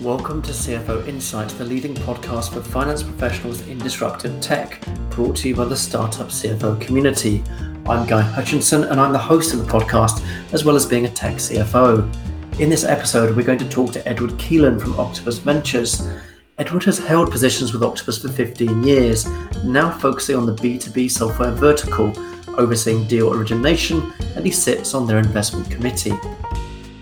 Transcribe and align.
Welcome 0.00 0.40
to 0.42 0.52
CFO 0.52 1.06
Insights, 1.06 1.52
the 1.52 1.64
leading 1.66 1.94
podcast 1.94 2.54
for 2.54 2.62
finance 2.62 3.02
professionals 3.02 3.60
in 3.68 3.76
disruptive 3.76 4.40
tech, 4.40 4.82
brought 5.10 5.36
to 5.36 5.48
you 5.50 5.54
by 5.54 5.66
the 5.66 5.76
startup 5.76 6.28
CFO 6.28 6.80
community. 6.80 7.44
I'm 7.84 8.08
Guy 8.08 8.22
Hutchinson, 8.22 8.84
and 8.84 8.98
I'm 8.98 9.12
the 9.12 9.18
host 9.18 9.52
of 9.52 9.58
the 9.58 9.70
podcast, 9.70 10.24
as 10.54 10.64
well 10.64 10.74
as 10.74 10.86
being 10.86 11.04
a 11.04 11.10
tech 11.10 11.34
CFO. 11.34 12.10
In 12.58 12.70
this 12.70 12.84
episode, 12.84 13.36
we're 13.36 13.44
going 13.44 13.58
to 13.58 13.68
talk 13.68 13.92
to 13.92 14.08
Edward 14.08 14.30
Keelan 14.38 14.80
from 14.80 14.98
Octopus 14.98 15.36
Ventures. 15.36 16.08
Edward 16.56 16.84
has 16.84 16.98
held 16.98 17.30
positions 17.30 17.74
with 17.74 17.82
Octopus 17.82 18.22
for 18.22 18.30
15 18.30 18.82
years, 18.82 19.26
now 19.64 19.90
focusing 19.90 20.34
on 20.34 20.46
the 20.46 20.54
B2B 20.54 21.10
software 21.10 21.52
vertical, 21.52 22.10
overseeing 22.58 23.06
deal 23.06 23.34
origination, 23.34 24.10
and 24.34 24.46
he 24.46 24.50
sits 24.50 24.94
on 24.94 25.06
their 25.06 25.18
investment 25.18 25.70
committee. 25.70 26.18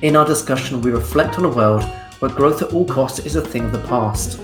In 0.02 0.16
our 0.16 0.26
discussion, 0.26 0.80
we 0.80 0.90
reflect 0.90 1.38
on 1.38 1.44
a 1.44 1.48
world 1.48 1.88
where 2.20 2.30
growth 2.30 2.62
at 2.62 2.72
all 2.72 2.84
costs 2.84 3.20
is 3.20 3.36
a 3.36 3.40
thing 3.40 3.64
of 3.64 3.72
the 3.72 3.82
past. 3.86 4.40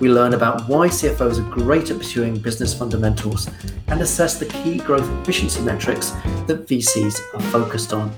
We 0.00 0.08
learn 0.08 0.32
about 0.32 0.66
why 0.68 0.88
CFOs 0.88 1.38
are 1.38 1.50
great 1.50 1.90
at 1.90 1.98
pursuing 1.98 2.38
business 2.38 2.72
fundamentals 2.72 3.50
and 3.88 4.00
assess 4.00 4.38
the 4.38 4.46
key 4.46 4.78
growth 4.78 5.08
efficiency 5.20 5.60
metrics 5.60 6.10
that 6.46 6.66
VCs 6.66 7.20
are 7.34 7.42
focused 7.50 7.92
on. 7.92 8.14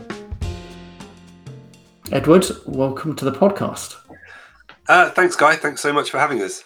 Edward, 2.13 2.47
welcome 2.67 3.17
to 3.17 3.25
the 3.25 3.33
podcast. 3.33 3.97
Uh, 4.89 5.11
thanks, 5.11 5.35
Guy. 5.35 5.57
Thanks 5.57 5.81
so 5.81 5.93
much 5.93 6.11
for 6.11 6.19
having 6.19 6.41
us. 6.43 6.63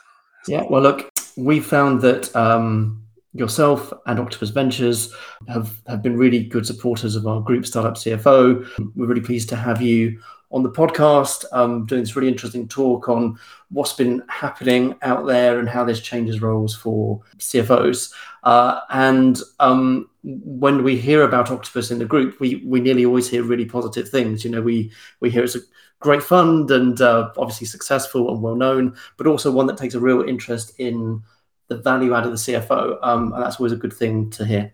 Yeah, 0.47 0.65
well, 0.69 0.83
look, 0.83 1.11
we 1.37 1.61
found 1.61 2.03
that 2.03 2.35
um, 2.37 3.03
yourself 3.33 3.93
and 4.07 4.19
Octopus 4.19 4.51
Ventures 4.51 5.15
have, 5.49 5.81
have 5.87 6.03
been 6.03 6.17
really 6.17 6.45
good 6.45 6.67
supporters 6.67 7.17
of 7.17 7.27
our 7.27 7.41
group 7.41 7.65
startup 7.65 7.95
CFO. 7.95 8.67
We're 8.97 9.07
really 9.07 9.21
pleased 9.21 9.49
to 9.51 9.57
have 9.57 9.81
you 9.81 10.21
on 10.55 10.63
the 10.63 10.71
podcast, 10.71 11.45
um, 11.51 11.85
doing 11.85 12.03
this 12.03 12.15
really 12.15 12.29
interesting 12.29 12.69
talk 12.69 13.09
on 13.09 13.37
what's 13.71 13.93
been 13.93 14.23
happening 14.29 14.95
out 15.03 15.27
there 15.27 15.59
and 15.59 15.69
how 15.69 15.85
this 15.85 16.01
changes 16.01 16.41
roles 16.41 16.77
for 16.77 17.21
CFOs. 17.39 18.15
Uh, 18.45 18.79
and 18.91 19.41
um, 19.59 20.09
when 20.23 20.85
we 20.85 20.97
hear 20.97 21.25
about 21.25 21.51
Octopus 21.51 21.91
in 21.91 21.99
the 21.99 22.05
group, 22.05 22.39
we 22.39 22.63
we 22.65 22.79
nearly 22.81 23.05
always 23.05 23.29
hear 23.29 23.43
really 23.43 23.65
positive 23.65 24.09
things. 24.09 24.45
You 24.45 24.53
know, 24.53 24.63
we 24.63 24.93
we 25.19 25.29
hear 25.29 25.43
it's 25.43 25.57
a 25.57 25.61
great 25.99 26.23
fund 26.23 26.71
and 26.71 27.01
uh, 27.01 27.33
obviously 27.37 27.67
successful 27.67 28.33
and 28.33 28.41
well 28.41 28.55
known, 28.55 28.97
but 29.17 29.27
also 29.27 29.51
one 29.51 29.67
that 29.67 29.77
takes 29.77 29.95
a 29.95 30.01
real 30.01 30.23
interest 30.23 30.79
in 30.79 31.21
the 31.67 31.79
value 31.79 32.15
add 32.15 32.27
of 32.27 32.31
the 32.31 32.37
CFO, 32.37 32.99
um, 33.03 33.33
and 33.33 33.43
that's 33.43 33.59
always 33.59 33.73
a 33.73 33.77
good 33.77 33.93
thing 33.93 34.31
to 34.31 34.47
hear. 34.47 34.73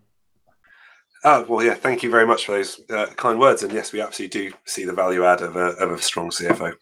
Oh, 1.22 1.44
well, 1.48 1.64
yeah, 1.64 1.74
thank 1.74 2.02
you 2.02 2.10
very 2.10 2.26
much 2.26 2.46
for 2.46 2.52
those 2.52 2.80
uh, 2.90 3.06
kind 3.16 3.38
words. 3.38 3.62
And 3.62 3.72
yes, 3.72 3.92
we 3.92 4.00
absolutely 4.00 4.50
do 4.50 4.56
see 4.64 4.84
the 4.84 4.92
value 4.92 5.24
add 5.24 5.42
of 5.42 5.56
a, 5.56 5.72
of 5.76 5.90
a 5.90 6.02
strong 6.02 6.30
CFO. 6.30 6.72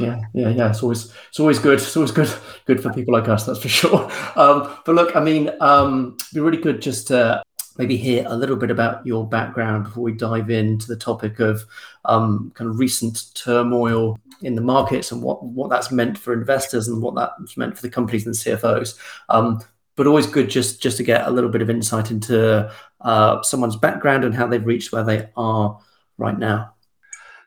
Yeah, 0.00 0.20
yeah, 0.32 0.48
yeah. 0.48 0.70
It's 0.70 0.82
always 0.82 1.12
it's 1.28 1.38
always 1.38 1.60
good. 1.60 1.74
It's 1.74 1.96
always 1.96 2.10
good 2.10 2.28
good 2.66 2.82
for 2.82 2.92
people 2.92 3.14
like 3.14 3.28
us, 3.28 3.46
that's 3.46 3.60
for 3.60 3.68
sure. 3.68 4.10
Um, 4.36 4.76
but 4.84 4.96
look, 4.96 5.14
I 5.14 5.20
mean, 5.20 5.50
um, 5.60 6.16
it'd 6.18 6.34
be 6.34 6.40
really 6.40 6.60
good 6.60 6.82
just 6.82 7.06
to 7.08 7.40
maybe 7.78 7.96
hear 7.96 8.24
a 8.26 8.36
little 8.36 8.56
bit 8.56 8.70
about 8.70 9.06
your 9.06 9.28
background 9.28 9.84
before 9.84 10.02
we 10.02 10.12
dive 10.12 10.50
into 10.50 10.88
the 10.88 10.96
topic 10.96 11.38
of 11.38 11.64
um, 12.04 12.50
kind 12.54 12.68
of 12.68 12.78
recent 12.80 13.32
turmoil 13.34 14.18
in 14.42 14.56
the 14.56 14.60
markets 14.60 15.12
and 15.12 15.22
what 15.22 15.44
what 15.44 15.70
that's 15.70 15.92
meant 15.92 16.18
for 16.18 16.32
investors 16.32 16.88
and 16.88 17.00
what 17.00 17.14
that's 17.14 17.56
meant 17.56 17.76
for 17.76 17.82
the 17.82 17.90
companies 17.90 18.26
and 18.26 18.34
CFOs. 18.34 18.98
Um, 19.28 19.60
but 19.96 20.08
always 20.08 20.26
good 20.26 20.50
just 20.50 20.82
just 20.82 20.96
to 20.96 21.04
get 21.04 21.26
a 21.26 21.30
little 21.30 21.50
bit 21.50 21.62
of 21.62 21.70
insight 21.70 22.10
into 22.10 22.70
uh, 23.04 23.42
someone's 23.42 23.76
background 23.76 24.24
and 24.24 24.34
how 24.34 24.46
they've 24.46 24.66
reached 24.66 24.92
where 24.92 25.04
they 25.04 25.28
are 25.36 25.78
right 26.18 26.38
now. 26.38 26.74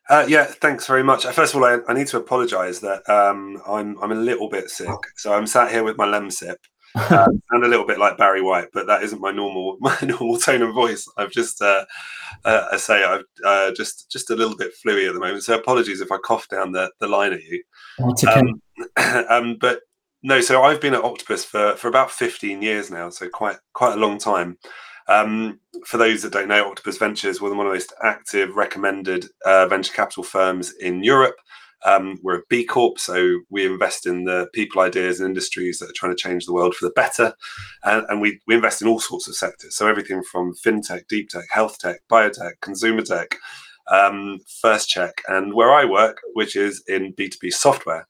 Uh, 0.10 0.26
yeah, 0.28 0.46
thanks 0.46 0.88
very 0.88 1.04
much. 1.04 1.26
Uh, 1.26 1.32
first 1.32 1.54
of 1.54 1.62
all, 1.62 1.68
I, 1.68 1.80
I 1.90 1.94
need 1.94 2.08
to 2.08 2.18
apologise 2.18 2.80
that 2.80 3.08
um, 3.10 3.62
I'm 3.68 4.02
I'm 4.02 4.12
a 4.12 4.16
little 4.16 4.48
bit 4.50 4.70
sick, 4.70 4.88
so 5.18 5.34
I'm 5.34 5.46
sat 5.46 5.70
here 5.70 5.84
with 5.84 5.98
my 5.98 6.06
Lemsip 6.06 6.56
uh, 6.96 7.28
and 7.52 7.64
a 7.64 7.68
little 7.68 7.86
bit 7.86 8.00
like 8.00 8.18
Barry 8.18 8.42
White, 8.42 8.70
but 8.74 8.88
that 8.88 9.04
isn't 9.04 9.22
my 9.22 9.32
normal 9.32 9.78
my 9.82 9.98
normal 10.04 10.38
tone 10.38 10.62
of 10.62 10.74
voice. 10.74 11.08
I've 11.18 11.32
just 11.32 11.62
uh, 11.62 11.86
uh, 12.46 12.68
I 12.72 12.78
say 12.78 13.04
I've 13.04 13.26
uh, 13.46 13.72
just 13.74 14.10
just 14.10 14.30
a 14.30 14.36
little 14.36 14.56
bit 14.56 14.74
fluey 14.86 15.08
at 15.08 15.14
the 15.14 15.20
moment, 15.20 15.44
so 15.44 15.56
apologies 15.56 16.02
if 16.02 16.12
I 16.12 16.18
cough 16.18 16.48
down 16.48 16.72
the, 16.72 16.92
the 17.00 17.08
line 17.08 17.34
at 17.34 17.44
you. 17.44 17.64
Okay. 18.00 18.32
Um, 18.32 18.62
um, 19.30 19.58
but 19.60 19.82
no, 20.24 20.42
so 20.42 20.64
I've 20.64 20.82
been 20.82 20.94
at 20.94 21.04
Octopus 21.04 21.46
for 21.46 21.76
for 21.76 21.88
about 21.88 22.12
15 22.12 22.62
years 22.62 22.90
now, 22.90 23.10
so 23.10 23.30
quite 23.30 23.58
quite 23.74 23.94
a 23.94 24.02
long 24.02 24.18
time. 24.18 24.58
Um, 25.08 25.60
for 25.86 25.98
those 25.98 26.22
that 26.24 26.34
don't 26.34 26.48
know, 26.48 26.68
Octopus 26.68 26.98
Ventures, 26.98 27.40
we're 27.40 27.50
one 27.56 27.66
of 27.66 27.72
the 27.72 27.76
most 27.76 27.94
active, 28.04 28.56
recommended 28.56 29.28
uh, 29.46 29.68
venture 29.68 29.94
capital 29.94 30.24
firms 30.24 30.74
in 30.80 31.04
Europe. 31.04 31.36
Um, 31.86 32.18
we're 32.24 32.40
a 32.40 32.44
B 32.50 32.66
Corp, 32.66 33.00
so 33.00 33.40
we 33.50 33.66
invest 33.66 34.08
in 34.08 34.26
the 34.26 34.48
people, 34.54 34.82
ideas, 34.82 35.20
and 35.20 35.30
industries 35.30 35.80
that 35.80 35.90
are 35.90 35.96
trying 35.96 36.12
to 36.12 36.22
change 36.22 36.46
the 36.46 36.54
world 36.54 36.76
for 36.76 36.86
the 36.86 36.94
better. 36.94 37.34
And, 37.84 38.06
and 38.10 38.20
we, 38.20 38.40
we 38.48 38.56
invest 38.56 38.82
in 38.82 38.88
all 38.88 39.00
sorts 39.00 39.28
of 39.28 39.36
sectors. 39.36 39.76
So 39.76 39.88
everything 39.88 40.24
from 40.24 40.56
fintech, 40.56 41.08
deep 41.08 41.30
tech, 41.30 41.46
health 41.52 41.78
tech, 41.78 42.02
biotech, 42.12 42.54
consumer 42.62 43.04
tech, 43.04 43.38
um, 43.90 44.40
first 44.62 44.90
check, 44.90 45.22
and 45.28 45.54
where 45.54 45.72
I 45.72 45.86
work, 45.86 46.20
which 46.34 46.56
is 46.56 46.84
in 46.88 47.14
B2B 47.14 47.54
software. 47.54 48.08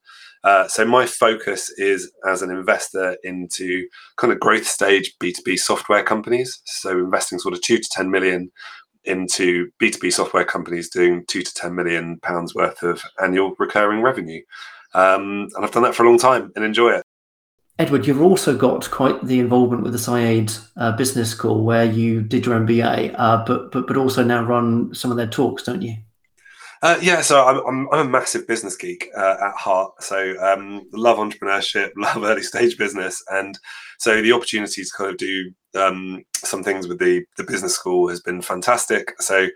Uh, 0.47 0.65
so 0.69 0.85
my 0.85 1.05
focus 1.05 1.69
is 1.71 2.09
as 2.25 2.41
an 2.41 2.49
investor 2.49 3.17
into 3.25 3.85
kind 4.15 4.31
of 4.31 4.39
growth 4.39 4.65
stage 4.65 5.13
B2B 5.21 5.59
software 5.59 6.03
companies. 6.03 6.61
So 6.63 6.99
investing 6.99 7.37
sort 7.37 7.53
of 7.53 7.59
two 7.59 7.77
to 7.77 7.89
10 7.91 8.09
million 8.09 8.49
into 9.03 9.69
B2B 9.81 10.13
software 10.13 10.45
companies 10.45 10.89
doing 10.89 11.25
two 11.27 11.41
to 11.41 11.53
10 11.53 11.75
million 11.75 12.17
pounds 12.21 12.55
worth 12.55 12.81
of 12.81 13.03
annual 13.21 13.55
recurring 13.59 14.01
revenue. 14.01 14.41
Um, 14.93 15.49
and 15.53 15.65
I've 15.65 15.71
done 15.71 15.83
that 15.83 15.95
for 15.95 16.05
a 16.05 16.07
long 16.07 16.17
time 16.17 16.53
and 16.55 16.63
enjoy 16.63 16.91
it. 16.91 17.03
Edward, 17.77 18.07
you've 18.07 18.21
also 18.21 18.55
got 18.55 18.89
quite 18.89 19.21
the 19.25 19.41
involvement 19.41 19.83
with 19.83 19.91
the 19.91 19.99
Saïd 19.99 20.57
uh, 20.77 20.93
Business 20.93 21.29
School, 21.29 21.65
where 21.65 21.83
you 21.83 22.21
did 22.21 22.45
your 22.45 22.57
MBA, 22.57 23.13
uh, 23.17 23.43
but 23.45 23.73
but 23.73 23.85
but 23.85 23.97
also 23.97 24.23
now 24.23 24.45
run 24.45 24.95
some 24.95 25.11
of 25.11 25.17
their 25.17 25.27
talks, 25.27 25.63
don't 25.63 25.81
you? 25.81 25.97
Uh, 26.83 26.97
yeah, 27.01 27.21
so 27.21 27.43
I'm, 27.43 27.57
I'm, 27.65 27.89
I'm, 27.91 28.07
a 28.07 28.09
massive 28.09 28.47
business 28.47 28.77
geek 28.77 29.09
uh, 29.17 29.35
at 29.41 29.55
heart. 29.55 30.03
So 30.03 30.35
um, 30.39 30.87
love 30.93 31.17
entrepreneurship, 31.17 31.91
love 31.97 32.23
early 32.23 32.43
stage 32.43 32.77
business, 32.77 33.23
and 33.29 33.57
so 33.97 34.21
the 34.21 34.31
opportunity 34.31 34.83
to 34.83 34.89
kind 34.95 35.09
of 35.09 35.17
do 35.17 35.51
um, 35.75 36.23
some 36.35 36.63
things 36.63 36.87
with 36.87 36.99
the 36.99 37.23
the 37.37 37.43
business 37.43 37.73
school 37.73 38.07
has 38.09 38.21
been 38.21 38.41
fantastic. 38.41 39.19
So 39.19 39.47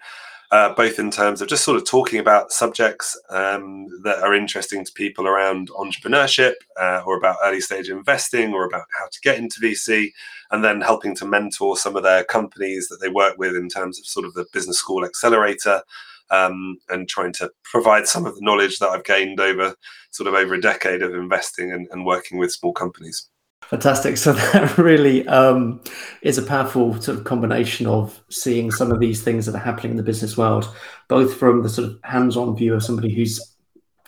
uh, 0.52 0.74
both 0.74 1.00
in 1.00 1.10
terms 1.12 1.42
of 1.42 1.48
just 1.48 1.64
sort 1.64 1.78
of 1.78 1.86
talking 1.86 2.20
about 2.20 2.52
subjects 2.52 3.18
um, 3.30 3.88
that 4.04 4.20
are 4.20 4.34
interesting 4.34 4.84
to 4.84 4.92
people 4.92 5.26
around 5.26 5.70
entrepreneurship 5.70 6.54
uh, 6.78 7.02
or 7.06 7.18
about 7.18 7.38
early 7.44 7.62
stage 7.62 7.90
investing 7.90 8.54
or 8.54 8.66
about 8.66 8.84
how 9.00 9.06
to 9.06 9.20
get 9.22 9.38
into 9.38 9.62
VC, 9.62 10.12
and 10.50 10.64
then 10.64 10.82
helping 10.82 11.16
to 11.16 11.26
mentor 11.26 11.78
some 11.78 11.96
of 11.96 12.02
their 12.02 12.24
companies 12.24 12.88
that 12.88 12.98
they 13.00 13.10
work 13.10 13.38
with 13.38 13.56
in 13.56 13.70
terms 13.70 14.00
of 14.00 14.08
sort 14.08 14.26
of 14.26 14.34
the 14.34 14.46
business 14.52 14.80
school 14.80 15.06
accelerator 15.06 15.84
um, 16.32 16.78
and 16.90 17.08
trying 17.08 17.34
to 17.34 17.52
provide 17.64 18.08
some 18.08 18.26
of 18.26 18.36
the 18.36 18.42
knowledge 18.42 18.80
that 18.80 18.90
I've 18.90 19.04
gained 19.04 19.40
over 19.40 19.76
sort 20.12 20.28
of 20.28 20.34
over 20.34 20.56
a 20.56 20.62
decade 20.62 21.02
of 21.02 21.14
investing 21.14 21.72
and, 21.72 21.88
and 21.92 22.06
working 22.06 22.38
with 22.38 22.52
small 22.52 22.74
companies. 22.74 23.30
Fantastic. 23.64 24.18
So 24.18 24.34
that 24.54 24.78
really 24.78 25.28
um, 25.28 25.82
is 26.22 26.38
a 26.38 26.44
powerful 26.44 27.00
sort 27.02 27.18
of 27.18 27.24
combination 27.24 27.88
of 27.88 28.22
seeing 28.30 28.72
some 28.72 28.92
of 28.92 29.00
these 29.00 29.24
things 29.24 29.46
that 29.46 29.56
are 29.56 29.60
happening 29.60 29.92
in 29.92 29.98
the 29.98 30.04
business 30.04 30.38
world, 30.38 30.74
both 31.08 31.38
from 31.38 31.64
the 31.64 31.70
sort 31.70 31.88
of 31.88 32.00
hands-on 32.04 32.56
view 32.56 32.74
of 32.74 32.84
somebody 32.84 33.14
who's 33.14 33.56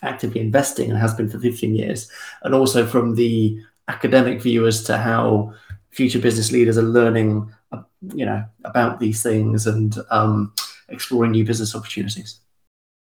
actively 0.02 0.42
investing 0.42 0.90
and 0.90 1.00
has 1.00 1.14
been 1.14 1.30
for 1.30 1.40
15 1.40 1.76
years, 1.76 2.12
and 2.44 2.54
also 2.54 2.86
from 2.86 3.16
the 3.16 3.58
academic 3.88 4.42
view 4.42 4.68
as 4.68 4.84
to 4.84 4.98
how 4.98 5.54
future 5.92 6.20
business 6.20 6.52
leaders 6.52 6.78
are 6.78 6.82
learning, 6.82 7.50
uh, 7.72 7.84
you 8.14 8.26
know, 8.26 8.44
about 8.66 9.00
these 9.00 9.24
things 9.24 9.68
and 9.68 9.98
um, 10.10 10.54
exploring 10.94 11.32
new 11.32 11.46
business 11.46 11.76
opportunities. 11.76 12.40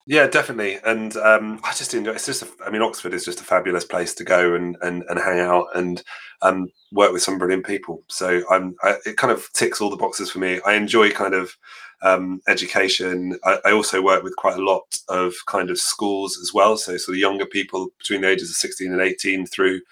Yeah, 0.06 0.26
definitely. 0.26 0.78
And 0.84 1.16
um, 1.16 1.60
I 1.62 1.72
just 1.74 1.94
enjoy. 1.94 2.12
It's 2.12 2.26
just. 2.26 2.42
A, 2.42 2.48
I 2.66 2.70
mean, 2.70 2.82
Oxford 2.82 3.14
is 3.14 3.24
just 3.24 3.40
a 3.40 3.44
fabulous 3.44 3.84
place 3.84 4.14
to 4.14 4.24
go 4.24 4.54
and 4.54 4.76
and, 4.82 5.04
and 5.08 5.18
hang 5.18 5.38
out 5.38 5.66
and 5.74 6.02
um, 6.42 6.68
work 6.90 7.12
with 7.12 7.22
some 7.22 7.38
brilliant 7.38 7.64
people. 7.64 8.02
So 8.08 8.42
I'm. 8.50 8.74
I, 8.82 8.96
it 9.06 9.16
kind 9.16 9.30
of 9.30 9.48
ticks 9.52 9.80
all 9.80 9.90
the 9.90 9.96
boxes 9.96 10.30
for 10.30 10.40
me. 10.40 10.60
I 10.66 10.74
enjoy 10.74 11.12
kind 11.12 11.34
of 11.34 11.56
um, 12.02 12.42
education. 12.48 13.38
I, 13.44 13.58
I, 13.66 13.72
also 13.72 14.02
work 14.02 14.24
with 14.24 14.34
quite 14.34 14.58
a 14.58 14.64
lot 14.64 14.98
of 15.08 15.34
kind 15.46 15.70
of 15.70 15.78
schools 15.78 16.36
as 16.36 16.52
well. 16.52 16.76
So 16.76 16.96
sort 16.96 17.14
of 17.14 17.20
younger 17.20 17.46
people 17.46 17.90
between 17.98 18.22
the 18.22 18.28
ages 18.28 18.50
of 18.50 18.56
16 18.56 18.90
and 18.92 19.00
18 19.00 19.46
through 19.46 19.82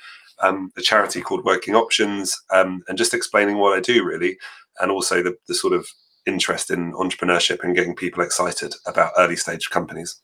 um, 0.40 0.72
a 0.76 0.82
charity 0.82 1.20
called 1.20 1.44
Working 1.44 1.76
Options, 1.76 2.36
um, 2.52 2.82
and 2.88 2.98
just 2.98 3.14
explaining 3.14 3.58
what 3.58 3.78
I 3.78 3.80
do 3.80 4.04
really, 4.04 4.38
and 4.80 4.90
also 4.90 5.22
the 5.22 5.36
the 5.46 5.54
sort 5.54 5.72
of 5.72 5.86
interest 6.26 6.70
in 6.70 6.92
entrepreneurship 6.92 7.62
and 7.62 7.74
getting 7.74 7.94
people 7.94 8.22
excited 8.22 8.74
about 8.86 9.12
early 9.16 9.36
stage 9.36 9.70
companies. 9.70 10.20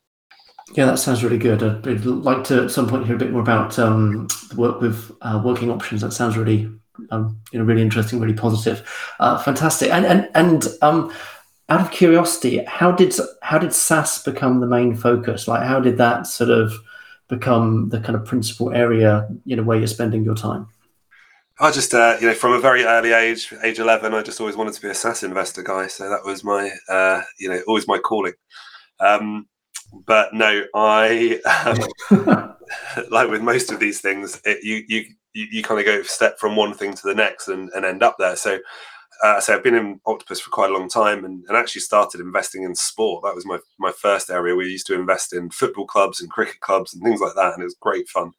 Yeah, 0.75 0.87
that 0.87 0.99
sounds 0.99 1.23
really 1.23 1.39
good. 1.39 1.63
I'd, 1.63 2.05
like 2.05 2.43
to 2.45 2.65
at 2.65 2.71
some 2.71 2.89
point 2.89 3.07
hear 3.07 3.15
a 3.15 3.19
bit 3.19 3.31
more 3.31 3.41
about 3.41 3.79
um, 3.79 4.27
work 4.57 4.81
with 4.81 5.13
uh, 5.23 5.41
working 5.45 5.71
options. 5.71 6.01
That 6.01 6.13
sounds 6.13 6.37
really, 6.37 6.69
um, 7.11 7.41
you 7.53 7.59
know, 7.59 7.65
really 7.65 7.83
interesting, 7.83 8.19
really 8.19 8.35
positive, 8.35 8.87
uh, 9.21 9.39
fantastic. 9.39 9.93
And 9.93 10.05
and 10.05 10.29
and 10.35 10.67
um, 10.83 11.13
out 11.69 11.81
of 11.81 11.93
curiosity, 11.93 12.65
how 12.67 12.91
did 12.91 13.15
how 13.43 13.59
did 13.59 13.73
SaaS 13.73 14.23
become 14.23 14.59
the 14.61 14.67
main 14.67 14.97
focus? 14.97 15.47
Like, 15.47 15.63
how 15.63 15.79
did 15.79 15.99
that 15.99 16.27
sort 16.27 16.51
of 16.51 16.73
become 17.29 17.89
the 17.91 18.01
kind 18.01 18.17
of 18.17 18.25
principal 18.25 18.73
area, 18.73 19.29
you 19.45 19.55
know, 19.55 19.63
where 19.63 19.79
you're 19.79 19.87
spending 19.87 20.25
your 20.25 20.35
time? 20.35 20.67
I 21.59 21.71
just, 21.71 21.95
uh, 21.95 22.17
you 22.21 22.27
know, 22.27 22.35
from 22.35 22.53
a 22.53 22.61
very 22.61 22.85
early 22.85 23.13
age, 23.13 23.53
age 23.65 23.79
11, 23.79 24.13
I 24.13 24.23
just 24.23 24.41
always 24.41 24.57
wanted 24.57 24.75
to 24.75 24.83
be 24.83 24.89
a 24.89 24.95
SaaS 24.95 25.23
investor 25.23 25.63
guy. 25.63 25.87
So 25.87 26.09
that 26.11 26.25
was 26.25 26.45
my, 26.45 26.71
uh, 26.89 27.23
you 27.39 27.49
know, 27.49 27.61
always 27.67 27.89
my 27.89 27.99
calling. 27.99 28.35
Um, 29.01 29.47
but 30.07 30.35
no, 30.35 30.65
I, 30.75 31.41
um, 32.11 32.57
like 33.11 33.31
with 33.31 33.43
most 33.43 33.73
of 33.73 33.81
these 33.81 34.01
things, 34.03 34.41
it, 34.45 34.63
you, 34.63 34.85
you, 34.89 35.05
you, 35.33 35.47
you 35.51 35.63
kind 35.63 35.81
of 35.81 35.87
go 35.87 36.03
step 36.03 36.39
from 36.39 36.57
one 36.57 36.75
thing 36.75 36.93
to 36.93 37.03
the 37.07 37.15
next 37.15 37.49
and, 37.49 37.71
and 37.75 37.87
end 37.87 38.03
up 38.03 38.17
there. 38.19 38.37
So, 38.37 38.59
uh, 39.25 39.41
so 39.41 39.55
I've 39.55 39.65
been 39.65 39.75
in 39.75 39.99
Octopus 40.05 40.41
for 40.41 40.51
quite 40.51 40.71
a 40.71 40.75
long 40.75 40.91
time 40.91 41.25
and, 41.25 41.43
and 41.49 41.57
actually 41.57 41.81
started 41.81 42.21
investing 42.21 42.65
in 42.65 42.75
sport. 42.75 43.25
That 43.25 43.35
was 43.35 43.47
my, 43.47 43.59
my 43.79 43.93
first 43.93 44.29
area. 44.29 44.55
We 44.55 44.67
used 44.67 44.87
to 44.89 44.95
invest 44.95 45.33
in 45.33 45.49
football 45.49 45.87
clubs 45.87 46.21
and 46.21 46.31
cricket 46.31 46.61
clubs 46.61 46.93
and 46.93 47.03
things 47.03 47.21
like 47.21 47.35
that. 47.35 47.55
And 47.55 47.63
it 47.63 47.67
was 47.67 47.77
great 47.81 48.09
fun. 48.09 48.33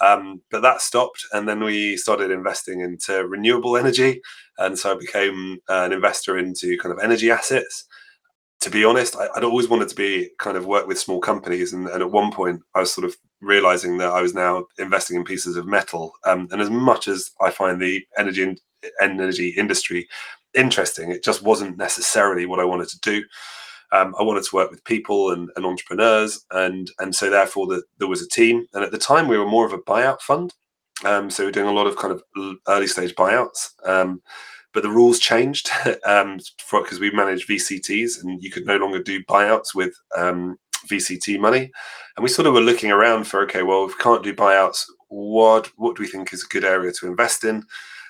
Um, 0.00 0.42
but 0.50 0.62
that 0.62 0.82
stopped, 0.82 1.24
and 1.32 1.48
then 1.48 1.62
we 1.62 1.96
started 1.96 2.30
investing 2.30 2.80
into 2.80 3.26
renewable 3.26 3.76
energy, 3.76 4.20
and 4.58 4.78
so 4.78 4.92
I 4.92 4.98
became 4.98 5.58
uh, 5.68 5.84
an 5.84 5.92
investor 5.92 6.36
into 6.36 6.76
kind 6.78 6.92
of 6.92 7.02
energy 7.02 7.30
assets. 7.30 7.84
To 8.60 8.70
be 8.70 8.84
honest, 8.84 9.16
I, 9.16 9.28
would 9.34 9.44
always 9.44 9.68
wanted 9.68 9.88
to 9.88 9.94
be 9.94 10.30
kind 10.38 10.56
of 10.56 10.66
work 10.66 10.86
with 10.86 10.98
small 10.98 11.20
companies, 11.20 11.72
and, 11.72 11.88
and, 11.88 12.02
at 12.02 12.10
one 12.10 12.30
point, 12.30 12.60
I 12.74 12.80
was 12.80 12.92
sort 12.92 13.06
of 13.06 13.16
realizing 13.40 13.98
that 13.98 14.12
I 14.12 14.22
was 14.22 14.34
now 14.34 14.66
investing 14.78 15.16
in 15.16 15.24
pieces 15.24 15.56
of 15.56 15.66
metal. 15.66 16.12
Um, 16.24 16.48
and 16.50 16.60
as 16.60 16.70
much 16.70 17.08
as 17.08 17.30
I 17.40 17.50
find 17.50 17.80
the 17.80 18.02
energy 18.18 18.42
in, 18.42 18.56
energy 19.00 19.48
industry 19.50 20.08
interesting, 20.54 21.10
it 21.10 21.22
just 21.22 21.42
wasn't 21.42 21.76
necessarily 21.76 22.46
what 22.46 22.60
I 22.60 22.64
wanted 22.64 22.88
to 22.88 23.00
do 23.00 23.22
um, 23.92 24.14
I 24.18 24.22
wanted 24.22 24.44
to 24.44 24.56
work 24.56 24.70
with 24.70 24.84
people 24.84 25.30
and, 25.30 25.50
and 25.56 25.64
entrepreneurs, 25.64 26.44
and 26.50 26.90
and 26.98 27.14
so 27.14 27.30
therefore 27.30 27.66
the, 27.66 27.82
there 27.98 28.08
was 28.08 28.22
a 28.22 28.28
team. 28.28 28.66
And 28.72 28.84
at 28.84 28.92
the 28.92 28.98
time, 28.98 29.28
we 29.28 29.38
were 29.38 29.48
more 29.48 29.66
of 29.66 29.72
a 29.72 29.78
buyout 29.78 30.20
fund, 30.20 30.54
um, 31.04 31.30
so 31.30 31.44
we 31.44 31.48
are 31.48 31.52
doing 31.52 31.68
a 31.68 31.72
lot 31.72 31.86
of 31.86 31.96
kind 31.96 32.12
of 32.12 32.22
early 32.68 32.86
stage 32.86 33.14
buyouts. 33.14 33.70
Um, 33.84 34.22
but 34.72 34.82
the 34.82 34.90
rules 34.90 35.18
changed 35.18 35.70
because 35.84 36.00
um, 36.72 37.00
we 37.00 37.10
manage 37.10 37.46
VCTs, 37.46 38.22
and 38.22 38.42
you 38.42 38.50
could 38.50 38.66
no 38.66 38.76
longer 38.76 39.02
do 39.02 39.24
buyouts 39.24 39.74
with 39.74 39.94
um, 40.16 40.58
VCT 40.86 41.38
money. 41.38 41.70
And 42.16 42.22
we 42.22 42.28
sort 42.28 42.46
of 42.46 42.54
were 42.54 42.60
looking 42.60 42.90
around 42.90 43.24
for 43.24 43.40
okay, 43.42 43.62
well, 43.62 43.86
if 43.86 43.92
we 43.96 44.02
can't 44.02 44.22
do 44.22 44.34
buyouts, 44.34 44.84
what 45.08 45.70
what 45.76 45.96
do 45.96 46.02
we 46.02 46.08
think 46.08 46.32
is 46.32 46.44
a 46.44 46.52
good 46.52 46.64
area 46.64 46.92
to 46.92 47.06
invest 47.06 47.44
in? 47.44 47.64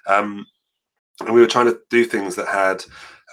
Um, 0.06 0.46
and 1.20 1.34
we 1.34 1.40
were 1.40 1.46
trying 1.46 1.67
to 1.67 1.79
do 1.90 2.05
things 2.05 2.37
that 2.37 2.49
had 2.49 2.84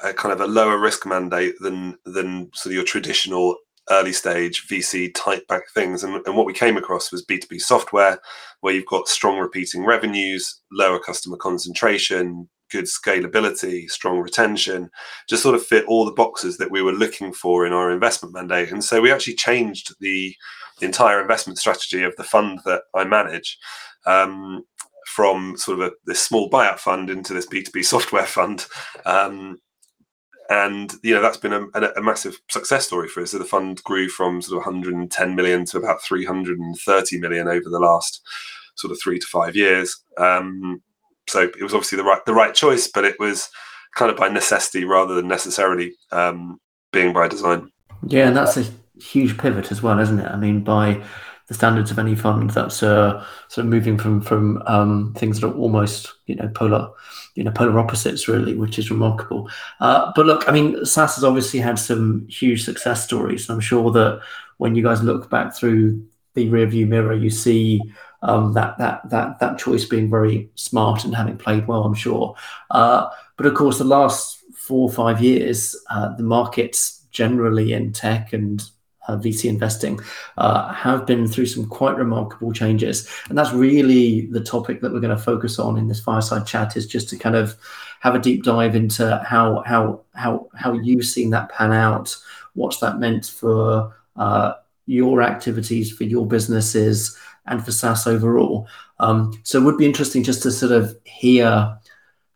a 0.03 0.13
kind 0.13 0.33
of 0.33 0.41
a 0.41 0.47
lower 0.47 0.77
risk 0.77 1.05
mandate 1.05 1.55
than 1.59 1.97
than 2.05 2.51
sort 2.53 2.71
of 2.71 2.73
your 2.73 2.83
traditional 2.83 3.55
early 3.89 4.13
stage 4.13 4.65
VC 4.67 5.13
type 5.13 5.45
back 5.47 5.63
things. 5.73 6.03
And, 6.03 6.25
and 6.25 6.35
what 6.35 6.45
we 6.45 6.53
came 6.53 6.77
across 6.77 7.11
was 7.11 7.25
B2B 7.25 7.59
software, 7.59 8.19
where 8.61 8.73
you've 8.73 8.85
got 8.85 9.07
strong 9.07 9.37
repeating 9.37 9.85
revenues, 9.85 10.61
lower 10.71 10.99
customer 10.99 11.37
concentration, 11.37 12.47
good 12.71 12.85
scalability, 12.85 13.89
strong 13.89 14.19
retention, 14.19 14.89
just 15.29 15.43
sort 15.43 15.55
of 15.55 15.65
fit 15.65 15.85
all 15.85 16.05
the 16.05 16.11
boxes 16.11 16.57
that 16.57 16.71
we 16.71 16.81
were 16.81 16.93
looking 16.93 17.33
for 17.33 17.65
in 17.65 17.73
our 17.73 17.91
investment 17.91 18.33
mandate. 18.33 18.71
And 18.71 18.83
so 18.83 19.01
we 19.01 19.11
actually 19.11 19.35
changed 19.35 19.93
the, 19.99 20.33
the 20.79 20.85
entire 20.85 21.21
investment 21.21 21.59
strategy 21.59 22.03
of 22.03 22.15
the 22.15 22.23
fund 22.23 22.59
that 22.65 22.83
I 22.95 23.03
manage. 23.03 23.57
Um, 24.05 24.63
from 25.05 25.55
sort 25.57 25.79
of 25.79 25.87
a, 25.87 25.91
this 26.05 26.21
small 26.21 26.49
buyout 26.49 26.79
fund 26.79 27.09
into 27.09 27.33
this 27.33 27.45
B2B 27.47 27.85
software 27.85 28.25
fund. 28.25 28.65
Um, 29.05 29.59
and 30.53 30.93
you 31.01 31.13
know 31.13 31.21
that's 31.21 31.37
been 31.37 31.53
a, 31.53 31.65
a, 31.73 31.91
a, 31.97 32.01
massive 32.01 32.39
success 32.49 32.85
story 32.85 33.07
for 33.07 33.21
us. 33.21 33.31
So 33.31 33.39
the 33.39 33.45
fund 33.45 33.83
grew 33.83 34.07
from 34.07 34.41
sort 34.41 34.59
of 34.59 34.65
110 34.65 35.35
million 35.35 35.65
to 35.65 35.77
about 35.77 36.01
330 36.03 37.19
million 37.19 37.47
over 37.47 37.69
the 37.69 37.79
last 37.79 38.21
sort 38.75 38.91
of 38.91 38.99
three 39.01 39.17
to 39.17 39.25
five 39.27 39.55
years. 39.55 40.03
Um, 40.17 40.81
so 41.27 41.43
it 41.43 41.63
was 41.63 41.73
obviously 41.73 41.97
the 41.97 42.03
right 42.03 42.23
the 42.25 42.35
right 42.35 42.53
choice, 42.53 42.87
but 42.87 43.03
it 43.03 43.19
was 43.19 43.49
kind 43.95 44.11
of 44.11 44.17
by 44.17 44.29
necessity 44.29 44.85
rather 44.85 45.15
than 45.15 45.27
necessarily 45.27 45.95
um, 46.11 46.59
being 46.91 47.13
by 47.13 47.27
design. 47.27 47.71
Yeah, 48.05 48.27
and 48.27 48.37
that's 48.37 48.57
a 48.57 48.65
huge 49.01 49.37
pivot 49.37 49.71
as 49.71 49.81
well, 49.81 49.99
isn't 49.99 50.19
it? 50.19 50.29
I 50.29 50.37
mean, 50.37 50.63
by 50.63 51.01
the 51.47 51.53
standards 51.53 51.91
of 51.91 51.99
any 51.99 52.15
fund 52.15 52.49
that's 52.51 52.81
uh, 52.81 53.25
sort 53.49 53.65
of 53.65 53.71
moving 53.71 53.97
from 53.97 54.21
from 54.21 54.61
um, 54.65 55.13
things 55.17 55.39
that 55.39 55.47
are 55.47 55.55
almost 55.55 56.13
you 56.25 56.35
know 56.35 56.47
polar 56.49 56.89
you 57.35 57.43
know 57.43 57.51
polar 57.51 57.77
opposites 57.79 58.27
really 58.27 58.55
which 58.55 58.79
is 58.79 58.89
remarkable. 58.89 59.49
Uh, 59.79 60.11
but 60.15 60.25
look 60.25 60.47
i 60.47 60.51
mean 60.51 60.85
SaaS 60.85 61.15
has 61.15 61.23
obviously 61.23 61.59
had 61.59 61.77
some 61.77 62.27
huge 62.29 62.63
success 62.63 63.03
stories. 63.03 63.49
I'm 63.49 63.59
sure 63.59 63.91
that 63.91 64.21
when 64.57 64.75
you 64.75 64.83
guys 64.83 65.03
look 65.03 65.29
back 65.29 65.53
through 65.55 66.05
the 66.33 66.47
rearview 66.49 66.87
mirror 66.87 67.13
you 67.13 67.29
see 67.29 67.81
um, 68.21 68.53
that 68.53 68.77
that 68.77 69.09
that 69.09 69.39
that 69.39 69.57
choice 69.57 69.83
being 69.85 70.09
very 70.09 70.49
smart 70.55 71.03
and 71.03 71.13
having 71.13 71.37
played 71.37 71.67
well 71.67 71.83
i'm 71.83 71.93
sure. 71.93 72.35
Uh, 72.71 73.09
but 73.35 73.45
of 73.45 73.53
course 73.53 73.77
the 73.77 73.83
last 73.83 74.39
four 74.55 74.89
or 74.89 74.91
five 74.91 75.21
years 75.21 75.75
uh, 75.89 76.15
the 76.15 76.23
markets 76.23 77.05
generally 77.11 77.73
in 77.73 77.91
tech 77.91 78.31
and 78.31 78.63
uh, 79.07 79.17
VC 79.17 79.49
investing 79.49 79.99
uh, 80.37 80.71
have 80.73 81.05
been 81.05 81.27
through 81.27 81.45
some 81.45 81.67
quite 81.67 81.97
remarkable 81.97 82.51
changes, 82.51 83.09
and 83.29 83.37
that's 83.37 83.53
really 83.53 84.27
the 84.27 84.43
topic 84.43 84.81
that 84.81 84.91
we're 84.91 84.99
going 84.99 85.15
to 85.15 85.23
focus 85.23 85.59
on 85.59 85.77
in 85.77 85.87
this 85.87 86.01
fireside 86.01 86.45
chat. 86.47 86.77
Is 86.77 86.87
just 86.87 87.09
to 87.09 87.17
kind 87.17 87.35
of 87.35 87.55
have 87.99 88.15
a 88.15 88.19
deep 88.19 88.43
dive 88.43 88.75
into 88.75 89.23
how 89.25 89.63
how 89.65 90.01
how 90.13 90.47
how 90.55 90.73
you've 90.73 91.05
seen 91.05 91.29
that 91.31 91.49
pan 91.49 91.71
out, 91.71 92.15
what's 92.53 92.79
that 92.79 92.99
meant 92.99 93.25
for 93.25 93.95
uh, 94.15 94.53
your 94.85 95.21
activities, 95.21 95.91
for 95.91 96.03
your 96.03 96.27
businesses, 96.27 97.17
and 97.45 97.63
for 97.63 97.71
SaaS 97.71 98.07
overall. 98.07 98.67
Um, 98.99 99.39
so 99.43 99.59
it 99.59 99.63
would 99.63 99.77
be 99.77 99.85
interesting 99.85 100.23
just 100.23 100.43
to 100.43 100.51
sort 100.51 100.71
of 100.71 100.95
hear 101.03 101.77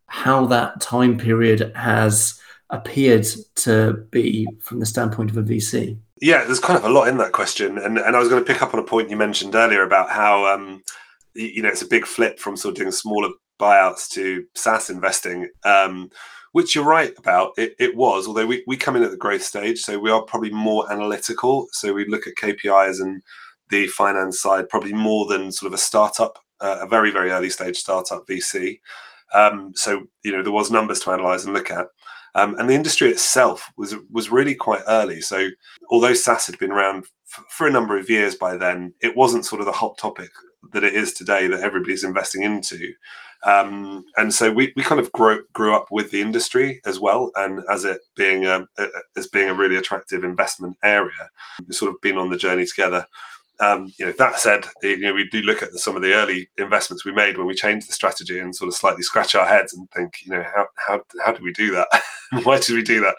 how 0.08 0.46
that 0.48 0.82
time 0.82 1.18
period 1.18 1.72
has 1.76 2.40
appeared 2.70 3.26
to 3.56 3.94
be 4.12 4.48
from 4.62 4.80
the 4.80 4.86
standpoint 4.86 5.30
of 5.30 5.38
a 5.38 5.44
VC. 5.44 5.98
Yeah, 6.22 6.44
there's 6.46 6.60
kind 6.60 6.78
of 6.78 6.86
a 6.86 6.90
lot 6.90 7.08
in 7.08 7.18
that 7.18 7.32
question, 7.32 7.78
and 7.78 7.98
and 7.98 8.16
I 8.16 8.20
was 8.20 8.30
going 8.30 8.44
to 8.44 8.54
pick 8.54 8.62
up 8.62 8.74
on 8.74 8.80
a 8.80 8.84
point 8.84 9.10
you 9.10 9.18
mentioned 9.18 9.56
earlier 9.56 9.84
about 9.84 10.10
how 10.10 10.46
um, 10.52 10.84
you 11.36 11.62
know 11.62 11.70
it's 11.70 11.82
a 11.82 11.88
big 11.88 12.06
flip 12.06 12.40
from 12.40 12.58
sort 12.58 12.74
of 12.74 12.78
doing 12.78 12.92
smaller 12.92 13.30
buyouts 13.60 14.10
to 14.10 14.46
SaaS 14.56 14.90
investing, 14.90 15.50
um, 15.64 16.10
which 16.54 16.74
you're 16.74 16.86
right 16.86 17.14
about. 17.18 17.52
It, 17.58 17.76
it 17.80 17.96
was, 17.96 18.28
although 18.28 18.48
we, 18.48 18.64
we 18.68 18.78
come 18.78 18.96
in 18.96 19.04
at 19.04 19.12
the 19.12 19.18
growth 19.18 19.44
stage, 19.44 19.80
so 19.80 20.00
we 20.00 20.10
are 20.12 20.24
probably 20.24 20.52
more 20.52 20.92
analytical. 20.92 21.68
So 21.72 21.94
we 21.94 22.08
look 22.08 22.26
at 22.26 22.36
KPIs 22.36 23.00
and 23.00 23.22
the 23.70 23.88
finance 23.88 24.42
side 24.42 24.70
probably 24.70 24.94
more 24.94 25.28
than 25.28 25.52
sort 25.52 25.68
of 25.68 25.74
a 25.76 25.82
startup, 25.82 26.40
uh, 26.62 26.80
a 26.82 26.88
very 26.88 27.12
very 27.12 27.30
early 27.30 27.50
stage 27.52 27.78
startup 27.78 28.26
VC. 28.28 28.80
Um, 29.36 29.74
so 29.76 30.08
you 30.24 30.32
know 30.32 30.42
there 30.42 30.52
was 30.52 30.72
numbers 30.72 31.00
to 31.02 31.12
analyze 31.12 31.46
and 31.46 31.54
look 31.54 31.70
at. 31.70 31.88
Um, 32.36 32.56
and 32.60 32.70
the 32.70 32.76
industry 32.76 33.10
itself 33.10 33.72
was 33.78 33.96
was 34.12 34.32
really 34.32 34.56
quite 34.56 34.82
early. 34.88 35.22
So 35.22 35.50
although 35.90 36.14
SaaS 36.14 36.48
had 36.48 36.60
been 36.60 36.72
around 36.72 37.06
f- 37.32 37.46
for 37.50 37.68
a 37.68 37.72
number 37.72 37.98
of 37.98 38.10
years 38.10 38.36
by 38.36 38.58
then, 38.58 38.94
it 39.02 39.16
wasn't 39.16 39.46
sort 39.46 39.62
of 39.62 39.66
the 39.66 39.72
hot 39.72 39.98
topic 39.98 40.30
that 40.74 40.84
it 40.84 40.94
is 40.94 41.14
today 41.14 41.48
that 41.48 41.62
everybody's 41.62 42.04
investing 42.04 42.44
into. 42.44 42.94
Um, 43.44 44.04
and 44.18 44.34
so 44.34 44.52
we, 44.52 44.74
we 44.76 44.84
kind 44.84 45.00
of 45.00 45.12
grew, 45.12 45.44
grew 45.54 45.76
up 45.76 45.88
with 45.92 46.12
the 46.12 46.22
industry 46.22 46.82
as 46.86 47.00
well, 47.00 47.32
and 47.36 47.62
as 47.70 47.86
it 47.86 48.02
being 48.16 48.46
a, 48.46 48.68
a, 48.78 48.88
as 49.16 49.28
being 49.28 49.50
a 49.50 49.54
really 49.54 49.76
attractive 49.76 50.24
investment 50.24 50.76
area, 50.84 51.30
we've 51.66 51.76
sort 51.76 51.92
of 51.92 52.02
been 52.02 52.18
on 52.18 52.30
the 52.30 52.38
journey 52.38 52.66
together. 52.66 53.06
Um, 53.60 53.92
you 53.98 54.06
know, 54.06 54.12
that 54.14 54.40
said, 54.40 54.66
you 54.84 55.00
know, 55.00 55.14
we 55.14 55.28
do 55.30 55.42
look 55.42 55.64
at 55.64 55.74
some 55.74 55.96
of 55.96 56.02
the 56.02 56.14
early 56.14 56.50
investments 56.58 57.04
we 57.04 57.12
made 57.12 57.38
when 57.38 57.48
we 57.48 57.56
changed 57.56 57.90
the 57.90 57.94
strategy 57.94 58.40
and 58.40 58.56
sort 58.56 58.68
of 58.68 58.76
slightly 58.76 59.02
scratch 59.02 59.34
our 59.34 59.48
heads 59.48 59.74
and 59.74 59.90
think, 59.92 60.18
you 60.24 60.32
know, 60.32 60.44
how 60.56 60.68
how 60.76 61.02
how 61.26 61.32
did 61.32 61.42
we 61.42 61.54
do 61.54 61.72
that? 61.72 61.88
Why 62.44 62.60
did 62.60 62.76
we 62.76 62.84
do 62.84 63.02
that? 63.02 63.16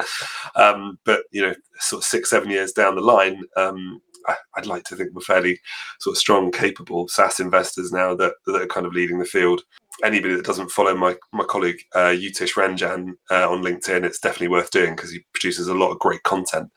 Um, 0.55 0.99
but 1.05 1.23
you 1.33 1.43
know, 1.43 1.55
sort 1.81 2.03
of 2.03 2.05
six 2.05 2.31
seven 2.31 2.51
years 2.51 2.73
down 2.73 2.95
the 2.95 3.01
line, 3.01 3.43
um, 3.57 4.01
I, 4.29 4.37
would 4.57 4.67
like 4.67 4.85
to 4.85 4.97
think 4.97 5.11
we're 5.13 5.23
fairly 5.23 5.61
sort 6.01 6.15
of 6.15 6.19
strong, 6.19 6.53
capable 6.53 7.09
SaaS 7.09 7.41
investors 7.41 7.93
now 7.93 8.15
that 8.15 8.35
that 8.47 8.63
are 8.63 8.67
kind 8.67 8.87
of 8.87 8.93
leading 8.93 9.19
the 9.19 9.25
field. 9.25 9.63
Anybody 10.05 10.37
that 10.37 10.45
doesn't 10.45 10.71
follow 10.71 10.95
my 10.95 11.17
my 11.33 11.45
colleague 11.45 11.81
uh, 11.95 12.15
Yutish 12.15 12.55
Ranjan 12.55 13.15
uh, 13.31 13.51
on 13.51 13.63
LinkedIn, 13.63 14.05
it's 14.05 14.21
definitely 14.21 14.49
worth 14.49 14.71
doing 14.71 14.95
because 14.95 15.11
he 15.11 15.21
produces 15.33 15.69
a 15.69 15.75
lot 15.75 15.91
of 15.91 15.99
great 15.99 16.23
content 16.23 16.71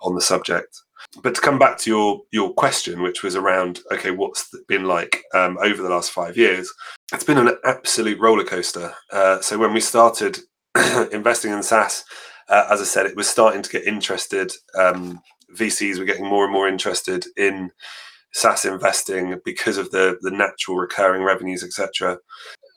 on 0.00 0.14
the 0.14 0.20
subject 0.20 0.80
but 1.22 1.34
to 1.34 1.40
come 1.40 1.58
back 1.58 1.78
to 1.78 1.90
your 1.90 2.20
your 2.30 2.52
question, 2.54 3.02
which 3.02 3.22
was 3.22 3.36
around 3.36 3.80
okay, 3.92 4.10
what's 4.10 4.50
been 4.68 4.84
like 4.84 5.22
um, 5.34 5.58
over 5.62 5.82
the 5.82 5.88
last 5.88 6.10
five 6.10 6.36
years? 6.36 6.72
It's 7.12 7.24
been 7.24 7.38
an 7.38 7.56
absolute 7.64 8.20
roller 8.20 8.44
coaster. 8.44 8.94
Uh, 9.12 9.40
so 9.40 9.58
when 9.58 9.72
we 9.72 9.80
started 9.80 10.38
investing 11.12 11.52
in 11.52 11.62
SaaS, 11.62 12.04
uh, 12.48 12.66
as 12.70 12.80
I 12.80 12.84
said, 12.84 13.06
it 13.06 13.16
was 13.16 13.28
starting 13.28 13.62
to 13.62 13.70
get 13.70 13.84
interested. 13.84 14.52
Um, 14.78 15.20
VCs 15.56 15.98
were 15.98 16.04
getting 16.04 16.26
more 16.26 16.44
and 16.44 16.52
more 16.52 16.68
interested 16.68 17.26
in 17.36 17.70
SaaS 18.32 18.64
investing 18.64 19.38
because 19.44 19.76
of 19.76 19.90
the 19.90 20.18
the 20.22 20.30
natural 20.30 20.76
recurring 20.76 21.22
revenues, 21.22 21.62
etc. 21.62 22.18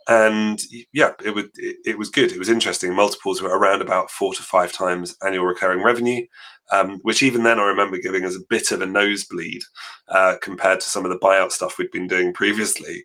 and 0.07 0.61
yeah, 0.93 1.13
it 1.23 1.33
would 1.33 1.49
it, 1.55 1.77
it, 1.85 1.97
was 1.97 2.09
good. 2.09 2.31
It 2.31 2.39
was 2.39 2.49
interesting. 2.49 2.93
Multiples 2.93 3.41
were 3.41 3.57
around 3.57 3.81
about 3.81 4.11
four 4.11 4.33
to 4.33 4.43
five 4.43 4.71
times 4.71 5.15
annual 5.25 5.45
recurring 5.45 5.83
revenue, 5.83 6.25
um, 6.71 6.99
which 7.01 7.23
even 7.23 7.43
then 7.43 7.59
I 7.59 7.63
remember 7.63 7.97
giving 7.97 8.25
us 8.25 8.35
a 8.35 8.45
bit 8.49 8.71
of 8.71 8.81
a 8.81 8.85
nosebleed 8.85 9.63
uh, 10.09 10.35
compared 10.41 10.79
to 10.81 10.89
some 10.89 11.05
of 11.05 11.11
the 11.11 11.19
buyout 11.19 11.51
stuff 11.51 11.77
we'd 11.77 11.91
been 11.91 12.07
doing 12.07 12.33
previously. 12.33 13.03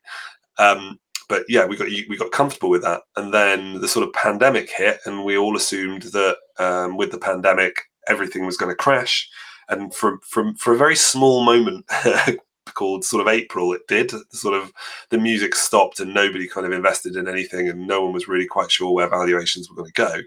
Um, 0.59 0.99
but 1.29 1.45
yeah, 1.49 1.65
we 1.65 1.77
got 1.77 1.87
we 1.87 2.17
got 2.19 2.33
comfortable 2.33 2.69
with 2.71 2.83
that, 2.83 3.03
and 3.17 3.33
then 3.33 3.81
the 3.81 3.89
sort 3.89 4.07
of 4.07 4.13
pandemic 4.13 4.71
hit, 4.71 5.01
and 5.07 5.25
we 5.25 5.39
all 5.39 5.57
assumed 5.57 6.03
that 6.03 6.37
um, 6.59 6.97
with 6.97 7.13
the 7.13 7.19
pandemic 7.19 7.83
everything 8.09 8.45
was 8.45 8.57
going 8.57 8.71
to 8.71 8.77
crash. 8.77 9.29
And 9.69 9.95
from 9.95 10.19
from 10.29 10.55
for 10.57 10.75
a 10.75 10.79
very 10.79 10.97
small 10.97 11.45
moment 11.45 11.87
called 12.75 13.05
sort 13.05 13.21
of 13.21 13.29
April, 13.29 13.73
it 13.73 13.83
did. 13.89 14.13
Sort 14.33 14.55
of 14.55 14.73
the 15.11 15.19
music 15.19 15.55
stopped 15.55 16.01
and 16.01 16.15
nobody 16.15 16.47
kind 16.49 16.67
of 16.67 16.73
invested 16.73 17.17
in 17.17 17.29
anything, 17.29 17.69
and 17.69 17.87
no 17.87 18.03
one 18.03 18.13
was 18.13 18.29
really 18.29 18.47
quite 18.47 18.71
sure 18.71 18.93
where 18.93 19.09
valuations 19.09 19.69
were 19.69 19.77
going 19.77 19.91
to 19.93 20.03
go. 20.03 20.21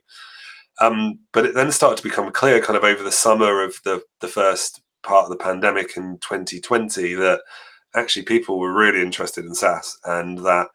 Um, 0.81 1.19
but 1.31 1.45
it 1.45 1.55
then 1.55 1.71
started 1.71 1.97
to 1.97 2.09
become 2.09 2.31
clear, 2.31 2.61
kind 2.61 2.77
of 2.77 2.83
over 2.83 3.03
the 3.03 3.11
summer 3.11 3.63
of 3.63 3.77
the 3.85 4.01
the 4.21 4.27
first 4.27 4.81
part 5.03 5.25
of 5.25 5.29
the 5.29 5.43
pandemic 5.43 5.97
in 5.97 6.17
2020, 6.21 7.13
that 7.15 7.41
actually 7.95 8.23
people 8.23 8.59
were 8.59 8.73
really 8.73 9.01
interested 9.01 9.45
in 9.45 9.53
SaaS, 9.53 9.97
and 10.05 10.39
that 10.39 10.67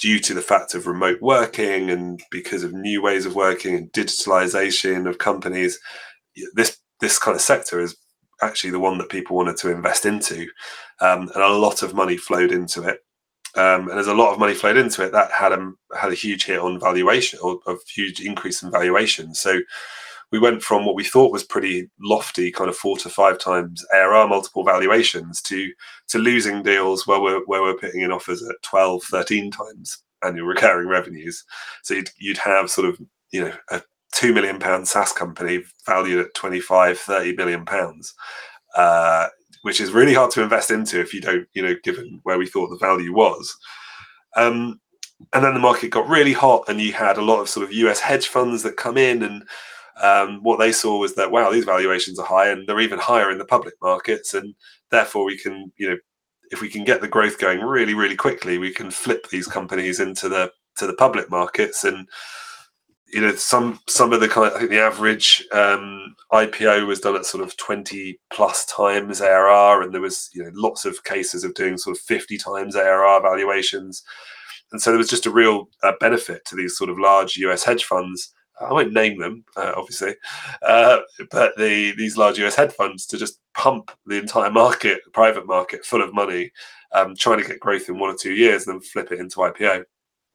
due 0.00 0.18
to 0.20 0.34
the 0.34 0.42
fact 0.42 0.74
of 0.74 0.86
remote 0.86 1.20
working 1.20 1.90
and 1.90 2.22
because 2.30 2.62
of 2.62 2.72
new 2.72 3.02
ways 3.02 3.26
of 3.26 3.34
working 3.34 3.74
and 3.74 3.92
digitalization 3.92 5.08
of 5.08 5.18
companies, 5.18 5.78
this 6.54 6.78
this 7.00 7.18
kind 7.18 7.34
of 7.34 7.40
sector 7.40 7.80
is 7.80 7.96
actually 8.42 8.70
the 8.70 8.80
one 8.80 8.98
that 8.98 9.08
people 9.08 9.36
wanted 9.36 9.56
to 9.56 9.70
invest 9.70 10.06
into, 10.06 10.46
um, 11.00 11.30
and 11.34 11.42
a 11.42 11.48
lot 11.48 11.82
of 11.82 11.94
money 11.94 12.16
flowed 12.16 12.52
into 12.52 12.82
it. 12.82 13.00
Um, 13.54 13.88
and 13.88 13.98
as 13.98 14.06
a 14.06 14.14
lot 14.14 14.32
of 14.32 14.38
money 14.38 14.54
flowed 14.54 14.76
into 14.76 15.04
it, 15.04 15.12
that 15.12 15.30
had 15.32 15.52
a 15.52 15.72
had 15.98 16.12
a 16.12 16.16
huge 16.16 16.44
hit 16.44 16.60
on 16.60 16.78
valuation 16.78 17.38
or 17.42 17.58
a 17.66 17.74
huge 17.88 18.20
increase 18.20 18.62
in 18.62 18.70
valuation. 18.70 19.34
So 19.34 19.60
we 20.30 20.38
went 20.38 20.62
from 20.62 20.84
what 20.84 20.94
we 20.94 21.04
thought 21.04 21.32
was 21.32 21.44
pretty 21.44 21.88
lofty, 22.00 22.50
kind 22.50 22.68
of 22.68 22.76
four 22.76 22.98
to 22.98 23.08
five 23.08 23.38
times 23.38 23.84
ARR 23.92 24.28
multiple 24.28 24.64
valuations 24.64 25.40
to 25.42 25.72
to 26.08 26.18
losing 26.18 26.62
deals 26.62 27.06
where 27.06 27.20
we're 27.20 27.44
where 27.46 27.62
we're 27.62 27.74
putting 27.74 28.02
in 28.02 28.12
offers 28.12 28.42
at 28.42 28.56
12, 28.62 29.04
13 29.04 29.50
times 29.50 30.02
annual 30.22 30.46
recurring 30.46 30.88
revenues. 30.88 31.44
So 31.82 31.94
you'd, 31.94 32.10
you'd 32.18 32.38
have 32.38 32.70
sort 32.70 32.88
of 32.88 32.98
you 33.30 33.40
know 33.40 33.52
a 33.70 33.82
two 34.12 34.34
million 34.34 34.58
pound 34.58 34.86
SaaS 34.86 35.12
company 35.12 35.64
valued 35.86 36.26
at 36.26 36.34
25, 36.34 36.98
30 36.98 37.36
million 37.36 37.64
pounds, 37.64 38.14
uh, 38.76 39.28
which 39.62 39.80
is 39.80 39.90
really 39.90 40.14
hard 40.14 40.30
to 40.32 40.42
invest 40.42 40.70
into 40.70 41.00
if 41.00 41.12
you 41.12 41.20
don't, 41.20 41.46
you 41.54 41.62
know, 41.62 41.74
given 41.82 42.20
where 42.22 42.38
we 42.38 42.46
thought 42.46 42.70
the 42.70 42.76
value 42.76 43.12
was. 43.12 43.56
Um, 44.36 44.80
and 45.32 45.44
then 45.44 45.54
the 45.54 45.60
market 45.60 45.90
got 45.90 46.08
really 46.08 46.32
hot, 46.32 46.64
and 46.68 46.80
you 46.80 46.92
had 46.92 47.18
a 47.18 47.22
lot 47.22 47.40
of 47.40 47.48
sort 47.48 47.64
of 47.64 47.72
US 47.72 48.00
hedge 48.00 48.28
funds 48.28 48.62
that 48.62 48.76
come 48.76 48.96
in, 48.96 49.22
and 49.22 49.44
um, 50.00 50.42
what 50.42 50.58
they 50.58 50.72
saw 50.72 50.98
was 50.98 51.14
that 51.16 51.30
wow, 51.30 51.50
these 51.50 51.64
valuations 51.64 52.18
are 52.18 52.26
high, 52.26 52.48
and 52.48 52.66
they're 52.66 52.80
even 52.80 52.98
higher 52.98 53.30
in 53.30 53.38
the 53.38 53.44
public 53.44 53.74
markets, 53.82 54.34
and 54.34 54.54
therefore 54.90 55.24
we 55.24 55.36
can, 55.36 55.72
you 55.76 55.90
know, 55.90 55.96
if 56.50 56.60
we 56.60 56.68
can 56.68 56.84
get 56.84 57.00
the 57.00 57.08
growth 57.08 57.38
going 57.38 57.60
really, 57.60 57.94
really 57.94 58.16
quickly, 58.16 58.58
we 58.58 58.72
can 58.72 58.90
flip 58.90 59.28
these 59.28 59.46
companies 59.46 60.00
into 60.00 60.28
the 60.28 60.52
to 60.76 60.86
the 60.86 60.94
public 60.94 61.30
markets 61.30 61.84
and 61.84 62.08
you 63.12 63.20
know 63.20 63.34
some 63.34 63.80
some 63.88 64.12
of 64.12 64.20
the 64.20 64.28
kind 64.28 64.48
of, 64.48 64.54
I 64.54 64.58
think 64.58 64.70
the 64.70 64.80
average 64.80 65.44
um, 65.52 66.14
IPO 66.32 66.86
was 66.86 67.00
done 67.00 67.16
at 67.16 67.24
sort 67.24 67.42
of 67.42 67.56
20 67.56 68.18
plus 68.30 68.66
times 68.66 69.20
ARR 69.20 69.82
and 69.82 69.94
there 69.94 70.00
was 70.00 70.28
you 70.34 70.42
know 70.42 70.50
lots 70.54 70.84
of 70.84 71.04
cases 71.04 71.44
of 71.44 71.54
doing 71.54 71.78
sort 71.78 71.96
of 71.96 72.02
50 72.02 72.36
times 72.38 72.76
ARR 72.76 73.22
valuations. 73.22 74.02
And 74.70 74.82
so 74.82 74.90
there 74.90 74.98
was 74.98 75.08
just 75.08 75.24
a 75.24 75.30
real 75.30 75.70
uh, 75.82 75.92
benefit 75.98 76.44
to 76.46 76.56
these 76.56 76.76
sort 76.76 76.90
of 76.90 76.98
large 76.98 77.36
US 77.38 77.64
hedge 77.64 77.84
funds. 77.84 78.34
I 78.60 78.72
won't 78.72 78.92
name 78.92 79.20
them 79.20 79.44
uh, 79.56 79.72
obviously 79.76 80.16
uh, 80.62 80.98
but 81.30 81.56
the 81.56 81.94
these 81.96 82.16
large 82.16 82.38
US 82.40 82.56
hedge 82.56 82.72
funds 82.72 83.06
to 83.06 83.16
just 83.16 83.40
pump 83.54 83.90
the 84.06 84.18
entire 84.18 84.50
market 84.50 85.00
private 85.12 85.46
market 85.46 85.84
full 85.84 86.02
of 86.02 86.12
money 86.12 86.50
um, 86.92 87.14
trying 87.16 87.40
to 87.40 87.46
get 87.46 87.60
growth 87.60 87.88
in 87.88 87.98
one 87.98 88.10
or 88.10 88.16
two 88.20 88.32
years 88.32 88.66
and 88.66 88.74
then 88.74 88.82
flip 88.82 89.12
it 89.12 89.20
into 89.20 89.36
IPO 89.36 89.84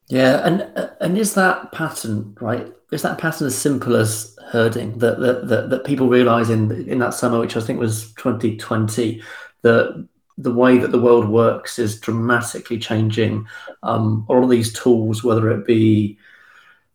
yeah, 0.08 0.46
and 0.46 0.92
and 1.00 1.18
is 1.18 1.34
that 1.36 1.72
pattern 1.72 2.36
right? 2.42 2.72
Is 2.92 3.02
that 3.02 3.18
pattern 3.18 3.48
as 3.48 3.58
simple 3.58 3.96
as 3.96 4.38
herding 4.52 4.98
that 5.00 5.20
that 5.20 5.48
that, 5.48 5.70
that 5.70 5.86
people 5.86 6.10
realise 6.10 6.50
in 6.50 6.88
in 6.88 7.00
that 7.00 7.14
summer, 7.14 7.40
which 7.40 7.58
I 7.58 7.62
think 7.62 7.80
was 7.80 8.14
2020, 8.14 9.22
that 9.62 10.08
the 10.38 10.54
way 10.54 10.78
that 10.78 10.92
the 10.92 11.00
world 11.00 11.30
works 11.30 11.80
is 11.80 12.00
dramatically 12.00 12.80
changing. 12.80 13.48
Um, 13.84 14.26
all 14.28 14.44
of 14.44 14.50
these 14.50 14.74
tools, 14.74 15.24
whether 15.24 15.50
it 15.52 15.66
be 15.66 16.18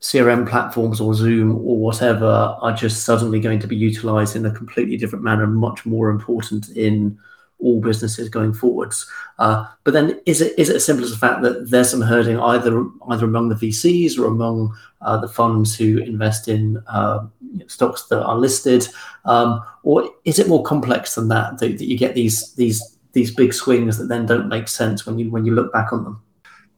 CRM 0.00 0.48
platforms 0.48 1.00
or 1.00 1.14
Zoom 1.14 1.56
or 1.56 1.78
whatever, 1.78 2.26
are 2.26 2.72
just 2.72 3.04
suddenly 3.04 3.40
going 3.40 3.60
to 3.60 3.66
be 3.66 3.76
utilised 3.76 4.36
in 4.36 4.46
a 4.46 4.50
completely 4.50 4.96
different 4.96 5.24
manner, 5.24 5.46
much 5.46 5.86
more 5.86 6.10
important 6.10 6.68
in 6.70 7.18
all 7.60 7.80
businesses 7.80 8.28
going 8.28 8.52
forwards. 8.52 9.06
Uh, 9.38 9.66
but 9.84 9.92
then, 9.92 10.20
is 10.26 10.40
it 10.40 10.58
is 10.58 10.70
it 10.70 10.76
as 10.76 10.84
simple 10.84 11.04
as 11.04 11.10
the 11.10 11.16
fact 11.16 11.42
that 11.42 11.70
there's 11.70 11.90
some 11.90 12.00
herding 12.00 12.38
either 12.38 12.84
either 13.10 13.24
among 13.24 13.48
the 13.48 13.54
VCs 13.54 14.18
or 14.18 14.26
among 14.26 14.74
uh, 15.00 15.16
the 15.16 15.28
funds 15.28 15.76
who 15.76 15.98
invest 15.98 16.48
in 16.48 16.82
uh, 16.88 17.26
stocks 17.66 18.04
that 18.04 18.22
are 18.22 18.36
listed, 18.36 18.88
um, 19.24 19.62
or 19.82 20.10
is 20.24 20.38
it 20.38 20.48
more 20.48 20.62
complex 20.62 21.14
than 21.14 21.28
that, 21.28 21.58
that? 21.58 21.78
That 21.78 21.86
you 21.86 21.96
get 21.96 22.14
these 22.14 22.54
these 22.54 22.98
these 23.12 23.34
big 23.34 23.52
swings 23.52 23.98
that 23.98 24.08
then 24.08 24.26
don't 24.26 24.48
make 24.48 24.68
sense 24.68 25.06
when 25.06 25.18
you 25.18 25.30
when 25.30 25.44
you 25.44 25.54
look 25.54 25.72
back 25.72 25.92
on 25.92 26.04
them. 26.04 26.22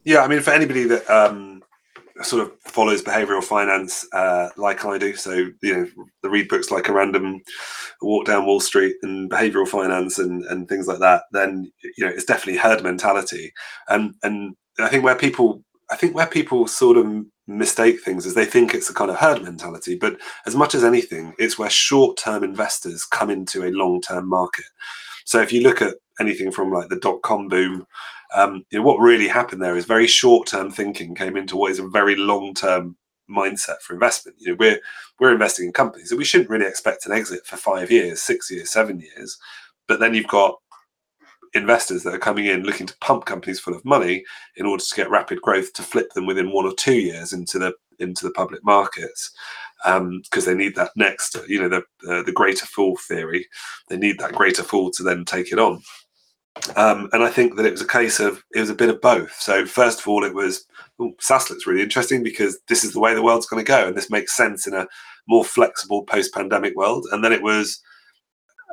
Yeah, 0.04 0.22
I 0.22 0.28
mean, 0.28 0.40
for 0.40 0.50
anybody 0.50 0.84
that 0.84 1.08
um 1.10 1.49
sort 2.22 2.42
of 2.42 2.52
follows 2.60 3.02
behavioral 3.02 3.42
finance 3.42 4.06
uh, 4.12 4.48
like 4.56 4.84
I 4.84 4.98
do. 4.98 5.16
So 5.16 5.32
you 5.62 5.74
know, 5.74 5.88
the 6.22 6.30
read 6.30 6.48
books 6.48 6.70
like 6.70 6.88
a 6.88 6.92
random 6.92 7.40
walk 8.02 8.26
down 8.26 8.46
Wall 8.46 8.60
Street 8.60 8.96
and 9.02 9.30
behavioral 9.30 9.68
finance 9.68 10.18
and 10.18 10.44
and 10.44 10.68
things 10.68 10.86
like 10.86 10.98
that. 11.00 11.24
Then 11.32 11.70
you 11.96 12.04
know, 12.04 12.12
it's 12.12 12.24
definitely 12.24 12.58
herd 12.58 12.82
mentality. 12.82 13.52
And 13.88 14.14
and 14.22 14.56
I 14.78 14.88
think 14.88 15.04
where 15.04 15.16
people 15.16 15.62
I 15.90 15.96
think 15.96 16.14
where 16.14 16.26
people 16.26 16.66
sort 16.66 16.96
of 16.96 17.24
mistake 17.46 18.00
things 18.00 18.26
is 18.26 18.34
they 18.34 18.44
think 18.44 18.74
it's 18.74 18.88
a 18.88 18.94
kind 18.94 19.10
of 19.10 19.16
herd 19.16 19.42
mentality. 19.42 19.96
But 19.96 20.20
as 20.46 20.54
much 20.54 20.74
as 20.74 20.84
anything, 20.84 21.34
it's 21.38 21.58
where 21.58 21.70
short 21.70 22.16
term 22.16 22.44
investors 22.44 23.04
come 23.04 23.30
into 23.30 23.64
a 23.64 23.72
long 23.72 24.00
term 24.00 24.28
market. 24.28 24.66
So 25.24 25.40
if 25.40 25.52
you 25.52 25.62
look 25.62 25.82
at 25.82 25.94
anything 26.20 26.50
from 26.52 26.72
like 26.72 26.88
the 26.88 26.96
dot 26.96 27.22
com 27.22 27.48
boom 27.48 27.86
um, 28.34 28.64
you 28.70 28.78
know, 28.78 28.84
what 28.84 28.98
really 28.98 29.28
happened 29.28 29.62
there 29.62 29.76
is 29.76 29.84
very 29.84 30.06
short-term 30.06 30.70
thinking 30.70 31.14
came 31.14 31.36
into 31.36 31.56
what 31.56 31.72
is 31.72 31.78
a 31.78 31.88
very 31.88 32.16
long-term 32.16 32.96
mindset 33.28 33.80
for 33.82 33.94
investment. 33.94 34.36
You 34.40 34.50
know, 34.50 34.56
we're 34.58 34.80
we're 35.18 35.32
investing 35.32 35.66
in 35.66 35.72
companies 35.72 36.08
that 36.08 36.16
we 36.16 36.24
shouldn't 36.24 36.50
really 36.50 36.66
expect 36.66 37.06
an 37.06 37.12
exit 37.12 37.46
for 37.46 37.56
five 37.56 37.90
years, 37.90 38.22
six 38.22 38.50
years, 38.50 38.70
seven 38.70 39.00
years. 39.00 39.38
But 39.86 40.00
then 40.00 40.14
you've 40.14 40.28
got 40.28 40.56
investors 41.54 42.02
that 42.04 42.14
are 42.14 42.18
coming 42.18 42.46
in 42.46 42.62
looking 42.62 42.86
to 42.86 42.96
pump 42.98 43.24
companies 43.24 43.58
full 43.58 43.74
of 43.74 43.84
money 43.84 44.24
in 44.56 44.66
order 44.66 44.82
to 44.82 44.94
get 44.94 45.10
rapid 45.10 45.40
growth 45.42 45.72
to 45.72 45.82
flip 45.82 46.12
them 46.12 46.26
within 46.26 46.52
one 46.52 46.64
or 46.64 46.74
two 46.74 46.94
years 46.94 47.32
into 47.32 47.58
the 47.58 47.72
into 47.98 48.24
the 48.24 48.32
public 48.32 48.64
markets 48.64 49.32
because 49.84 49.98
um, 49.98 50.44
they 50.46 50.54
need 50.54 50.74
that 50.74 50.90
next 50.94 51.36
you 51.48 51.60
know 51.60 51.68
the 51.68 51.82
uh, 52.08 52.22
the 52.22 52.32
greater 52.32 52.66
fool 52.66 52.96
theory 52.96 53.46
they 53.88 53.96
need 53.96 54.18
that 54.18 54.32
greater 54.32 54.62
fool 54.62 54.90
to 54.90 55.02
then 55.02 55.24
take 55.24 55.52
it 55.52 55.58
on 55.58 55.82
um, 56.76 57.08
and 57.12 57.22
I 57.22 57.30
think 57.30 57.56
that 57.56 57.66
it 57.66 57.72
was 57.72 57.80
a 57.80 57.86
case 57.86 58.20
of 58.20 58.42
it 58.54 58.60
was 58.60 58.70
a 58.70 58.74
bit 58.74 58.90
of 58.90 59.00
both. 59.00 59.32
So 59.40 59.66
first 59.66 60.00
of 60.00 60.08
all, 60.08 60.24
it 60.24 60.34
was 60.34 60.66
oh, 60.98 61.12
SaaS 61.20 61.50
looks 61.50 61.66
really 61.66 61.82
interesting 61.82 62.22
because 62.22 62.58
this 62.68 62.84
is 62.84 62.92
the 62.92 63.00
way 63.00 63.14
the 63.14 63.22
world's 63.22 63.46
going 63.46 63.64
to 63.64 63.68
go, 63.68 63.86
and 63.86 63.96
this 63.96 64.10
makes 64.10 64.36
sense 64.36 64.66
in 64.66 64.74
a 64.74 64.86
more 65.28 65.44
flexible 65.44 66.04
post-pandemic 66.04 66.74
world. 66.74 67.06
And 67.12 67.24
then 67.24 67.32
it 67.32 67.42
was, 67.42 67.80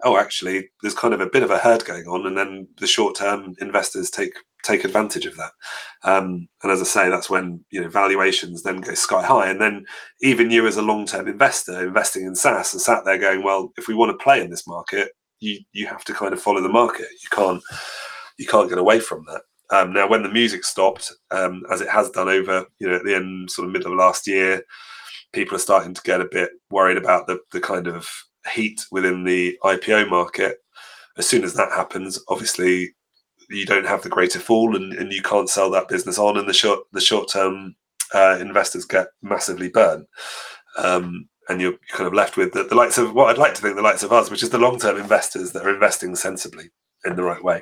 oh, 0.03 0.17
actually, 0.17 0.69
there's 0.81 0.95
kind 0.95 1.13
of 1.13 1.21
a 1.21 1.29
bit 1.29 1.43
of 1.43 1.51
a 1.51 1.59
herd 1.59 1.85
going 1.85 2.07
on, 2.07 2.25
and 2.25 2.37
then 2.37 2.67
the 2.79 2.87
short-term 2.87 3.55
investors 3.59 4.09
take 4.09 4.33
take 4.63 4.83
advantage 4.83 5.25
of 5.25 5.37
that. 5.37 5.51
Um, 6.03 6.47
and 6.63 6.71
as 6.71 6.81
I 6.81 6.85
say, 6.85 7.09
that's 7.09 7.29
when 7.29 7.63
you 7.69 7.81
know 7.81 7.89
valuations 7.89 8.63
then 8.63 8.81
go 8.81 8.95
sky 8.95 9.23
high, 9.23 9.49
and 9.49 9.61
then 9.61 9.85
even 10.21 10.51
you 10.51 10.67
as 10.67 10.77
a 10.77 10.81
long-term 10.81 11.27
investor 11.27 11.85
investing 11.87 12.25
in 12.25 12.35
SaaS 12.35 12.73
and 12.73 12.81
sat 12.81 13.05
there 13.05 13.19
going, 13.19 13.43
well, 13.43 13.71
if 13.77 13.87
we 13.87 13.93
want 13.93 14.17
to 14.17 14.23
play 14.23 14.41
in 14.41 14.49
this 14.49 14.67
market, 14.67 15.11
you 15.39 15.59
you 15.71 15.87
have 15.87 16.03
to 16.05 16.13
kind 16.13 16.33
of 16.33 16.41
follow 16.41 16.61
the 16.61 16.69
market. 16.69 17.07
You 17.23 17.29
can't 17.31 17.61
you 18.37 18.45
can't 18.45 18.69
get 18.69 18.77
away 18.77 18.99
from 18.99 19.25
that. 19.27 19.41
Um, 19.69 19.91
now, 19.91 20.07
when 20.07 20.23
the 20.23 20.29
music 20.29 20.63
stopped, 20.63 21.11
um, 21.31 21.63
as 21.71 21.81
it 21.81 21.89
has 21.89 22.09
done 22.09 22.29
over 22.29 22.65
you 22.79 22.87
know 22.89 22.95
at 22.95 23.03
the 23.03 23.15
end 23.15 23.51
sort 23.51 23.67
of 23.67 23.73
middle 23.73 23.91
of 23.91 23.97
last 23.97 24.27
year, 24.27 24.63
people 25.33 25.55
are 25.55 25.59
starting 25.59 25.93
to 25.93 26.01
get 26.03 26.21
a 26.21 26.29
bit 26.31 26.51
worried 26.71 26.97
about 26.97 27.27
the 27.27 27.39
the 27.51 27.61
kind 27.61 27.87
of 27.87 28.07
heat 28.53 28.81
within 28.91 29.23
the 29.23 29.57
IPO 29.63 30.09
market. 30.09 30.57
As 31.17 31.27
soon 31.27 31.43
as 31.43 31.53
that 31.55 31.71
happens, 31.71 32.19
obviously 32.29 32.93
you 33.49 33.65
don't 33.65 33.87
have 33.87 34.03
the 34.03 34.09
greater 34.09 34.39
fool, 34.39 34.75
and, 34.75 34.93
and 34.93 35.11
you 35.11 35.21
can't 35.21 35.49
sell 35.49 35.69
that 35.71 35.87
business 35.87 36.17
on 36.17 36.37
and 36.37 36.47
the 36.47 36.53
short 36.53 36.79
the 36.93 37.01
short 37.01 37.29
term 37.29 37.75
uh, 38.13 38.37
investors 38.39 38.85
get 38.85 39.07
massively 39.21 39.69
burned. 39.69 40.05
Um, 40.77 41.27
and 41.49 41.61
you're 41.61 41.77
kind 41.89 42.07
of 42.07 42.13
left 42.13 42.37
with 42.37 42.53
the, 42.53 42.63
the 42.63 42.75
likes 42.75 42.97
of 42.97 43.13
what 43.13 43.29
I'd 43.29 43.37
like 43.37 43.53
to 43.55 43.61
think 43.61 43.75
the 43.75 43.81
likes 43.81 44.03
of 44.03 44.11
us, 44.11 44.29
which 44.29 44.43
is 44.43 44.49
the 44.49 44.57
long 44.57 44.79
term 44.79 44.97
investors 44.97 45.51
that 45.51 45.65
are 45.65 45.73
investing 45.73 46.15
sensibly 46.15 46.69
in 47.05 47.15
the 47.15 47.23
right 47.23 47.43
way. 47.43 47.61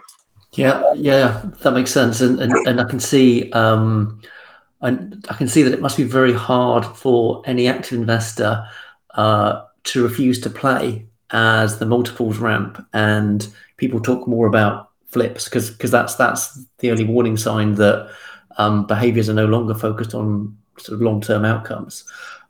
Yeah, 0.54 0.94
yeah, 0.94 1.44
that 1.62 1.72
makes 1.72 1.92
sense, 1.92 2.22
and 2.22 2.40
and, 2.40 2.54
and 2.68 2.80
I 2.80 2.86
can 2.86 3.00
see. 3.00 3.52
Um, 3.52 4.22
and 4.82 5.26
I 5.30 5.34
can 5.34 5.48
see 5.48 5.64
that 5.64 5.74
it 5.74 5.82
must 5.82 5.98
be 5.98 6.04
very 6.04 6.34
hard 6.34 6.86
for 6.86 7.42
any 7.46 7.68
active 7.68 7.98
investor 7.98 8.68
uh, 9.16 9.64
to 9.86 10.04
refuse 10.04 10.40
to 10.42 10.50
play 10.50 11.08
as 11.32 11.80
the 11.80 11.86
multiples 11.86 12.38
ramp 12.38 12.86
and 12.94 13.48
people 13.78 14.00
talk 14.00 14.28
more 14.28 14.48
about 14.48 14.92
flips 15.08 15.46
because 15.46 15.72
because 15.72 15.92
that's 15.92 16.16
that's 16.16 16.66
the 16.80 16.92
only 16.92 17.04
warning 17.04 17.38
sign 17.38 17.76
that 17.76 18.12
um, 18.58 18.86
behaviors 18.86 19.30
are 19.30 19.34
no 19.34 19.46
longer 19.46 19.74
focused 19.74 20.14
on 20.14 20.56
sort 20.78 20.96
of 20.96 21.02
long 21.02 21.22
term 21.22 21.46
outcomes. 21.46 22.04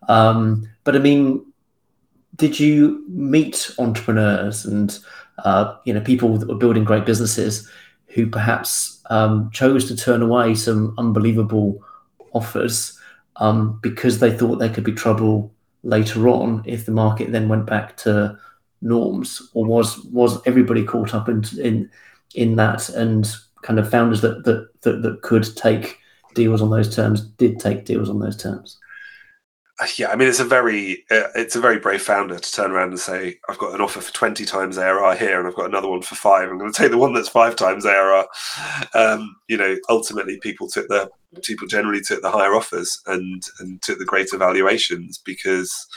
Um, 0.07 0.69
but 0.83 0.95
I 0.95 0.99
mean, 0.99 1.45
did 2.35 2.59
you 2.59 3.03
meet 3.07 3.71
entrepreneurs 3.79 4.65
and 4.65 4.97
uh, 5.39 5.75
you 5.85 5.93
know 5.93 6.01
people 6.01 6.37
that 6.37 6.47
were 6.47 6.55
building 6.55 6.83
great 6.83 7.05
businesses 7.05 7.69
who 8.07 8.27
perhaps 8.27 9.01
um, 9.09 9.49
chose 9.51 9.87
to 9.87 9.95
turn 9.95 10.21
away 10.21 10.55
some 10.55 10.93
unbelievable 10.97 11.81
offers 12.33 12.97
um, 13.37 13.79
because 13.81 14.19
they 14.19 14.35
thought 14.35 14.57
there 14.57 14.73
could 14.73 14.83
be 14.83 14.93
trouble 14.93 15.53
later 15.83 16.27
on 16.29 16.63
if 16.65 16.85
the 16.85 16.91
market 16.91 17.31
then 17.31 17.49
went 17.49 17.65
back 17.65 17.97
to 17.97 18.37
norms, 18.81 19.49
or 19.53 19.65
was 19.65 20.03
was 20.05 20.41
everybody 20.45 20.83
caught 20.83 21.13
up 21.13 21.29
in 21.29 21.43
in 21.59 21.89
in 22.33 22.55
that 22.55 22.89
and 22.89 23.33
kind 23.61 23.79
of 23.79 23.89
founders 23.89 24.21
that 24.21 24.43
that 24.45 24.69
that, 24.81 25.01
that 25.01 25.21
could 25.21 25.47
take 25.55 25.99
deals 26.33 26.61
on 26.61 26.69
those 26.69 26.93
terms 26.93 27.21
did 27.21 27.59
take 27.59 27.85
deals 27.85 28.09
on 28.09 28.19
those 28.19 28.37
terms? 28.37 28.77
Yeah, 29.97 30.09
I 30.09 30.15
mean 30.15 30.29
it's 30.29 30.39
a 30.39 30.45
very 30.45 31.03
uh, 31.11 31.27
it's 31.35 31.57
a 31.57 31.59
very 31.59 31.79
brave 31.79 32.01
founder 32.01 32.39
to 32.39 32.51
turn 32.51 32.71
around 32.71 32.89
and 32.89 32.99
say 32.99 33.39
I've 33.49 33.57
got 33.57 33.75
an 33.75 33.81
offer 33.81 33.99
for 33.99 34.13
twenty 34.13 34.45
times 34.45 34.77
ARR 34.77 35.15
here, 35.17 35.37
and 35.37 35.47
I've 35.47 35.55
got 35.55 35.65
another 35.65 35.89
one 35.89 36.01
for 36.01 36.15
five. 36.15 36.49
I'm 36.49 36.57
going 36.57 36.71
to 36.71 36.77
take 36.77 36.91
the 36.91 36.97
one 36.97 37.13
that's 37.13 37.27
five 37.27 37.57
times 37.57 37.85
ARR. 37.85 38.25
Um, 38.93 39.35
you 39.49 39.57
know, 39.57 39.75
ultimately, 39.89 40.39
people 40.39 40.69
took 40.69 40.87
the 40.87 41.09
people 41.43 41.67
generally 41.67 41.99
took 41.99 42.21
the 42.21 42.31
higher 42.31 42.55
offers 42.55 43.01
and 43.07 43.43
and 43.59 43.81
took 43.81 43.99
the 43.99 44.05
greater 44.05 44.37
valuations 44.37 45.17
because 45.17 45.87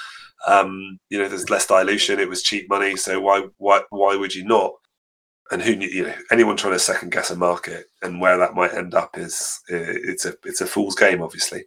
um, 0.49 0.99
you 1.09 1.19
know 1.19 1.29
there's 1.29 1.51
less 1.51 1.67
dilution. 1.67 2.19
It 2.19 2.29
was 2.29 2.43
cheap 2.43 2.69
money, 2.69 2.97
so 2.97 3.21
why 3.21 3.45
why 3.59 3.83
why 3.91 4.17
would 4.17 4.35
you 4.35 4.45
not? 4.45 4.73
And 5.53 5.63
who 5.63 5.75
you 5.75 6.03
know 6.03 6.15
anyone 6.33 6.57
trying 6.57 6.73
to 6.75 6.81
second 6.81 7.13
guess 7.13 7.31
a 7.31 7.37
market 7.37 7.87
and 8.03 8.21
where 8.21 8.39
that 8.39 8.55
might 8.55 8.75
end 8.75 8.95
up 8.95 9.17
is 9.17 9.61
it's 9.69 10.25
a 10.27 10.35
it's 10.45 10.61
a 10.61 10.67
fool's 10.67 10.97
game, 10.97 11.23
obviously. 11.23 11.65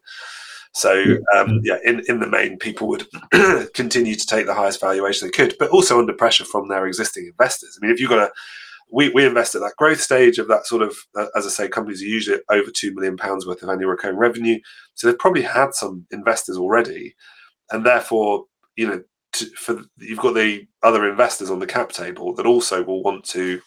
So 0.74 1.18
um, 1.36 1.62
yeah, 1.64 1.78
in, 1.84 2.02
in 2.08 2.20
the 2.20 2.28
main, 2.28 2.58
people 2.58 2.88
would 2.88 3.06
continue 3.74 4.16
to 4.16 4.26
take 4.26 4.46
the 4.46 4.54
highest 4.54 4.80
valuation 4.80 5.28
they 5.28 5.32
could, 5.32 5.56
but 5.60 5.70
also 5.70 6.00
under 6.00 6.14
pressure 6.14 6.46
from 6.46 6.70
their 6.70 6.88
existing 6.88 7.26
investors. 7.26 7.78
I 7.78 7.86
mean, 7.86 7.94
if 7.94 8.00
you've 8.00 8.10
got 8.10 8.30
a 8.30 8.32
we, 8.92 9.10
we 9.10 9.26
invest 9.26 9.56
at 9.56 9.62
that 9.62 9.78
growth 9.78 10.02
stage 10.02 10.38
of 10.38 10.50
that 10.50 10.68
sort 10.68 10.82
of, 10.82 10.98
uh, 11.18 11.28
as 11.36 11.46
I 11.46 11.50
say, 11.50 11.70
companies 11.70 12.02
are 12.02 12.08
usually 12.08 12.40
over 12.50 12.70
two 12.70 12.94
million 12.94 13.16
pounds 13.16 13.48
worth 13.48 13.64
of 13.64 13.70
annual 13.70 13.90
recurring 13.90 14.18
revenue. 14.18 14.60
So 14.96 15.08
they've 15.08 15.18
probably 15.18 15.44
had 15.44 15.74
some 15.74 16.06
investors 16.12 16.58
already, 16.58 17.16
and 17.72 17.86
therefore, 17.86 18.46
you 18.76 18.88
know, 18.88 19.02
to, 19.34 19.46
for 19.52 19.82
you've 19.98 20.20
got 20.20 20.36
the 20.36 20.68
other 20.84 21.10
investors 21.10 21.50
on 21.50 21.60
the 21.60 21.68
cap 21.68 21.94
table 21.94 22.36
that 22.36 22.46
also 22.46 22.84
will 22.84 23.02
want 23.02 23.24
to 23.30 23.62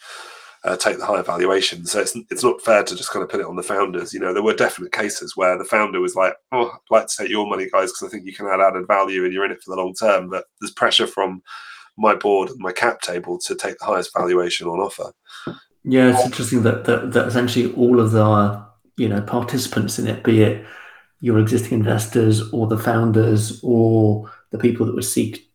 uh, 0.64 0.76
take 0.76 0.98
the 0.98 1.06
higher 1.06 1.22
valuation. 1.22 1.84
So 1.84 2.00
it's 2.00 2.16
it's 2.30 2.42
not 2.42 2.62
fair 2.62 2.82
to 2.82 2.96
just 2.96 3.10
kind 3.10 3.22
of 3.22 3.28
put 3.28 3.40
it 3.40 3.46
on 3.46 3.56
the 3.56 3.62
founders. 3.62 4.14
You 4.14 4.20
know, 4.20 4.32
there 4.32 4.42
were 4.42 4.54
definite 4.54 4.92
cases 4.92 5.36
where 5.36 5.58
the 5.58 5.64
founder 5.64 6.00
was 6.00 6.14
like, 6.14 6.34
"Oh, 6.52 6.70
I'd 6.70 6.94
like 6.94 7.06
to 7.06 7.16
take 7.16 7.30
your 7.30 7.46
money, 7.46 7.68
guys, 7.70 7.92
because 7.92 8.04
I 8.04 8.08
think 8.08 8.24
you 8.24 8.34
can 8.34 8.46
add 8.46 8.60
added 8.60 8.86
value 8.86 9.24
and 9.24 9.32
you're 9.32 9.44
in 9.44 9.52
it 9.52 9.62
for 9.62 9.74
the 9.74 9.80
long 9.80 9.94
term." 9.94 10.30
But 10.30 10.44
there's 10.60 10.72
pressure 10.72 11.06
from 11.06 11.42
my 11.96 12.14
board 12.14 12.50
and 12.50 12.58
my 12.58 12.72
cap 12.72 13.02
table 13.02 13.38
to 13.38 13.54
take 13.54 13.78
the 13.78 13.84
highest 13.84 14.12
valuation 14.16 14.66
on 14.66 14.80
offer. 14.80 15.12
Yeah, 15.84 16.14
it's 16.14 16.24
interesting 16.24 16.62
that 16.62 16.84
that, 16.86 17.12
that 17.12 17.28
essentially 17.28 17.72
all 17.74 18.00
of 18.00 18.12
the 18.12 18.64
you 18.96 19.08
know 19.08 19.20
participants 19.20 19.98
in 19.98 20.06
it, 20.06 20.24
be 20.24 20.42
it 20.42 20.66
your 21.20 21.38
existing 21.38 21.78
investors 21.78 22.50
or 22.52 22.66
the 22.66 22.78
founders 22.78 23.60
or 23.62 24.30
the 24.50 24.58
people 24.58 24.84
that 24.86 24.94
would 24.94 25.04
seek 25.04 25.50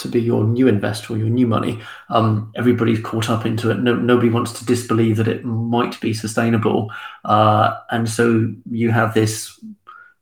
to 0.00 0.08
be 0.08 0.20
your 0.20 0.44
new 0.44 0.68
investor 0.68 1.14
or 1.14 1.16
your 1.16 1.28
new 1.28 1.46
money. 1.46 1.80
Um, 2.08 2.52
everybody's 2.56 3.00
caught 3.00 3.30
up 3.30 3.46
into 3.46 3.70
it. 3.70 3.78
No, 3.78 3.94
nobody 3.94 4.28
wants 4.28 4.52
to 4.58 4.64
disbelieve 4.64 5.16
that 5.16 5.28
it 5.28 5.44
might 5.44 6.00
be 6.00 6.12
sustainable, 6.12 6.90
uh, 7.24 7.76
and 7.90 8.08
so 8.08 8.52
you 8.70 8.90
have 8.90 9.14
this 9.14 9.58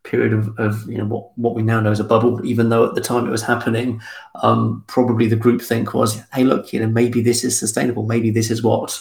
period 0.04 0.32
of, 0.32 0.58
of, 0.58 0.88
you 0.88 0.96
know 0.96 1.04
what 1.04 1.36
what 1.36 1.54
we 1.54 1.62
now 1.62 1.80
know 1.80 1.90
as 1.90 2.00
a 2.00 2.04
bubble. 2.04 2.44
Even 2.44 2.68
though 2.68 2.86
at 2.86 2.94
the 2.94 3.00
time 3.00 3.26
it 3.26 3.30
was 3.30 3.42
happening, 3.42 4.00
um, 4.42 4.84
probably 4.86 5.26
the 5.26 5.36
group 5.36 5.62
think 5.62 5.94
was, 5.94 6.22
hey, 6.32 6.44
look, 6.44 6.72
you 6.72 6.80
know, 6.80 6.88
maybe 6.88 7.20
this 7.20 7.44
is 7.44 7.58
sustainable. 7.58 8.04
Maybe 8.04 8.30
this 8.30 8.50
is 8.50 8.62
what 8.62 8.98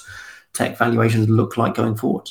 tech 0.53 0.77
valuations 0.77 1.29
look 1.29 1.57
like 1.57 1.75
going 1.75 1.95
forward 1.95 2.29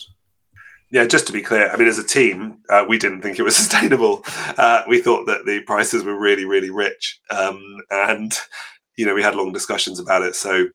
yeah, 0.90 1.04
just 1.06 1.26
to 1.26 1.32
be 1.32 1.42
clear, 1.42 1.68
I 1.68 1.76
mean, 1.76 1.88
as 1.88 1.98
a 1.98 2.06
team, 2.06 2.58
uh, 2.70 2.84
we 2.88 2.98
didn't 2.98 3.22
think 3.22 3.38
it 3.38 3.42
was 3.42 3.56
sustainable. 3.62 4.24
Uh, 4.56 4.82
we 4.88 5.00
thought 5.00 5.26
that 5.26 5.44
the 5.44 5.60
prices 5.62 6.04
were 6.04 6.18
really, 6.18 6.44
really 6.44 6.70
rich, 6.70 7.20
um, 7.30 7.60
and 7.90 8.38
you 8.96 9.04
know, 9.04 9.14
we 9.14 9.22
had 9.22 9.34
long 9.34 9.52
discussions 9.52 9.98
about 9.98 10.22
it. 10.22 10.34
So, 10.34 10.68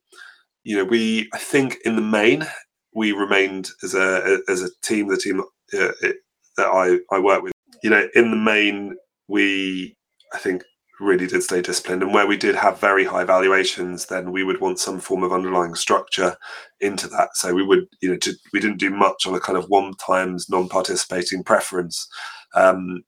you 0.64 0.78
know, 0.78 0.84
we, 0.84 1.30
I 1.34 1.40
think, 1.40 1.78
in 1.86 1.96
the 1.96 2.02
main, 2.02 2.46
we 2.94 3.14
remained 3.14 3.70
as 3.84 3.96
a 3.96 4.40
as 4.48 4.62
a 4.62 4.70
team, 4.84 5.08
the 5.08 5.18
team 5.18 5.42
uh, 5.42 5.92
it, 6.02 6.18
that 6.58 6.68
I 6.68 7.00
I 7.16 7.20
work 7.20 7.42
with. 7.44 7.54
You 7.84 7.90
know, 7.90 8.08
in 8.14 8.30
the 8.30 8.38
main, 8.38 8.96
we, 9.28 9.96
I 10.34 10.38
think, 10.38 10.64
really 11.02 11.28
did 11.28 11.44
stay 11.44 11.62
disciplined. 11.62 12.04
And 12.04 12.14
where 12.14 12.28
we 12.28 12.38
did 12.38 12.56
have 12.56 12.80
very 12.80 13.04
high 13.04 13.24
valuations, 13.24 14.06
then 14.06 14.32
we 14.32 14.44
would 14.44 14.62
want 14.62 14.80
some 14.80 15.00
form 15.00 15.24
of 15.24 15.34
underlying 15.34 15.76
structure 15.76 16.36
into 16.80 17.08
that. 17.10 17.36
So 17.36 17.54
we 17.54 17.66
would, 17.66 17.88
you 18.02 18.12
know, 18.12 18.18
to, 18.18 18.34
we 18.54 18.60
didn't 18.60 18.80
do 18.80 18.90
much 18.90 19.26
on 19.26 19.36
a 19.36 19.40
kind 19.40 19.58
of 19.58 19.70
one 19.70 19.94
times 19.96 20.50
non-participating 20.50 21.44
preference 21.44 22.08
um, 22.56 23.04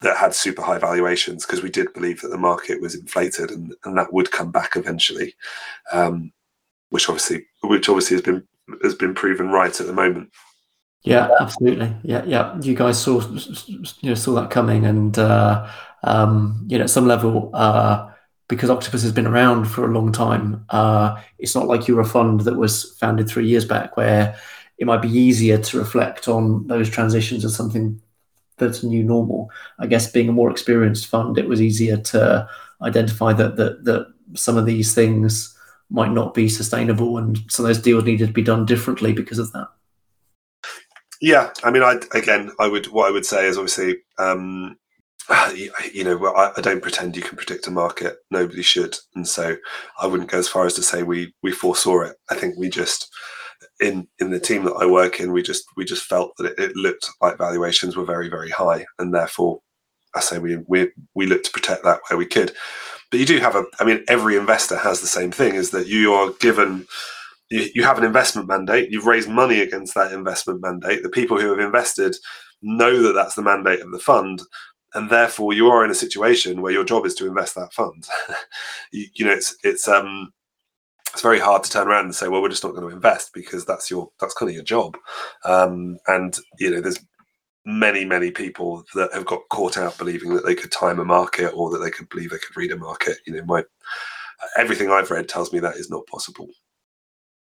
that 0.00 0.16
had 0.16 0.34
super 0.34 0.62
high 0.62 0.78
valuations 0.78 1.46
because 1.46 1.62
we 1.62 1.70
did 1.70 1.92
believe 1.94 2.20
that 2.20 2.28
the 2.28 2.38
market 2.38 2.80
was 2.80 2.94
inflated 2.94 3.50
and, 3.50 3.74
and 3.84 3.96
that 3.96 4.12
would 4.12 4.30
come 4.30 4.50
back 4.50 4.76
eventually, 4.76 5.34
um, 5.92 6.32
which 6.90 7.08
obviously, 7.08 7.46
which 7.62 7.88
obviously 7.88 8.16
has 8.16 8.22
been 8.22 8.46
has 8.82 8.94
been 8.94 9.14
proven 9.14 9.48
right 9.48 9.80
at 9.80 9.86
the 9.86 9.92
moment. 9.92 10.30
Yeah, 11.02 11.30
absolutely. 11.40 11.94
Yeah, 12.02 12.24
yeah. 12.24 12.58
You 12.60 12.74
guys 12.74 13.00
saw 13.00 13.20
you 13.28 14.10
know 14.10 14.14
saw 14.14 14.34
that 14.34 14.50
coming, 14.50 14.84
and 14.84 15.16
uh, 15.16 15.70
um, 16.06 16.64
you 16.68 16.78
know, 16.78 16.84
at 16.84 16.90
some 16.90 17.06
level, 17.06 17.50
uh, 17.52 18.10
because 18.48 18.70
Octopus 18.70 19.02
has 19.02 19.12
been 19.12 19.26
around 19.26 19.64
for 19.64 19.84
a 19.84 19.92
long 19.92 20.12
time, 20.12 20.64
uh, 20.70 21.20
it's 21.38 21.54
not 21.54 21.66
like 21.66 21.88
you're 21.88 22.00
a 22.00 22.04
fund 22.04 22.40
that 22.40 22.56
was 22.56 22.96
founded 22.98 23.28
three 23.28 23.46
years 23.46 23.64
back, 23.64 23.96
where 23.96 24.36
it 24.78 24.86
might 24.86 25.02
be 25.02 25.08
easier 25.08 25.58
to 25.58 25.78
reflect 25.78 26.28
on 26.28 26.66
those 26.68 26.88
transitions 26.88 27.44
as 27.44 27.56
something 27.56 28.00
that's 28.58 28.82
new 28.82 29.02
normal. 29.02 29.50
I 29.78 29.86
guess 29.86 30.10
being 30.10 30.28
a 30.28 30.32
more 30.32 30.50
experienced 30.50 31.06
fund, 31.06 31.38
it 31.38 31.48
was 31.48 31.60
easier 31.60 31.96
to 31.96 32.48
identify 32.82 33.32
that 33.32 33.56
that 33.56 33.84
that 33.84 34.06
some 34.34 34.56
of 34.56 34.66
these 34.66 34.94
things 34.94 35.56
might 35.90 36.12
not 36.12 36.34
be 36.34 36.48
sustainable, 36.48 37.18
and 37.18 37.38
some 37.48 37.64
of 37.64 37.68
those 37.68 37.82
deals 37.82 38.04
needed 38.04 38.28
to 38.28 38.32
be 38.32 38.42
done 38.42 38.64
differently 38.64 39.12
because 39.12 39.38
of 39.38 39.52
that. 39.52 39.68
Yeah, 41.20 41.50
I 41.64 41.70
mean, 41.70 41.82
I 41.82 41.98
again, 42.12 42.52
I 42.60 42.68
would 42.68 42.86
what 42.86 43.08
I 43.08 43.10
would 43.10 43.26
say 43.26 43.46
is 43.46 43.56
obviously 43.56 43.96
um, 44.18 44.76
Ah, 45.28 45.50
you 45.50 46.04
know, 46.04 46.24
I, 46.34 46.60
don't 46.60 46.82
pretend 46.82 47.16
you 47.16 47.22
can 47.22 47.36
predict 47.36 47.66
a 47.66 47.70
market. 47.72 48.18
Nobody 48.30 48.62
should, 48.62 48.96
and 49.16 49.26
so 49.26 49.56
I 50.00 50.06
wouldn't 50.06 50.30
go 50.30 50.38
as 50.38 50.48
far 50.48 50.66
as 50.66 50.74
to 50.74 50.82
say 50.82 51.02
we 51.02 51.34
we 51.42 51.50
foresaw 51.50 52.02
it. 52.02 52.16
I 52.30 52.36
think 52.36 52.56
we 52.56 52.68
just 52.68 53.12
in 53.80 54.06
in 54.20 54.30
the 54.30 54.38
team 54.38 54.64
that 54.64 54.74
I 54.74 54.86
work 54.86 55.18
in, 55.18 55.32
we 55.32 55.42
just 55.42 55.64
we 55.76 55.84
just 55.84 56.04
felt 56.04 56.32
that 56.38 56.52
it, 56.52 56.58
it 56.58 56.76
looked 56.76 57.10
like 57.20 57.38
valuations 57.38 57.96
were 57.96 58.04
very 58.04 58.28
very 58.28 58.50
high, 58.50 58.86
and 59.00 59.12
therefore, 59.12 59.60
I 60.14 60.20
say 60.20 60.38
we 60.38 60.58
we 60.68 60.90
we 61.14 61.26
looked 61.26 61.46
to 61.46 61.52
protect 61.52 61.82
that 61.84 62.00
where 62.08 62.18
we 62.18 62.26
could. 62.26 62.52
But 63.10 63.20
you 63.20 63.26
do 63.26 63.38
have 63.38 63.56
a, 63.56 63.64
I 63.80 63.84
mean, 63.84 64.04
every 64.08 64.36
investor 64.36 64.76
has 64.76 65.00
the 65.00 65.06
same 65.08 65.32
thing: 65.32 65.56
is 65.56 65.70
that 65.70 65.88
you 65.88 66.12
are 66.14 66.30
given 66.40 66.86
you 67.50 67.84
have 67.84 67.98
an 67.98 68.04
investment 68.04 68.48
mandate. 68.48 68.90
You've 68.90 69.06
raised 69.06 69.28
money 69.28 69.60
against 69.60 69.94
that 69.94 70.12
investment 70.12 70.60
mandate. 70.60 71.02
The 71.02 71.08
people 71.08 71.40
who 71.40 71.50
have 71.50 71.60
invested 71.60 72.16
know 72.62 73.02
that 73.02 73.12
that's 73.12 73.34
the 73.34 73.42
mandate 73.42 73.80
of 73.80 73.92
the 73.92 73.98
fund 73.98 74.42
and 74.96 75.10
therefore 75.10 75.52
you 75.52 75.68
are 75.68 75.84
in 75.84 75.90
a 75.90 75.94
situation 75.94 76.62
where 76.62 76.72
your 76.72 76.84
job 76.84 77.04
is 77.04 77.14
to 77.14 77.26
invest 77.26 77.54
that 77.54 77.72
fund. 77.72 78.06
you, 78.92 79.06
you, 79.14 79.24
know, 79.26 79.32
it's 79.32 79.54
it's 79.62 79.86
um 79.86 80.32
it's 81.12 81.22
very 81.22 81.38
hard 81.38 81.62
to 81.62 81.70
turn 81.70 81.86
around 81.86 82.06
and 82.06 82.14
say, 82.14 82.28
well, 82.28 82.42
we're 82.42 82.48
just 82.48 82.64
not 82.64 82.74
going 82.74 82.88
to 82.88 82.94
invest 82.94 83.32
because 83.32 83.64
that's 83.64 83.90
your 83.90 84.10
that's 84.20 84.34
kind 84.34 84.48
of 84.48 84.54
your 84.54 84.64
job. 84.64 84.96
Um, 85.44 85.98
and 86.08 86.36
you 86.58 86.70
know, 86.70 86.80
there's 86.80 86.98
many 87.64 88.04
many 88.04 88.30
people 88.30 88.84
that 88.94 89.12
have 89.12 89.26
got 89.26 89.42
caught 89.50 89.76
out 89.76 89.98
believing 89.98 90.34
that 90.34 90.46
they 90.46 90.54
could 90.54 90.72
time 90.72 90.98
a 90.98 91.04
market 91.04 91.52
or 91.54 91.70
that 91.70 91.78
they 91.78 91.90
could 91.90 92.08
believe 92.08 92.30
they 92.30 92.38
could 92.38 92.56
read 92.56 92.72
a 92.72 92.76
market. 92.76 93.18
You 93.26 93.34
know, 93.34 93.44
my 93.44 93.64
everything 94.56 94.90
I've 94.90 95.10
read 95.10 95.28
tells 95.28 95.52
me 95.52 95.58
that 95.60 95.76
is 95.76 95.90
not 95.90 96.06
possible. 96.06 96.48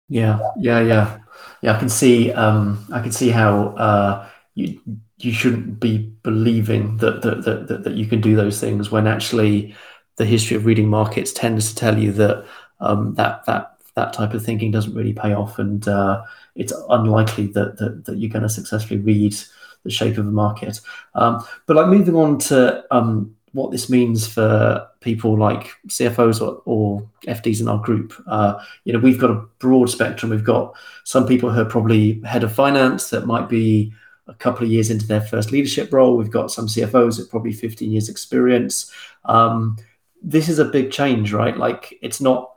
Yeah, 0.09 0.39
yeah, 0.57 0.81
yeah, 0.81 1.19
yeah. 1.61 1.75
I 1.75 1.79
can 1.79 1.89
see, 1.89 2.31
um, 2.33 2.85
I 2.91 3.01
can 3.01 3.11
see 3.11 3.29
how 3.29 3.69
uh, 3.75 4.29
you 4.55 4.79
you 5.17 5.31
shouldn't 5.31 5.79
be 5.79 5.97
believing 6.23 6.97
that 6.97 7.21
that, 7.21 7.43
that 7.45 7.83
that 7.83 7.93
you 7.93 8.05
can 8.05 8.21
do 8.21 8.35
those 8.35 8.59
things 8.59 8.91
when 8.91 9.07
actually 9.07 9.75
the 10.17 10.25
history 10.25 10.55
of 10.57 10.65
reading 10.65 10.87
markets 10.87 11.31
tends 11.31 11.69
to 11.69 11.75
tell 11.75 11.97
you 11.97 12.11
that 12.11 12.45
um, 12.79 13.13
that 13.15 13.45
that 13.45 13.77
that 13.95 14.13
type 14.13 14.33
of 14.33 14.43
thinking 14.43 14.71
doesn't 14.71 14.95
really 14.95 15.13
pay 15.13 15.33
off, 15.33 15.59
and 15.59 15.87
uh, 15.87 16.23
it's 16.55 16.73
unlikely 16.89 17.47
that, 17.47 17.77
that 17.77 18.05
that 18.05 18.17
you're 18.17 18.29
going 18.29 18.43
to 18.43 18.49
successfully 18.49 18.99
read 18.99 19.35
the 19.83 19.91
shape 19.91 20.17
of 20.17 20.25
the 20.25 20.31
market. 20.31 20.79
Um, 21.15 21.43
but 21.65 21.75
like 21.75 21.87
moving 21.87 22.15
on 22.15 22.39
to 22.39 22.83
um, 22.91 23.35
what 23.51 23.71
this 23.71 23.89
means 23.89 24.27
for 24.27 24.87
people 24.99 25.37
like 25.37 25.71
CFOs 25.87 26.41
or, 26.41 26.61
or 26.65 27.07
FDs 27.27 27.61
in 27.61 27.67
our 27.67 27.77
group. 27.77 28.13
Uh, 28.27 28.63
you 28.85 28.93
know, 28.93 28.99
we've 28.99 29.19
got 29.19 29.29
a 29.29 29.45
broad 29.59 29.89
spectrum. 29.89 30.31
We've 30.31 30.43
got 30.43 30.73
some 31.03 31.27
people 31.27 31.51
who 31.51 31.61
are 31.61 31.65
probably 31.65 32.21
head 32.21 32.43
of 32.43 32.53
finance 32.53 33.09
that 33.09 33.27
might 33.27 33.49
be 33.49 33.93
a 34.27 34.33
couple 34.33 34.65
of 34.65 34.71
years 34.71 34.89
into 34.89 35.07
their 35.07 35.21
first 35.21 35.51
leadership 35.51 35.91
role. 35.91 36.15
We've 36.15 36.31
got 36.31 36.51
some 36.51 36.67
CFOs 36.67 37.19
at 37.21 37.29
probably 37.29 37.53
15 37.53 37.91
years 37.91 38.09
experience. 38.09 38.91
Um, 39.25 39.77
this 40.21 40.47
is 40.47 40.59
a 40.59 40.65
big 40.65 40.91
change, 40.91 41.33
right? 41.33 41.57
Like 41.57 41.97
it's 42.01 42.21
not 42.21 42.53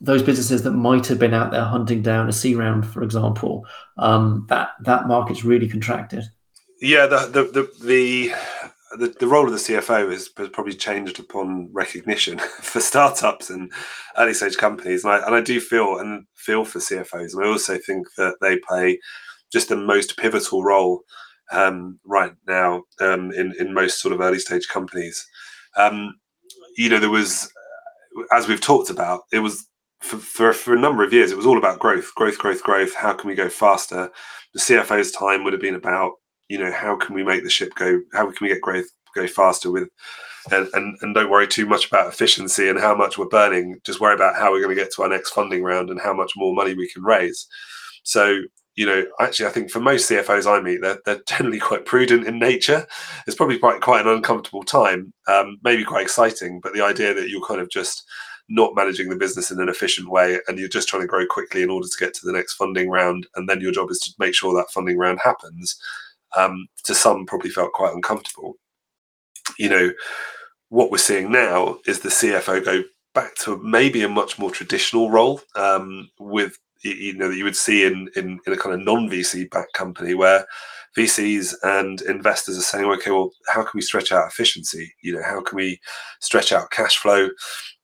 those 0.00 0.22
businesses 0.22 0.64
that 0.64 0.72
might 0.72 1.06
have 1.06 1.20
been 1.20 1.32
out 1.32 1.52
there 1.52 1.64
hunting 1.64 2.02
down 2.02 2.28
a 2.28 2.32
C 2.32 2.56
round, 2.56 2.86
for 2.86 3.02
example. 3.04 3.64
Um, 3.98 4.46
that 4.48 4.70
that 4.82 5.06
market's 5.06 5.44
really 5.44 5.68
contracted. 5.68 6.24
Yeah, 6.80 7.06
the 7.06 7.18
the 7.26 7.44
the, 7.44 7.84
the 7.84 8.34
the, 8.98 9.14
the 9.20 9.26
role 9.26 9.46
of 9.46 9.52
the 9.52 9.58
CFO 9.58 10.10
has, 10.10 10.28
has 10.36 10.48
probably 10.48 10.74
changed 10.74 11.18
upon 11.18 11.72
recognition 11.72 12.38
for 12.60 12.80
startups 12.80 13.48
and 13.48 13.72
early 14.18 14.34
stage 14.34 14.56
companies, 14.56 15.04
and 15.04 15.12
I, 15.12 15.24
and 15.24 15.34
I 15.34 15.40
do 15.40 15.60
feel 15.60 15.98
and 15.98 16.26
feel 16.34 16.64
for 16.64 16.80
CFOs, 16.80 17.34
and 17.34 17.44
I 17.44 17.48
also 17.48 17.78
think 17.78 18.08
that 18.16 18.36
they 18.40 18.58
play 18.58 18.98
just 19.52 19.68
the 19.68 19.76
most 19.76 20.16
pivotal 20.16 20.62
role 20.62 21.02
um, 21.52 21.98
right 22.04 22.32
now 22.46 22.82
um, 23.00 23.32
in 23.32 23.54
in 23.58 23.74
most 23.74 24.00
sort 24.00 24.14
of 24.14 24.20
early 24.20 24.38
stage 24.38 24.68
companies. 24.68 25.24
Um, 25.76 26.14
you 26.76 26.88
know, 26.88 26.98
there 26.98 27.10
was, 27.10 27.50
as 28.32 28.48
we've 28.48 28.60
talked 28.60 28.90
about, 28.90 29.22
it 29.32 29.40
was 29.40 29.66
for, 30.00 30.16
for, 30.18 30.52
for 30.52 30.74
a 30.74 30.80
number 30.80 31.04
of 31.04 31.12
years, 31.12 31.30
it 31.30 31.36
was 31.36 31.46
all 31.46 31.58
about 31.58 31.78
growth, 31.78 32.14
growth, 32.14 32.38
growth, 32.38 32.62
growth. 32.62 32.94
How 32.94 33.12
can 33.12 33.28
we 33.28 33.34
go 33.34 33.48
faster? 33.48 34.10
The 34.54 34.60
CFO's 34.60 35.12
time 35.12 35.44
would 35.44 35.52
have 35.52 35.62
been 35.62 35.74
about 35.74 36.12
you 36.52 36.58
know 36.58 36.70
how 36.70 36.96
can 36.96 37.14
we 37.14 37.24
make 37.24 37.42
the 37.42 37.50
ship 37.50 37.74
go 37.76 38.00
how 38.12 38.26
can 38.26 38.36
we 38.42 38.48
get 38.48 38.60
growth 38.60 38.84
go 39.14 39.26
faster 39.26 39.70
with 39.70 39.88
and, 40.50 40.68
and, 40.74 40.98
and 41.00 41.14
don't 41.14 41.30
worry 41.30 41.46
too 41.46 41.64
much 41.64 41.86
about 41.86 42.12
efficiency 42.12 42.68
and 42.68 42.78
how 42.78 42.94
much 42.94 43.16
we're 43.16 43.28
burning 43.28 43.78
just 43.86 44.00
worry 44.00 44.14
about 44.14 44.36
how 44.36 44.50
we're 44.50 44.62
going 44.62 44.74
to 44.74 44.82
get 44.82 44.92
to 44.92 45.02
our 45.02 45.08
next 45.08 45.30
funding 45.30 45.62
round 45.62 45.88
and 45.88 46.00
how 46.00 46.12
much 46.12 46.32
more 46.36 46.54
money 46.54 46.74
we 46.74 46.90
can 46.90 47.02
raise 47.02 47.46
so 48.02 48.40
you 48.74 48.86
know 48.86 49.04
actually 49.20 49.46
i 49.46 49.50
think 49.50 49.70
for 49.70 49.80
most 49.80 50.10
cfos 50.10 50.46
i 50.46 50.60
meet 50.60 50.80
they're, 50.80 50.98
they're 51.04 51.22
generally 51.26 51.58
quite 51.58 51.84
prudent 51.84 52.26
in 52.26 52.38
nature 52.38 52.86
it's 53.26 53.36
probably 53.36 53.58
quite 53.58 53.80
quite 53.80 54.00
an 54.00 54.12
uncomfortable 54.12 54.62
time 54.62 55.12
um, 55.28 55.58
maybe 55.62 55.84
quite 55.84 56.02
exciting 56.02 56.60
but 56.62 56.72
the 56.72 56.82
idea 56.82 57.12
that 57.12 57.28
you're 57.28 57.46
kind 57.46 57.60
of 57.60 57.70
just 57.70 58.04
not 58.48 58.74
managing 58.74 59.08
the 59.08 59.16
business 59.16 59.50
in 59.50 59.60
an 59.60 59.68
efficient 59.68 60.10
way 60.10 60.38
and 60.46 60.58
you're 60.58 60.68
just 60.68 60.88
trying 60.88 61.02
to 61.02 61.08
grow 61.08 61.24
quickly 61.26 61.62
in 61.62 61.70
order 61.70 61.86
to 61.86 61.96
get 61.98 62.12
to 62.12 62.26
the 62.26 62.32
next 62.32 62.54
funding 62.54 62.90
round 62.90 63.26
and 63.36 63.48
then 63.48 63.60
your 63.60 63.72
job 63.72 63.90
is 63.90 63.98
to 63.98 64.12
make 64.18 64.34
sure 64.34 64.54
that 64.54 64.70
funding 64.70 64.98
round 64.98 65.18
happens 65.22 65.78
um, 66.36 66.66
to 66.84 66.94
some 66.94 67.26
probably 67.26 67.50
felt 67.50 67.72
quite 67.72 67.94
uncomfortable. 67.94 68.54
You 69.58 69.68
know, 69.68 69.92
what 70.68 70.90
we're 70.90 70.98
seeing 70.98 71.30
now 71.30 71.78
is 71.86 72.00
the 72.00 72.08
CFO 72.08 72.64
go 72.64 72.82
back 73.14 73.34
to 73.36 73.58
maybe 73.62 74.02
a 74.02 74.08
much 74.08 74.38
more 74.38 74.50
traditional 74.50 75.10
role 75.10 75.40
um, 75.54 76.10
with 76.18 76.58
you 76.82 77.14
know 77.14 77.28
that 77.28 77.36
you 77.36 77.44
would 77.44 77.56
see 77.56 77.84
in, 77.84 78.08
in 78.16 78.40
in 78.46 78.52
a 78.52 78.56
kind 78.56 78.74
of 78.74 78.80
non 78.80 79.08
VC 79.08 79.50
backed 79.50 79.72
company 79.72 80.14
where 80.14 80.46
VCs 80.96 81.54
and 81.62 82.02
investors 82.02 82.58
are 82.58 82.62
saying, 82.62 82.84
okay, 82.84 83.10
well, 83.10 83.30
how 83.48 83.62
can 83.62 83.70
we 83.74 83.80
stretch 83.80 84.12
out 84.12 84.28
efficiency? 84.28 84.92
You 85.02 85.14
know, 85.14 85.22
how 85.22 85.40
can 85.40 85.56
we 85.56 85.80
stretch 86.20 86.52
out 86.52 86.70
cash 86.70 86.98
flow? 86.98 87.30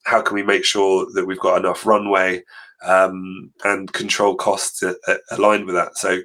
How 0.04 0.20
can 0.20 0.34
we 0.34 0.42
make 0.42 0.64
sure 0.64 1.06
that 1.14 1.26
we've 1.26 1.40
got 1.40 1.58
enough 1.58 1.86
runway 1.86 2.42
um, 2.84 3.50
and 3.64 3.92
control 3.92 4.34
costs 4.34 4.82
aligned 5.30 5.64
with 5.64 5.74
that? 5.74 5.96
So 5.96 6.20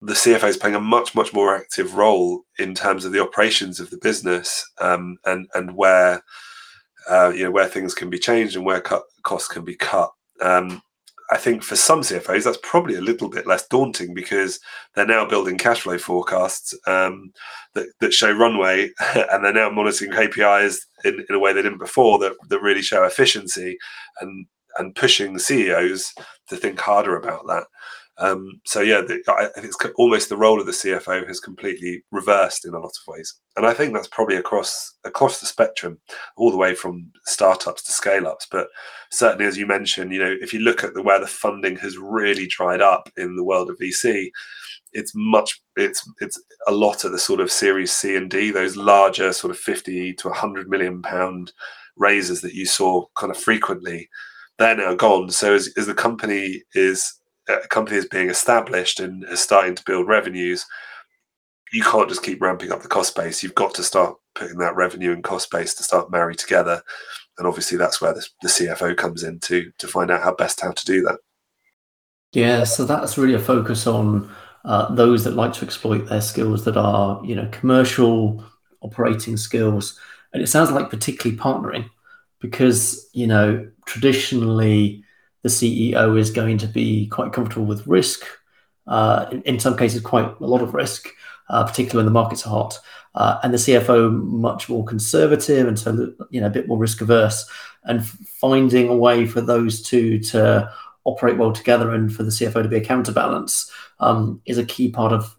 the 0.00 0.14
CFO 0.14 0.48
is 0.48 0.56
playing 0.56 0.76
a 0.76 0.80
much 0.80 1.14
much 1.14 1.32
more 1.32 1.54
active 1.54 1.94
role 1.94 2.42
in 2.58 2.74
terms 2.74 3.04
of 3.04 3.12
the 3.12 3.22
operations 3.22 3.80
of 3.80 3.90
the 3.90 3.98
business 3.98 4.68
um, 4.80 5.16
and 5.24 5.48
and 5.54 5.76
where 5.76 6.22
uh, 7.08 7.32
you 7.34 7.44
know 7.44 7.50
where 7.50 7.68
things 7.68 7.94
can 7.94 8.10
be 8.10 8.18
changed 8.18 8.56
and 8.56 8.64
where 8.64 8.80
cut, 8.80 9.02
costs 9.24 9.48
can 9.48 9.64
be 9.64 9.76
cut. 9.76 10.10
Um, 10.40 10.82
I 11.32 11.38
think 11.38 11.62
for 11.62 11.76
some 11.76 12.02
CFOs 12.02 12.44
that's 12.44 12.58
probably 12.62 12.94
a 12.94 13.00
little 13.00 13.30
bit 13.30 13.46
less 13.46 13.66
daunting 13.66 14.12
because 14.12 14.60
they're 14.94 15.06
now 15.06 15.24
building 15.24 15.56
cash 15.56 15.80
flow 15.80 15.96
forecasts 15.96 16.74
um, 16.86 17.32
that, 17.72 17.86
that 18.00 18.12
show 18.12 18.30
runway 18.30 18.90
and 19.14 19.42
they're 19.42 19.52
now 19.54 19.70
monitoring 19.70 20.10
KPIs 20.12 20.80
in, 21.06 21.24
in 21.26 21.34
a 21.34 21.38
way 21.38 21.54
they 21.54 21.62
didn't 21.62 21.78
before 21.78 22.18
that, 22.18 22.34
that 22.48 22.60
really 22.60 22.82
show 22.82 23.04
efficiency 23.04 23.78
and 24.20 24.46
and 24.78 24.94
pushing 24.94 25.38
CEOs 25.38 26.14
to 26.48 26.56
think 26.56 26.80
harder 26.80 27.16
about 27.16 27.46
that. 27.46 27.64
Um, 28.18 28.60
so 28.66 28.80
yeah, 28.80 29.00
the, 29.00 29.22
I 29.28 29.46
think 29.46 29.66
it's 29.66 29.92
almost 29.96 30.28
the 30.28 30.36
role 30.36 30.60
of 30.60 30.66
the 30.66 30.72
CFO 30.72 31.26
has 31.26 31.40
completely 31.40 32.04
reversed 32.10 32.66
in 32.66 32.74
a 32.74 32.78
lot 32.78 32.92
of 32.92 33.08
ways, 33.08 33.34
and 33.56 33.64
I 33.64 33.72
think 33.72 33.94
that's 33.94 34.08
probably 34.08 34.36
across 34.36 34.94
across 35.04 35.40
the 35.40 35.46
spectrum, 35.46 35.98
all 36.36 36.50
the 36.50 36.58
way 36.58 36.74
from 36.74 37.10
startups 37.24 37.82
to 37.84 37.92
scale 37.92 38.26
ups. 38.26 38.46
But 38.50 38.68
certainly, 39.10 39.46
as 39.46 39.56
you 39.56 39.66
mentioned, 39.66 40.12
you 40.12 40.18
know, 40.18 40.36
if 40.40 40.52
you 40.52 40.60
look 40.60 40.84
at 40.84 40.92
the 40.92 41.02
where 41.02 41.20
the 41.20 41.26
funding 41.26 41.76
has 41.76 41.96
really 41.96 42.46
dried 42.46 42.82
up 42.82 43.08
in 43.16 43.34
the 43.34 43.44
world 43.44 43.70
of 43.70 43.78
VC, 43.78 44.28
it's 44.92 45.12
much 45.14 45.62
it's 45.76 46.06
it's 46.20 46.40
a 46.68 46.72
lot 46.72 47.04
of 47.04 47.12
the 47.12 47.18
sort 47.18 47.40
of 47.40 47.50
Series 47.50 47.92
C 47.92 48.14
and 48.14 48.30
D, 48.30 48.50
those 48.50 48.76
larger 48.76 49.32
sort 49.32 49.50
of 49.50 49.58
fifty 49.58 50.12
to 50.14 50.28
hundred 50.30 50.68
million 50.68 51.00
pound 51.00 51.52
raises 51.96 52.42
that 52.42 52.54
you 52.54 52.66
saw 52.66 53.06
kind 53.16 53.30
of 53.30 53.38
frequently. 53.38 54.08
They're 54.58 54.76
now 54.76 54.94
gone. 54.94 55.30
So 55.30 55.54
as, 55.54 55.70
as 55.76 55.86
the 55.86 55.94
company 55.94 56.62
is 56.74 57.20
a 57.48 57.68
company 57.68 57.96
is 57.96 58.06
being 58.06 58.30
established 58.30 59.00
and 59.00 59.24
is 59.24 59.40
starting 59.40 59.74
to 59.74 59.82
build 59.84 60.08
revenues, 60.08 60.64
you 61.72 61.82
can't 61.82 62.08
just 62.08 62.22
keep 62.22 62.40
ramping 62.40 62.70
up 62.70 62.82
the 62.82 62.88
cost 62.88 63.16
base. 63.16 63.42
You've 63.42 63.54
got 63.54 63.74
to 63.74 63.82
start 63.82 64.16
putting 64.34 64.58
that 64.58 64.76
revenue 64.76 65.12
and 65.12 65.24
cost 65.24 65.50
base 65.50 65.74
to 65.74 65.82
start 65.82 66.10
marry 66.10 66.36
together. 66.36 66.82
And 67.38 67.46
obviously, 67.46 67.78
that's 67.78 68.00
where 68.00 68.12
the, 68.12 68.26
the 68.42 68.48
CFO 68.48 68.96
comes 68.96 69.22
in 69.22 69.40
to 69.40 69.72
to 69.78 69.88
find 69.88 70.10
out 70.10 70.22
how 70.22 70.34
best 70.34 70.60
how 70.60 70.72
to 70.72 70.84
do 70.84 71.00
that. 71.02 71.18
Yeah, 72.32 72.64
so 72.64 72.84
that's 72.84 73.18
really 73.18 73.34
a 73.34 73.38
focus 73.38 73.86
on 73.86 74.30
uh, 74.64 74.94
those 74.94 75.24
that 75.24 75.34
like 75.34 75.52
to 75.54 75.64
exploit 75.64 76.08
their 76.08 76.20
skills 76.20 76.64
that 76.64 76.76
are, 76.76 77.22
you 77.24 77.34
know, 77.34 77.48
commercial 77.52 78.44
operating 78.80 79.36
skills, 79.36 79.98
and 80.32 80.42
it 80.42 80.46
sounds 80.46 80.70
like 80.70 80.90
particularly 80.90 81.38
partnering, 81.38 81.88
because 82.40 83.08
you 83.14 83.26
know 83.26 83.66
traditionally 83.86 85.02
the 85.42 85.48
CEO 85.48 86.18
is 86.18 86.30
going 86.30 86.58
to 86.58 86.66
be 86.66 87.06
quite 87.08 87.32
comfortable 87.32 87.66
with 87.66 87.86
risk, 87.86 88.24
uh, 88.86 89.26
in, 89.30 89.42
in, 89.42 89.60
some 89.60 89.76
cases, 89.76 90.00
quite 90.00 90.34
a 90.40 90.46
lot 90.46 90.62
of 90.62 90.74
risk, 90.74 91.08
uh, 91.48 91.64
particularly 91.64 91.98
when 91.98 92.12
the 92.12 92.18
markets 92.18 92.46
are 92.46 92.50
hot. 92.50 92.78
Uh, 93.14 93.38
and 93.42 93.52
the 93.52 93.58
CFO 93.58 94.10
much 94.22 94.70
more 94.70 94.84
conservative 94.84 95.68
and 95.68 95.78
so 95.78 96.14
you 96.30 96.40
know 96.40 96.46
a 96.46 96.50
bit 96.50 96.66
more 96.66 96.78
risk 96.78 97.00
averse. 97.02 97.44
And 97.84 98.06
finding 98.06 98.88
a 98.88 98.96
way 98.96 99.26
for 99.26 99.40
those 99.40 99.82
two 99.82 100.18
to 100.20 100.72
operate 101.04 101.36
well 101.36 101.52
together 101.52 101.90
and 101.90 102.14
for 102.14 102.22
the 102.22 102.30
CFO 102.30 102.62
to 102.62 102.68
be 102.68 102.76
a 102.76 102.84
counterbalance 102.84 103.70
um, 104.00 104.40
is 104.46 104.58
a 104.58 104.64
key 104.64 104.90
part 104.90 105.12
of 105.12 105.36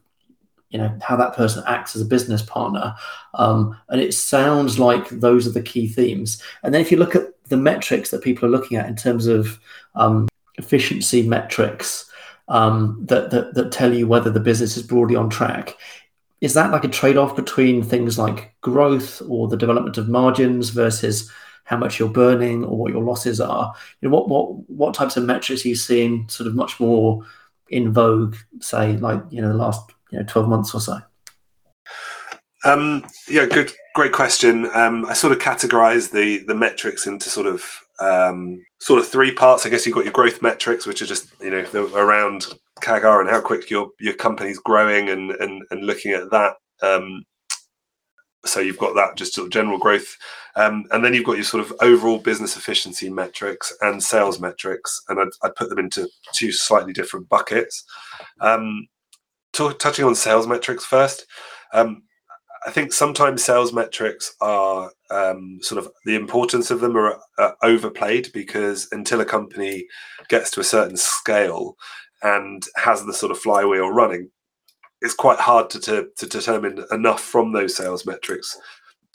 you 0.70 0.80
know 0.80 0.96
how 1.02 1.16
that 1.16 1.36
person 1.36 1.64
acts 1.68 1.96
as 1.96 2.02
a 2.02 2.06
business 2.06 2.42
partner 2.42 2.96
um, 3.36 3.78
and 3.90 4.02
it 4.02 4.14
sounds 4.14 4.80
like 4.80 5.08
those 5.10 5.48
are 5.48 5.52
the 5.52 5.62
key 5.62 5.88
themes 5.88 6.42
and 6.64 6.74
then 6.74 6.82
if 6.82 6.92
you 6.92 6.98
look 6.98 7.16
at 7.16 7.28
the 7.54 7.58
metrics 7.58 8.10
that 8.10 8.24
people 8.24 8.48
are 8.48 8.52
looking 8.52 8.78
at 8.78 8.90
in 8.90 8.96
terms 8.96 9.28
of 9.28 9.60
um, 9.94 10.28
efficiency 10.56 11.22
metrics 11.22 12.10
um, 12.48 12.98
that, 13.06 13.30
that, 13.30 13.54
that 13.54 13.72
tell 13.72 13.94
you 13.94 14.08
whether 14.08 14.32
the 14.32 14.40
business 14.40 14.76
is 14.76 14.82
broadly 14.82 15.16
on 15.16 15.30
track. 15.30 15.78
Is 16.42 16.56
that 16.56 16.72
like 16.72 16.84
a 16.84 16.88
trade 16.88 17.16
off 17.16 17.36
between 17.36 17.84
things 17.84 18.18
like 18.18 18.56
growth 18.62 19.22
or 19.30 19.48
the 19.48 19.56
development 19.56 20.00
of 20.00 20.10
margins 20.10 20.72
versus 20.72 21.32
how 21.66 21.78
much 21.78 22.00
you're 22.00 22.10
burning 22.10 22.66
or 22.66 22.76
what 22.76 22.92
your 22.92 23.04
losses 23.04 23.40
are? 23.40 23.72
You 24.02 24.10
know, 24.10 24.16
what 24.16 24.28
what 24.28 24.68
what 24.68 24.96
types 24.96 25.16
of 25.16 25.24
metrics 25.24 25.64
are 25.64 25.70
you 25.70 25.76
seeing 25.76 26.28
sort 26.28 26.48
of 26.48 26.56
much 26.56 26.80
more 26.80 27.24
in 27.70 27.94
vogue, 27.94 28.36
say, 28.62 28.98
like 28.98 29.22
you 29.30 29.44
know, 29.44 29.50
the 29.50 29.54
last 29.54 29.92
you 30.10 30.18
know 30.18 30.26
twelve 30.26 30.50
months 30.50 30.74
or 30.74 30.82
so? 30.82 30.98
Um, 32.66 33.06
yeah, 33.30 33.46
good, 33.46 33.72
great 33.94 34.12
question. 34.12 34.70
Um, 34.74 35.06
I 35.06 35.14
sort 35.14 35.34
of 35.34 35.40
categorize 35.40 36.12
the 36.12 36.40
the 36.40 36.56
metrics 36.56 37.08
into 37.08 37.30
sort 37.30 37.48
of 37.48 37.64
um, 38.00 38.66
sort 38.80 39.00
of 39.00 39.08
three 39.08 39.34
parts. 39.34 39.66
I 39.66 39.70
guess 39.70 39.86
you've 39.86 39.96
got 39.96 40.06
your 40.06 40.14
growth 40.14 40.42
metrics, 40.42 40.86
which 40.86 41.02
are 41.02 41.06
just 41.06 41.32
you 41.42 41.52
know 41.52 41.66
around 41.96 42.48
CAGR 42.82 43.22
and 43.22 43.30
how 43.30 43.42
quick 43.42 43.70
your 43.70 43.90
your 44.00 44.16
company's 44.16 44.60
growing, 44.60 45.10
and 45.10 45.32
and 45.32 45.64
and 45.72 45.86
looking 45.86 46.12
at 46.12 46.32
that. 46.32 46.56
Um, 46.82 47.24
so 48.46 48.60
you've 48.60 48.78
got 48.78 48.94
that 48.96 49.16
just 49.16 49.34
sort 49.34 49.46
of 49.48 49.54
general 49.54 49.78
growth, 49.78 50.18
um, 50.58 50.84
and 50.92 51.04
then 51.04 51.14
you've 51.14 51.26
got 51.26 51.38
your 51.38 51.46
sort 51.46 51.64
of 51.64 51.74
overall 51.80 52.20
business 52.20 52.58
efficiency 52.58 53.10
metrics 53.10 53.74
and 53.82 54.04
sales 54.04 54.40
metrics, 54.40 55.02
and 55.08 55.20
I'd, 55.20 55.30
I'd 55.44 55.56
put 55.56 55.70
them 55.70 55.80
into 55.80 56.10
two 56.34 56.52
slightly 56.52 56.92
different 56.92 57.30
buckets. 57.30 57.86
Um, 58.42 58.88
t- 59.54 59.74
touching 59.80 60.04
on 60.04 60.16
sales 60.16 60.46
metrics 60.46 60.84
first. 60.84 61.26
Um, 61.74 62.04
I 62.66 62.72
think 62.72 62.94
sometimes 62.94 63.44
sales 63.44 63.74
metrics 63.74 64.36
are 64.42 64.92
um, 65.12 65.60
sort 65.62 65.80
of 65.80 65.92
the 66.06 66.16
importance 66.16 66.72
of 66.72 66.80
them 66.80 66.96
are 66.96 67.20
uh, 67.38 67.52
overplayed 67.62 68.32
because 68.34 68.88
until 68.92 69.22
a 69.22 69.26
company 69.26 69.86
gets 70.30 70.50
to 70.52 70.60
a 70.60 70.66
certain 70.66 70.98
scale 70.98 71.76
and 72.22 72.64
has 72.78 73.06
the 73.06 73.14
sort 73.14 73.32
of 73.32 73.40
flywheel 73.40 73.90
running, 73.90 74.30
it's 75.02 75.14
quite 75.14 75.40
hard 75.40 75.70
to, 75.72 75.80
to, 75.82 76.08
to 76.18 76.26
determine 76.26 76.84
enough 76.92 77.22
from 77.22 77.52
those 77.52 77.76
sales 77.76 78.06
metrics 78.06 78.58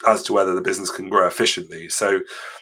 as 0.07 0.23
to 0.23 0.33
whether 0.33 0.53
the 0.53 0.61
business 0.61 0.91
can 0.91 1.09
grow 1.09 1.27
efficiently. 1.27 1.89
So 1.89 2.19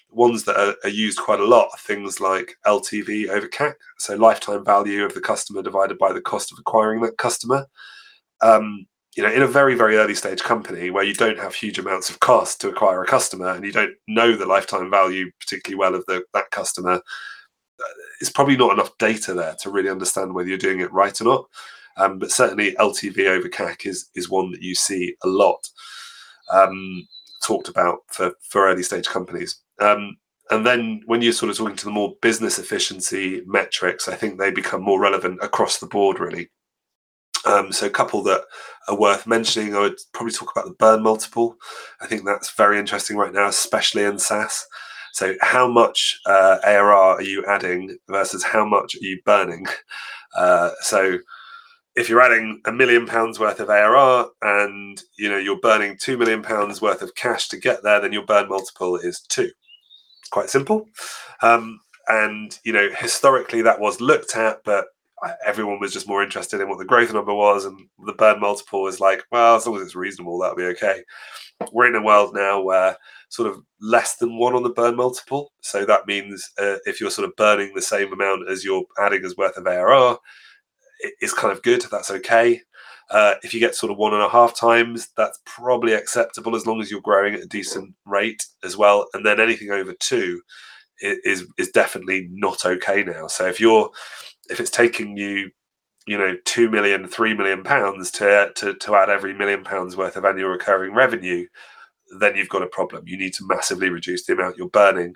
ones 0.09 0.45
that 0.45 0.57
are, 0.57 0.75
are, 0.83 0.89
used 0.89 1.19
quite 1.19 1.39
a 1.39 1.45
lot 1.45 1.69
are 1.73 1.77
things 1.79 2.19
like 2.19 2.55
LTV 2.65 3.27
over 3.29 3.47
CAC, 3.47 3.73
so 3.99 4.15
lifetime 4.15 4.63
value 4.63 5.03
of 5.03 5.13
the 5.13 5.21
customer 5.21 5.61
divided 5.61 5.97
by 5.97 6.13
the 6.13 6.21
cost 6.21 6.51
of 6.51 6.57
acquiring 6.57 7.01
that 7.01 7.17
customer. 7.17 7.67
Um, 8.41 8.87
you 9.17 9.23
know, 9.23 9.31
in 9.31 9.41
a 9.41 9.47
very 9.47 9.73
very 9.73 9.97
early 9.97 10.13
stage 10.13 10.43
company 10.43 10.91
where 10.91 11.03
you 11.03 11.15
don't 11.15 11.39
have 11.39 11.55
huge 11.55 11.79
amounts 11.79 12.09
of 12.09 12.19
cost 12.19 12.61
to 12.61 12.69
acquire 12.69 13.01
a 13.01 13.07
customer 13.07 13.49
and 13.49 13.65
you 13.65 13.71
don't 13.71 13.95
know 14.07 14.35
the 14.35 14.45
lifetime 14.45 14.91
value 14.91 15.31
particularly 15.39 15.77
well 15.77 15.95
of 15.95 16.05
the, 16.05 16.23
that 16.35 16.51
customer, 16.51 16.93
uh, 16.93 17.93
it's 18.21 18.29
probably 18.29 18.55
not 18.55 18.71
enough 18.71 18.95
data 18.99 19.33
there 19.33 19.55
to 19.59 19.71
really 19.71 19.89
understand 19.89 20.33
whether 20.33 20.47
you're 20.47 20.57
doing 20.57 20.79
it 20.79 20.93
right 20.93 21.19
or 21.19 21.23
not. 21.23 21.45
Um, 21.97 22.19
but 22.19 22.31
certainly 22.31 22.73
LTV 22.73 23.25
over 23.25 23.49
CAC 23.49 23.87
is 23.87 24.09
is 24.13 24.29
one 24.29 24.51
that 24.51 24.61
you 24.61 24.75
see 24.75 25.15
a 25.23 25.27
lot. 25.27 25.67
Um, 26.53 27.07
talked 27.43 27.69
about 27.69 27.99
for, 28.09 28.33
for 28.41 28.67
early 28.67 28.83
stage 28.83 29.07
companies. 29.07 29.61
Um, 29.79 30.17
and 30.51 30.65
then 30.65 31.01
when 31.07 31.21
you're 31.21 31.33
sort 31.33 31.49
of 31.49 31.57
talking 31.57 31.75
to 31.75 31.85
the 31.85 31.91
more 31.91 32.15
business 32.21 32.59
efficiency 32.59 33.41
metrics, 33.45 34.07
I 34.07 34.15
think 34.15 34.37
they 34.37 34.51
become 34.51 34.81
more 34.81 34.99
relevant 34.99 35.39
across 35.41 35.79
the 35.79 35.87
board, 35.87 36.19
really. 36.19 36.49
Um, 37.47 37.71
so 37.71 37.87
a 37.87 37.89
couple 37.89 38.21
that 38.23 38.41
are 38.87 38.99
worth 38.99 39.25
mentioning, 39.25 39.75
I 39.75 39.79
would 39.79 39.97
probably 40.13 40.33
talk 40.33 40.51
about 40.51 40.65
the 40.65 40.75
burn 40.75 41.01
multiple. 41.01 41.55
I 42.01 42.07
think 42.07 42.25
that's 42.25 42.51
very 42.51 42.77
interesting 42.77 43.17
right 43.17 43.33
now, 43.33 43.47
especially 43.47 44.03
in 44.03 44.19
SaaS. 44.19 44.65
So 45.13 45.33
how 45.41 45.67
much 45.67 46.19
uh, 46.25 46.57
ARR 46.63 46.93
are 46.93 47.21
you 47.21 47.43
adding 47.45 47.97
versus 48.07 48.43
how 48.43 48.65
much 48.65 48.95
are 48.95 49.05
you 49.05 49.19
burning? 49.25 49.65
Uh, 50.35 50.71
so 50.81 51.17
if 51.95 52.09
you're 52.09 52.21
adding 52.21 52.61
a 52.65 52.71
million 52.71 53.07
pounds 53.07 53.39
worth 53.39 53.59
of 53.59 53.69
ARR 53.69 54.27
and 54.43 55.01
you 55.17 55.27
know 55.27 55.37
you're 55.37 55.59
burning 55.59 55.97
two 55.99 56.17
million 56.17 56.43
pounds 56.43 56.79
worth 56.79 57.01
of 57.01 57.15
cash 57.15 57.47
to 57.47 57.57
get 57.57 57.81
there, 57.81 57.99
then 57.99 58.13
your 58.13 58.25
burn 58.25 58.47
multiple 58.49 58.97
is 58.97 59.21
two. 59.21 59.49
Quite 60.29 60.49
simple. 60.49 60.85
Um, 61.41 61.79
and 62.07 62.59
you 62.63 62.71
know 62.71 62.89
historically 62.95 63.63
that 63.63 63.79
was 63.79 63.99
looked 63.99 64.35
at, 64.35 64.59
but 64.63 64.85
everyone 65.45 65.79
was 65.79 65.93
just 65.93 66.07
more 66.07 66.23
interested 66.23 66.61
in 66.61 66.69
what 66.69 66.77
the 66.77 66.85
growth 66.85 67.13
number 67.13 67.33
was, 67.33 67.65
and 67.65 67.87
the 68.05 68.13
burn 68.13 68.39
multiple 68.39 68.83
was 68.83 68.99
like, 68.99 69.23
well, 69.31 69.55
as 69.55 69.65
long 69.65 69.77
as 69.77 69.81
it's 69.81 69.95
reasonable, 69.95 70.37
that'll 70.37 70.55
be 70.55 70.63
okay. 70.65 71.03
We're 71.71 71.87
in 71.87 71.95
a 71.95 72.03
world 72.03 72.35
now 72.35 72.61
where 72.61 72.97
sort 73.29 73.49
of 73.49 73.61
less 73.81 74.17
than 74.17 74.37
one 74.37 74.53
on 74.53 74.63
the 74.63 74.69
burn 74.69 74.95
multiple. 74.95 75.51
So 75.61 75.85
that 75.85 76.07
means 76.07 76.47
uh, 76.59 76.77
if 76.85 77.01
you're 77.01 77.09
sort 77.09 77.27
of 77.27 77.35
burning 77.35 77.73
the 77.73 77.81
same 77.81 78.13
amount 78.13 78.49
as 78.49 78.63
you're 78.63 78.85
adding 78.99 79.25
as 79.25 79.35
worth 79.35 79.57
of 79.57 79.67
ARR, 79.67 80.17
it's 80.99 81.33
kind 81.33 81.51
of 81.51 81.63
good. 81.63 81.83
That's 81.91 82.11
okay. 82.11 82.61
Uh, 83.09 83.35
if 83.41 83.53
you 83.53 83.59
get 83.59 83.75
sort 83.75 83.91
of 83.91 83.97
one 83.97 84.13
and 84.13 84.23
a 84.23 84.29
half 84.29 84.57
times, 84.57 85.09
that's 85.15 85.39
probably 85.45 85.93
acceptable 85.93 86.55
as 86.55 86.65
long 86.65 86.81
as 86.81 86.91
you're 86.91 87.01
growing 87.01 87.33
at 87.33 87.41
a 87.41 87.47
decent 87.47 87.93
rate 88.05 88.45
as 88.63 88.75
well. 88.75 89.07
And 89.13 89.25
then 89.25 89.39
anything 89.39 89.71
over 89.71 89.93
two 89.93 90.41
is 90.99 91.45
is 91.57 91.69
definitely 91.69 92.27
not 92.31 92.65
okay 92.65 93.03
now. 93.03 93.27
So 93.27 93.45
if 93.45 93.59
you're 93.59 93.89
if 94.49 94.59
it's 94.59 94.71
taking 94.71 95.17
you 95.17 95.51
you 96.05 96.17
know 96.17 96.35
two 96.45 96.69
million 96.69 97.07
three 97.07 97.33
million 97.33 97.63
pounds 97.63 98.11
to, 98.11 98.51
to 98.55 98.73
to 98.75 98.95
add 98.95 99.09
every 99.09 99.33
million 99.33 99.63
pounds 99.63 99.97
worth 99.97 100.15
of 100.15 100.25
annual 100.25 100.49
recurring 100.49 100.93
revenue 100.93 101.45
then 102.19 102.35
you've 102.35 102.49
got 102.49 102.63
a 102.63 102.67
problem. 102.67 103.03
You 103.07 103.17
need 103.17 103.33
to 103.35 103.45
massively 103.45 103.89
reduce 103.89 104.25
the 104.25 104.33
amount 104.33 104.57
you're 104.57 104.69
burning. 104.69 105.15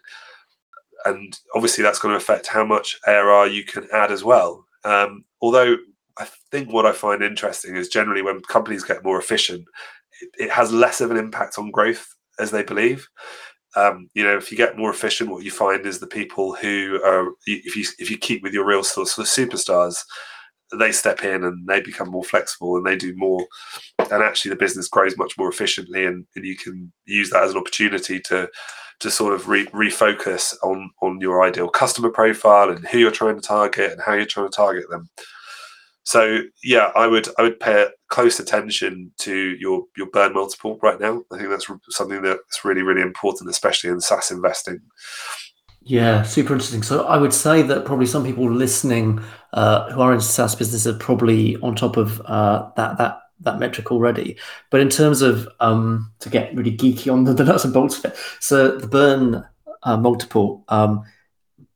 And 1.06 1.38
obviously 1.56 1.84
that's 1.84 2.00
going 2.00 2.14
to 2.14 2.18
affect 2.18 2.48
how 2.48 2.66
much 2.66 2.98
ARR 3.08 3.48
you 3.48 3.64
can 3.64 3.88
add 3.92 4.12
as 4.12 4.24
well. 4.24 4.66
Um, 4.84 5.26
although 5.42 5.78
I 6.18 6.28
think 6.52 6.72
what 6.72 6.86
I 6.86 6.92
find 6.92 7.24
interesting 7.24 7.76
is 7.76 7.88
generally 7.88 8.22
when 8.22 8.42
companies 8.42 8.84
get 8.84 9.04
more 9.04 9.20
efficient, 9.20 9.66
it, 10.22 10.46
it 10.46 10.52
has 10.52 10.72
less 10.72 11.02
of 11.02 11.12
an 11.12 11.18
impact 11.18 11.58
on 11.58 11.72
growth 11.72 12.16
as 12.40 12.52
they 12.52 12.64
believe. 12.64 13.08
Um, 13.76 14.10
you 14.14 14.24
know, 14.24 14.36
if 14.36 14.52
you 14.52 14.58
get 14.58 14.78
more 14.78 14.90
efficient, 14.90 15.30
what 15.30 15.44
you 15.44 15.52
find 15.52 15.86
is 15.86 16.00
the 16.00 16.08
people 16.08 16.56
who 16.56 17.00
are, 17.06 17.30
if 17.46 17.76
you 17.76 17.86
if 18.00 18.12
you 18.12 18.18
keep 18.18 18.44
with 18.44 18.54
your 18.54 18.66
real 18.66 18.84
sort 18.84 19.08
of 19.18 19.26
superstars, 19.26 19.98
they 20.78 20.92
step 20.92 21.24
in 21.24 21.44
and 21.44 21.68
they 21.68 21.82
become 21.82 22.10
more 22.10 22.24
flexible 22.24 22.78
and 22.78 22.86
they 22.86 22.96
do 22.96 23.14
more, 23.16 23.46
and 24.00 24.24
actually 24.24 24.50
the 24.50 24.56
business 24.56 24.88
grows 24.88 25.18
much 25.18 25.38
more 25.38 25.50
efficiently, 25.50 26.06
and, 26.06 26.26
and 26.36 26.46
you 26.46 26.56
can 26.56 26.92
use 27.06 27.30
that 27.30 27.44
as 27.44 27.52
an 27.52 27.58
opportunity 27.58 28.20
to 28.28 28.50
to 29.00 29.10
sort 29.10 29.34
of 29.34 29.48
re- 29.48 29.66
refocus 29.68 30.54
on 30.64 30.90
on 31.02 31.20
your 31.22 31.44
ideal 31.44 31.70
customer 31.70 32.10
profile 32.10 32.70
and 32.70 32.88
who 32.88 33.00
you're 33.00 33.12
trying 33.12 33.36
to 33.36 33.42
target 33.48 33.92
and 33.92 34.02
how 34.02 34.14
you're 34.14 34.26
trying 34.26 34.50
to 34.50 34.56
target 34.56 34.86
them. 34.90 35.10
So 36.04 36.40
yeah, 36.64 36.92
I 36.96 37.08
would 37.08 37.28
I 37.38 37.44
would 37.44 37.60
pay 37.60 37.88
close 38.10 38.40
attention 38.40 39.12
to 39.20 39.56
your 39.60 39.84
your 39.96 40.08
burn 40.08 40.34
multiple 40.34 40.80
right 40.82 41.00
now. 41.00 41.22
I 41.32 41.38
think 41.38 41.50
that's 41.50 41.68
something 41.90 42.22
that's 42.22 42.66
really 42.66 42.82
really 42.82 43.02
important, 43.02 43.50
especially 43.50 43.92
in 43.92 44.02
SaaS 44.02 44.32
investing. 44.32 44.82
Yeah, 45.84 46.24
super 46.24 46.54
interesting. 46.54 46.84
So 46.84 47.06
I 47.06 47.18
would 47.18 47.34
say 47.34 47.64
that 47.64 47.86
probably 47.86 48.06
some 48.06 48.24
people 48.24 48.52
listening 48.52 49.22
uh, 49.54 49.92
who 49.92 50.02
are 50.02 50.14
in 50.14 50.22
SaaS 50.22 50.56
business 50.56 50.86
are 50.86 50.98
probably 50.98 51.58
on 51.58 51.76
top 51.76 51.98
of 51.98 52.22
uh, 52.22 52.70
that 52.76 52.98
that 52.98 53.22
that 53.42 53.60
metric 53.60 53.92
already. 53.92 54.38
But 54.70 54.82
in 54.82 54.90
terms 54.90 55.22
of 55.22 55.48
um, 55.60 56.12
to 56.20 56.30
get 56.30 56.56
really 56.56 56.76
geeky 56.76 57.12
on 57.12 57.24
the, 57.24 57.34
the 57.34 57.44
nuts 57.44 57.66
and 57.66 57.74
bolts 57.74 57.98
of 57.98 58.06
it, 58.06 58.18
so 58.40 58.78
the 58.78 58.88
burn 58.88 59.44
uh, 59.84 59.98
multiple 59.98 60.64
um, 60.70 61.04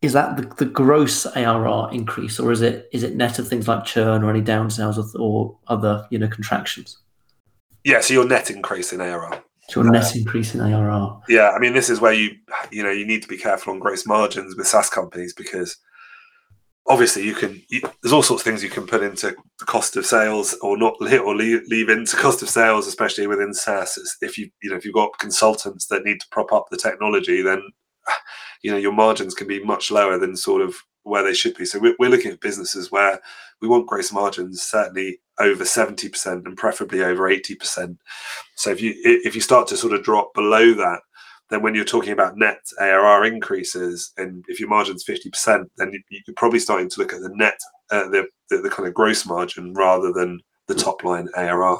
is 0.05 0.13
that 0.13 0.37
the, 0.37 0.65
the 0.65 0.71
gross 0.71 1.25
ARR 1.25 1.91
increase, 1.91 2.39
or 2.39 2.51
is 2.51 2.61
it 2.61 2.89
is 2.93 3.03
it 3.03 3.15
net 3.15 3.39
of 3.39 3.47
things 3.47 3.67
like 3.67 3.85
churn 3.85 4.23
or 4.23 4.29
any 4.29 4.41
downsales 4.41 4.97
or, 4.97 5.19
or 5.19 5.57
other 5.67 6.07
you 6.09 6.19
know 6.19 6.27
contractions? 6.27 6.97
Yeah, 7.83 8.01
so 8.01 8.13
your 8.13 8.27
net 8.27 8.49
increase 8.49 8.93
in 8.93 9.01
ARR. 9.01 9.43
So 9.69 9.81
your 9.81 9.91
net 9.91 10.05
uh, 10.05 10.19
increase 10.19 10.55
in 10.55 10.61
ARR. 10.61 11.21
Yeah, 11.27 11.49
I 11.49 11.59
mean 11.59 11.73
this 11.73 11.89
is 11.89 11.99
where 11.99 12.13
you 12.13 12.35
you 12.71 12.83
know 12.83 12.91
you 12.91 13.05
need 13.05 13.21
to 13.23 13.27
be 13.27 13.37
careful 13.37 13.73
on 13.73 13.79
gross 13.79 14.05
margins 14.05 14.55
with 14.55 14.67
SaaS 14.67 14.89
companies 14.89 15.33
because 15.33 15.77
obviously 16.87 17.23
you 17.23 17.33
can 17.33 17.61
you, 17.69 17.81
there's 18.01 18.13
all 18.13 18.21
sorts 18.21 18.41
of 18.41 18.45
things 18.45 18.63
you 18.63 18.69
can 18.69 18.85
put 18.85 19.01
into 19.01 19.35
the 19.59 19.65
cost 19.65 19.97
of 19.97 20.05
sales 20.05 20.55
or 20.61 20.77
not 20.77 20.95
or 21.01 21.35
leave, 21.35 21.61
leave 21.67 21.89
into 21.89 22.15
cost 22.15 22.41
of 22.41 22.49
sales 22.49 22.87
especially 22.87 23.27
within 23.27 23.53
SaaS 23.53 23.97
if 24.21 24.37
you 24.37 24.49
you 24.61 24.69
know 24.69 24.75
if 24.75 24.85
you've 24.85 24.93
got 24.93 25.17
consultants 25.19 25.87
that 25.87 26.05
need 26.05 26.19
to 26.19 26.27
prop 26.29 26.51
up 26.53 26.67
the 26.69 26.77
technology 26.77 27.41
then 27.41 27.61
you 28.61 28.71
know 28.71 28.77
your 28.77 28.91
margins 28.91 29.33
can 29.33 29.47
be 29.47 29.63
much 29.63 29.91
lower 29.91 30.17
than 30.17 30.35
sort 30.35 30.61
of 30.61 30.75
where 31.03 31.23
they 31.23 31.33
should 31.33 31.55
be 31.55 31.65
so 31.65 31.79
we're, 31.79 31.95
we're 31.99 32.09
looking 32.09 32.31
at 32.31 32.39
businesses 32.39 32.91
where 32.91 33.19
we 33.61 33.67
want 33.67 33.87
gross 33.87 34.11
margins 34.11 34.61
certainly 34.61 35.19
over 35.39 35.63
70% 35.63 36.45
and 36.45 36.57
preferably 36.57 37.03
over 37.03 37.29
80% 37.29 37.97
so 38.55 38.71
if 38.71 38.81
you 38.81 38.93
if 39.03 39.35
you 39.35 39.41
start 39.41 39.67
to 39.67 39.77
sort 39.77 39.93
of 39.93 40.03
drop 40.03 40.33
below 40.33 40.73
that 40.73 41.01
then 41.49 41.61
when 41.61 41.75
you're 41.75 41.85
talking 41.85 42.11
about 42.11 42.37
net 42.37 42.59
ARR 42.79 43.25
increases, 43.25 44.11
and 44.17 44.43
if 44.47 44.59
your 44.59 44.69
margin's 44.69 45.03
fifty 45.03 45.29
percent, 45.29 45.71
then 45.77 45.91
you're 46.09 46.35
probably 46.35 46.59
starting 46.59 46.89
to 46.89 46.99
look 46.99 47.13
at 47.13 47.21
the 47.21 47.29
net, 47.35 47.59
uh, 47.91 48.07
the, 48.09 48.27
the, 48.49 48.57
the 48.57 48.69
kind 48.69 48.87
of 48.87 48.93
gross 48.93 49.25
margin 49.25 49.73
rather 49.73 50.11
than 50.11 50.39
the 50.67 50.75
top 50.75 51.03
line 51.03 51.29
ARR. 51.35 51.77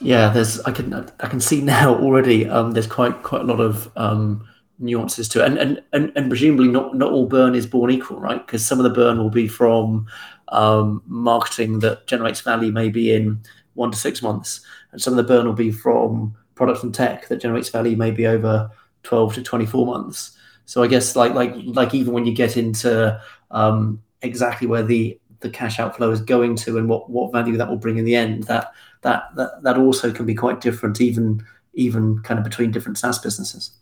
Yeah, 0.00 0.28
there's 0.28 0.60
I 0.60 0.72
can 0.72 0.92
I 0.92 1.28
can 1.28 1.40
see 1.40 1.62
now 1.62 1.94
already. 2.00 2.48
Um, 2.48 2.72
there's 2.72 2.86
quite 2.86 3.22
quite 3.22 3.42
a 3.42 3.44
lot 3.44 3.60
of 3.60 3.90
um, 3.96 4.46
nuances 4.78 5.28
to 5.30 5.42
it, 5.42 5.46
and 5.46 5.58
and 5.58 5.82
and, 5.92 6.12
and 6.16 6.28
presumably 6.28 6.68
not 6.68 6.96
not 6.96 7.12
all 7.12 7.26
burn 7.26 7.54
is 7.54 7.66
born 7.66 7.90
equal, 7.90 8.20
right? 8.20 8.44
Because 8.46 8.64
some 8.64 8.78
of 8.78 8.84
the 8.84 8.90
burn 8.90 9.18
will 9.18 9.30
be 9.30 9.48
from 9.48 10.06
um, 10.48 11.02
marketing 11.06 11.80
that 11.80 12.06
generates 12.06 12.40
value 12.40 12.72
maybe 12.72 13.14
in 13.14 13.40
one 13.74 13.90
to 13.90 13.96
six 13.96 14.22
months, 14.22 14.60
and 14.92 15.00
some 15.00 15.12
of 15.12 15.16
the 15.16 15.22
burn 15.22 15.46
will 15.46 15.54
be 15.54 15.72
from 15.72 16.34
product 16.54 16.82
and 16.82 16.94
tech 16.94 17.28
that 17.28 17.40
generates 17.40 17.70
value 17.70 17.96
maybe 17.96 18.26
over 18.26 18.70
12 19.04 19.34
to 19.34 19.42
24 19.42 19.86
months. 19.86 20.36
So 20.66 20.82
I 20.82 20.86
guess 20.86 21.16
like 21.16 21.34
like 21.34 21.54
like 21.64 21.94
even 21.94 22.12
when 22.12 22.26
you 22.26 22.34
get 22.34 22.56
into 22.56 23.20
um, 23.50 24.02
exactly 24.22 24.66
where 24.66 24.82
the 24.82 25.18
the 25.40 25.50
cash 25.50 25.78
outflow 25.78 26.10
is 26.10 26.20
going 26.20 26.56
to 26.56 26.78
and 26.78 26.88
what 26.88 27.10
what 27.10 27.32
value 27.32 27.56
that 27.56 27.68
will 27.68 27.76
bring 27.76 27.98
in 27.98 28.04
the 28.04 28.14
end, 28.14 28.44
that 28.44 28.72
that 29.02 29.24
that, 29.36 29.62
that 29.62 29.76
also 29.76 30.12
can 30.12 30.26
be 30.26 30.34
quite 30.34 30.60
different 30.60 31.00
even 31.00 31.44
even 31.74 32.22
kind 32.22 32.38
of 32.38 32.44
between 32.44 32.70
different 32.70 32.98
SaaS 32.98 33.18
businesses. 33.18 33.72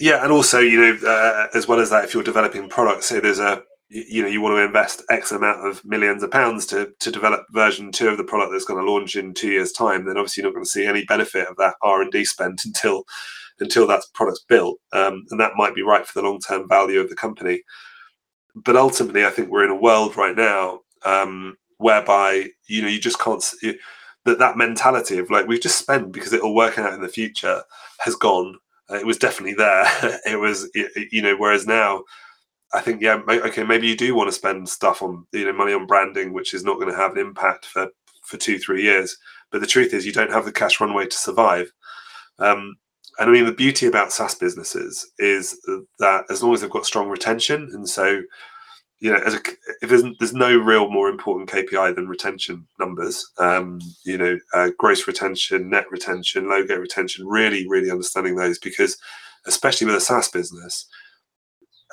Yeah, 0.00 0.22
and 0.22 0.32
also 0.32 0.58
you 0.58 0.80
know 0.80 1.08
uh, 1.08 1.48
as 1.54 1.68
well 1.68 1.80
as 1.80 1.90
that, 1.90 2.04
if 2.04 2.14
you're 2.14 2.22
developing 2.22 2.68
products, 2.68 3.06
say 3.06 3.20
there's 3.20 3.38
a 3.38 3.62
you 3.88 4.22
know 4.22 4.28
you 4.28 4.40
want 4.40 4.54
to 4.54 4.64
invest 4.64 5.02
x 5.10 5.30
amount 5.30 5.66
of 5.66 5.84
millions 5.84 6.22
of 6.22 6.30
pounds 6.30 6.66
to 6.66 6.90
to 7.00 7.12
develop 7.12 7.44
version 7.52 7.92
2 7.92 8.08
of 8.08 8.16
the 8.16 8.24
product 8.24 8.50
that's 8.50 8.64
going 8.64 8.82
to 8.82 8.90
launch 8.90 9.14
in 9.14 9.34
2 9.34 9.48
years 9.50 9.72
time 9.72 10.04
then 10.06 10.16
obviously 10.16 10.40
you're 10.42 10.50
not 10.50 10.54
going 10.54 10.64
to 10.64 10.70
see 10.70 10.86
any 10.86 11.04
benefit 11.04 11.46
of 11.46 11.56
that 11.58 11.74
r&d 11.82 12.24
spent 12.24 12.64
until 12.64 13.04
until 13.60 13.86
that 13.86 14.02
product's 14.14 14.42
built 14.48 14.78
um, 14.94 15.22
and 15.30 15.38
that 15.38 15.52
might 15.56 15.74
be 15.74 15.82
right 15.82 16.06
for 16.06 16.20
the 16.20 16.26
long-term 16.26 16.66
value 16.68 16.98
of 16.98 17.08
the 17.10 17.14
company. 17.14 17.62
But 18.56 18.76
ultimately 18.76 19.24
i 19.24 19.30
think 19.30 19.50
we're 19.50 19.64
in 19.64 19.70
a 19.70 19.76
world 19.76 20.16
right 20.16 20.34
now 20.36 20.80
um, 21.04 21.56
whereby 21.78 22.48
you 22.66 22.82
know 22.82 22.88
you 22.88 23.00
just 23.00 23.20
can't 23.20 23.44
that 24.24 24.38
that 24.38 24.56
mentality 24.56 25.18
of 25.18 25.30
like 25.30 25.46
we've 25.46 25.60
just 25.60 25.78
spent 25.78 26.10
because 26.12 26.32
it'll 26.32 26.54
work 26.54 26.78
out 26.78 26.94
in 26.94 27.02
the 27.02 27.08
future 27.08 27.62
has 28.00 28.16
gone 28.16 28.58
uh, 28.90 28.96
it 28.96 29.06
was 29.06 29.18
definitely 29.18 29.54
there 29.54 29.86
it 30.26 30.38
was 30.38 30.70
you 30.74 31.22
know 31.22 31.36
whereas 31.36 31.66
now 31.66 32.02
I 32.74 32.80
think 32.80 33.00
yeah, 33.00 33.20
okay, 33.28 33.62
maybe 33.62 33.86
you 33.86 33.96
do 33.96 34.14
want 34.14 34.28
to 34.28 34.32
spend 34.32 34.68
stuff 34.68 35.00
on 35.00 35.24
you 35.32 35.44
know 35.44 35.52
money 35.52 35.72
on 35.72 35.86
branding, 35.86 36.32
which 36.32 36.52
is 36.52 36.64
not 36.64 36.74
going 36.74 36.90
to 36.90 36.96
have 36.96 37.12
an 37.12 37.18
impact 37.18 37.66
for 37.66 37.88
for 38.24 38.36
two 38.36 38.58
three 38.58 38.82
years. 38.82 39.16
But 39.52 39.60
the 39.60 39.66
truth 39.66 39.94
is, 39.94 40.04
you 40.04 40.12
don't 40.12 40.32
have 40.32 40.44
the 40.44 40.52
cash 40.52 40.80
runway 40.80 41.06
to 41.06 41.16
survive. 41.16 41.70
Um, 42.40 42.74
and 43.20 43.30
I 43.30 43.32
mean, 43.32 43.44
the 43.44 43.52
beauty 43.52 43.86
about 43.86 44.12
SaaS 44.12 44.34
businesses 44.34 45.08
is 45.20 45.56
that 46.00 46.24
as 46.30 46.42
long 46.42 46.52
as 46.52 46.60
they've 46.62 46.70
got 46.70 46.84
strong 46.84 47.08
retention, 47.08 47.70
and 47.72 47.88
so 47.88 48.20
you 49.04 49.12
know, 49.12 49.20
as 49.26 49.34
a, 49.34 49.38
if 49.82 49.90
there's, 49.90 50.02
there's 50.18 50.32
no 50.32 50.56
real 50.56 50.88
more 50.88 51.10
important 51.10 51.50
KPI 51.50 51.94
than 51.94 52.08
retention 52.08 52.66
numbers, 52.80 53.30
um, 53.36 53.78
you 54.02 54.16
know, 54.16 54.38
uh, 54.54 54.70
gross 54.78 55.06
retention, 55.06 55.68
net 55.68 55.84
retention, 55.90 56.48
logo 56.48 56.76
retention, 56.76 57.26
really, 57.26 57.68
really 57.68 57.90
understanding 57.90 58.34
those 58.34 58.58
because, 58.58 58.96
especially 59.44 59.86
with 59.86 59.96
a 59.96 60.00
SaaS 60.00 60.28
business, 60.28 60.86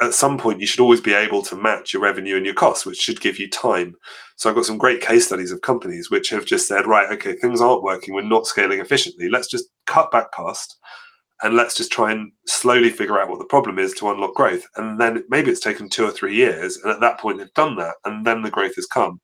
at 0.01 0.13
some 0.13 0.37
point 0.37 0.61
you 0.61 0.65
should 0.65 0.79
always 0.79 1.01
be 1.01 1.13
able 1.13 1.41
to 1.41 1.57
match 1.57 1.91
your 1.91 2.01
revenue 2.01 2.37
and 2.37 2.45
your 2.45 2.55
costs, 2.55 2.85
which 2.85 3.01
should 3.01 3.19
give 3.19 3.37
you 3.37 3.49
time. 3.49 3.93
So 4.37 4.49
I've 4.49 4.55
got 4.55 4.63
some 4.65 4.77
great 4.77 5.01
case 5.01 5.27
studies 5.27 5.51
of 5.51 5.59
companies 5.59 6.09
which 6.09 6.29
have 6.29 6.45
just 6.45 6.65
said, 6.65 6.87
right, 6.87 7.11
okay, 7.11 7.33
things 7.33 7.59
aren't 7.59 7.83
working, 7.83 8.13
we're 8.13 8.21
not 8.21 8.47
scaling 8.47 8.79
efficiently. 8.79 9.27
Let's 9.27 9.49
just 9.49 9.65
cut 9.85 10.11
back 10.11 10.31
cost 10.31 10.77
and 11.43 11.55
let's 11.55 11.75
just 11.75 11.91
try 11.91 12.11
and 12.11 12.31
slowly 12.45 12.89
figure 12.89 13.19
out 13.19 13.29
what 13.29 13.39
the 13.39 13.45
problem 13.45 13.79
is 13.79 13.93
to 13.93 14.09
unlock 14.09 14.35
growth. 14.35 14.63
And 14.75 14.99
then 14.99 15.23
maybe 15.29 15.49
it's 15.49 15.59
taken 15.59 15.89
two 15.89 16.05
or 16.05 16.11
three 16.11 16.35
years, 16.35 16.77
and 16.77 16.91
at 16.91 17.01
that 17.01 17.19
point 17.19 17.39
they've 17.39 17.53
done 17.53 17.75
that, 17.77 17.95
and 18.05 18.25
then 18.25 18.41
the 18.41 18.51
growth 18.51 18.75
has 18.75 18.85
come. 18.85 19.19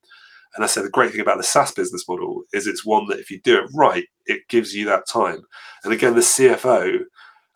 And 0.55 0.63
I 0.63 0.67
said 0.67 0.83
the 0.83 0.89
great 0.89 1.11
thing 1.11 1.21
about 1.21 1.37
the 1.37 1.43
SaaS 1.43 1.71
business 1.71 2.07
model 2.07 2.43
is 2.53 2.65
it's 2.65 2.85
one 2.85 3.07
that 3.07 3.19
if 3.19 3.29
you 3.29 3.39
do 3.41 3.57
it 3.57 3.69
right, 3.75 4.05
it 4.25 4.47
gives 4.49 4.73
you 4.73 4.85
that 4.85 5.07
time. 5.07 5.41
And 5.83 5.93
again, 5.93 6.15
the 6.15 6.21
CFO, 6.21 6.99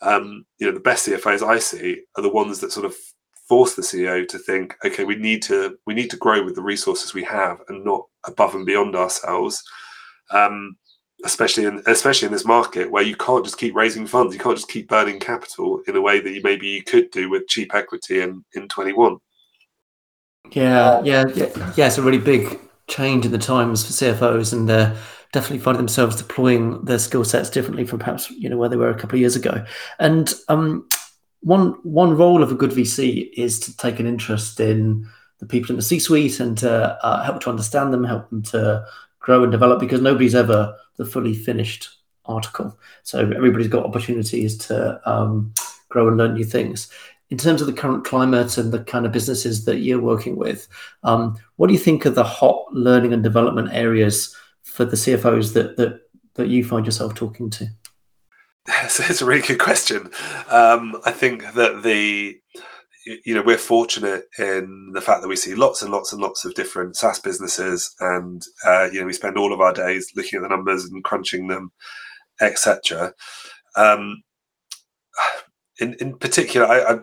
um, 0.01 0.45
you 0.59 0.67
know, 0.67 0.73
the 0.73 0.79
best 0.79 1.07
CFOs 1.07 1.41
I 1.41 1.57
see 1.57 2.01
are 2.15 2.21
the 2.21 2.29
ones 2.29 2.59
that 2.59 2.71
sort 2.71 2.85
of 2.85 2.95
force 3.47 3.75
the 3.75 3.81
CEO 3.81 4.27
to 4.27 4.37
think, 4.37 4.75
okay, 4.85 5.03
we 5.03 5.15
need 5.15 5.41
to 5.43 5.77
we 5.85 5.93
need 5.93 6.09
to 6.11 6.17
grow 6.17 6.43
with 6.43 6.55
the 6.55 6.61
resources 6.61 7.13
we 7.13 7.23
have 7.23 7.59
and 7.67 7.83
not 7.83 8.03
above 8.25 8.55
and 8.55 8.65
beyond 8.65 8.95
ourselves. 8.95 9.61
Um, 10.31 10.75
especially 11.23 11.65
in 11.65 11.81
especially 11.87 12.25
in 12.25 12.31
this 12.31 12.45
market 12.45 12.89
where 12.89 13.03
you 13.03 13.15
can't 13.15 13.43
just 13.43 13.57
keep 13.57 13.75
raising 13.75 14.07
funds, 14.07 14.33
you 14.33 14.39
can't 14.39 14.57
just 14.57 14.69
keep 14.69 14.87
burning 14.87 15.19
capital 15.19 15.81
in 15.87 15.95
a 15.95 16.01
way 16.01 16.19
that 16.19 16.31
you 16.31 16.41
maybe 16.43 16.67
you 16.67 16.83
could 16.83 17.11
do 17.11 17.29
with 17.29 17.47
cheap 17.47 17.73
equity 17.73 18.21
in 18.21 18.43
in 18.53 18.67
21. 18.67 19.17
Yeah, 20.51 21.01
yeah, 21.03 21.25
yeah, 21.35 21.73
yeah. 21.77 21.87
It's 21.87 21.97
a 21.97 22.01
really 22.01 22.17
big 22.17 22.59
change 22.87 23.25
in 23.25 23.31
the 23.31 23.37
times 23.37 23.85
for 23.85 23.93
CFOs, 23.93 24.53
and 24.53 24.67
they're 24.67 24.95
definitely 25.31 25.59
finding 25.59 25.79
themselves 25.79 26.15
deploying 26.15 26.83
their 26.83 26.99
skill 26.99 27.23
sets 27.23 27.49
differently 27.49 27.85
from 27.85 27.99
perhaps 27.99 28.29
you 28.31 28.49
know 28.49 28.57
where 28.57 28.69
they 28.69 28.75
were 28.75 28.89
a 28.89 28.99
couple 28.99 29.15
of 29.15 29.21
years 29.21 29.35
ago. 29.35 29.63
And 29.99 30.33
um, 30.49 30.87
one 31.41 31.73
one 31.83 32.17
role 32.17 32.43
of 32.43 32.51
a 32.51 32.55
good 32.55 32.71
VC 32.71 33.31
is 33.35 33.59
to 33.61 33.77
take 33.77 33.99
an 33.99 34.07
interest 34.07 34.59
in 34.59 35.07
the 35.39 35.45
people 35.45 35.71
in 35.71 35.75
the 35.75 35.81
C-suite 35.81 36.39
and 36.39 36.57
to 36.59 36.97
uh, 37.03 37.23
help 37.23 37.41
to 37.41 37.49
understand 37.49 37.91
them, 37.91 38.03
help 38.03 38.29
them 38.29 38.43
to 38.43 38.85
grow 39.21 39.43
and 39.43 39.51
develop, 39.51 39.79
because 39.79 40.01
nobody's 40.01 40.35
ever 40.35 40.75
the 40.97 41.05
fully 41.05 41.33
finished 41.33 41.89
article. 42.25 42.77
So 43.03 43.19
everybody's 43.19 43.67
got 43.67 43.85
opportunities 43.85 44.57
to 44.67 45.01
um, 45.09 45.53
grow 45.89 46.07
and 46.07 46.17
learn 46.17 46.33
new 46.33 46.45
things. 46.45 46.89
In 47.29 47.37
terms 47.37 47.61
of 47.61 47.67
the 47.67 47.73
current 47.73 48.03
climate 48.03 48.57
and 48.57 48.73
the 48.73 48.83
kind 48.83 49.05
of 49.05 49.13
businesses 49.13 49.63
that 49.65 49.77
you're 49.77 50.01
working 50.01 50.35
with, 50.35 50.67
um, 51.03 51.37
what 51.55 51.67
do 51.67 51.73
you 51.73 51.79
think 51.79 52.05
are 52.05 52.09
the 52.09 52.25
hot 52.25 52.65
learning 52.73 53.13
and 53.13 53.23
development 53.23 53.69
areas 53.71 54.35
for 54.63 54.83
the 54.83 54.97
CFOs 54.97 55.53
that 55.53 55.77
that 55.77 56.01
that 56.35 56.49
you 56.49 56.63
find 56.63 56.85
yourself 56.85 57.15
talking 57.15 57.49
to? 57.51 57.67
it's 58.67 59.21
a 59.21 59.25
really 59.25 59.41
good 59.41 59.59
question. 59.59 60.11
Um, 60.49 61.01
I 61.05 61.11
think 61.11 61.53
that 61.53 61.83
the 61.83 62.39
you 63.05 63.33
know 63.33 63.41
we're 63.41 63.57
fortunate 63.57 64.25
in 64.37 64.91
the 64.93 65.01
fact 65.01 65.21
that 65.21 65.27
we 65.27 65.35
see 65.35 65.55
lots 65.55 65.81
and 65.81 65.91
lots 65.91 66.13
and 66.13 66.21
lots 66.21 66.45
of 66.45 66.53
different 66.53 66.95
SaaS 66.95 67.19
businesses, 67.19 67.95
and 67.99 68.41
uh, 68.65 68.89
you 68.91 68.99
know 68.99 69.05
we 69.05 69.13
spend 69.13 69.37
all 69.37 69.53
of 69.53 69.61
our 69.61 69.73
days 69.73 70.11
looking 70.15 70.37
at 70.37 70.43
the 70.43 70.49
numbers 70.49 70.85
and 70.85 71.03
crunching 71.03 71.47
them, 71.47 71.71
etc. 72.41 73.13
Um, 73.75 74.23
in 75.79 75.95
in 75.95 76.17
particular, 76.17 76.67
I, 76.67 76.93
I 76.93 76.99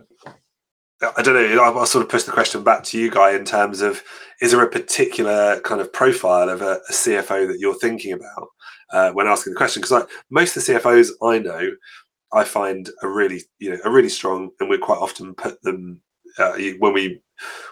I 1.17 1.23
don't 1.23 1.35
know. 1.35 1.63
I'll, 1.63 1.87
sort 1.87 2.03
of 2.03 2.11
push 2.11 2.25
the 2.25 2.33
question 2.33 2.65
back 2.65 2.83
to 2.85 2.99
you, 2.99 3.09
Guy, 3.11 3.37
in 3.37 3.45
terms 3.45 3.83
of 3.83 4.03
is 4.41 4.51
there 4.51 4.63
a 4.63 4.71
particular 4.71 5.61
kind 5.61 5.81
of 5.81 5.93
profile 5.93 6.49
of 6.49 6.61
a, 6.61 6.81
a 6.89 6.93
CFO 6.93 7.47
that 7.47 7.59
you're 7.61 7.79
thinking 7.79 8.13
about 8.13 8.49
uh, 8.93 9.13
when 9.13 9.29
asking 9.29 9.53
the 9.53 9.57
question? 9.57 9.81
Because 9.81 9.93
like 9.93 10.09
most 10.31 10.57
of 10.57 10.65
the 10.65 10.73
CFOs 10.73 11.11
I 11.23 11.39
know, 11.39 11.71
I 12.33 12.45
find 12.45 12.91
are 13.03 13.11
really, 13.11 13.43
you 13.59 13.71
know, 13.71 13.79
are 13.85 13.93
really 13.93 14.09
strong, 14.09 14.51
and 14.61 14.69
we 14.69 14.79
quite 14.79 14.99
often 14.99 15.35
put 15.35 15.61
them 15.63 16.01
uh, 16.39 16.57
when 16.79 16.93
we 16.93 17.21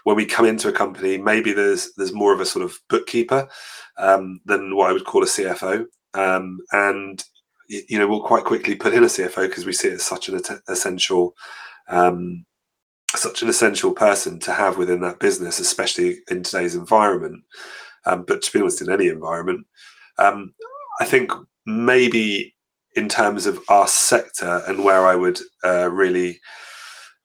when 0.04 0.16
we 0.16 0.24
come 0.24 0.46
into 0.46 0.68
a 0.68 0.72
company. 0.72 1.18
Maybe 1.18 1.52
there's 1.52 1.92
there's 1.96 2.12
more 2.12 2.32
of 2.32 2.40
a 2.40 2.46
sort 2.46 2.64
of 2.64 2.78
bookkeeper 2.88 3.48
um, 3.98 4.40
than 4.44 4.76
what 4.76 4.90
I 4.90 4.92
would 4.92 5.04
call 5.04 5.22
a 5.22 5.26
CFO, 5.26 5.84
um, 6.14 6.58
and 6.72 7.22
you 7.68 7.98
know 7.98 8.06
we'll 8.06 8.22
quite 8.22 8.44
quickly 8.44 8.74
put 8.74 8.94
in 8.94 9.04
a 9.04 9.08
CFO 9.08 9.48
because 9.48 9.66
we 9.66 9.72
see 9.72 9.88
it 9.88 9.94
as 9.94 10.04
such 10.04 10.28
an 10.28 10.40
essential. 10.68 11.34
Um, 11.88 12.44
such 13.14 13.40
an 13.40 13.48
essential 13.48 13.92
person 13.92 14.38
to 14.40 14.52
have 14.52 14.76
within 14.76 15.00
that 15.00 15.20
business, 15.20 15.58
especially 15.58 16.18
in 16.28 16.42
today's 16.42 16.74
environment. 16.74 17.42
Um, 18.04 18.24
but 18.26 18.42
to 18.42 18.52
be 18.52 18.60
honest, 18.60 18.82
in 18.82 18.90
any 18.90 19.06
environment, 19.06 19.64
um, 20.18 20.52
I 21.00 21.04
think 21.04 21.32
maybe 21.64 22.55
in 22.96 23.08
terms 23.08 23.46
of 23.46 23.60
our 23.68 23.86
sector 23.86 24.62
and 24.66 24.84
where 24.84 25.06
I 25.06 25.14
would 25.14 25.38
uh, 25.64 25.90
really 25.90 26.40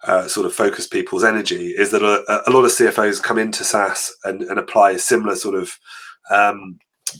uh, 0.03 0.27
sort 0.27 0.45
of 0.45 0.53
focus 0.53 0.87
people's 0.87 1.23
energy 1.23 1.71
is 1.71 1.91
that 1.91 2.01
a, 2.01 2.49
a, 2.49 2.51
lot 2.51 2.65
of 2.65 2.71
CFOs 2.71 3.21
come 3.21 3.37
into 3.37 3.63
SaaS 3.63 4.11
and, 4.23 4.41
and 4.43 4.57
apply 4.57 4.97
similar 4.97 5.35
sort 5.35 5.55
of 5.55 5.77
um, 6.31 6.79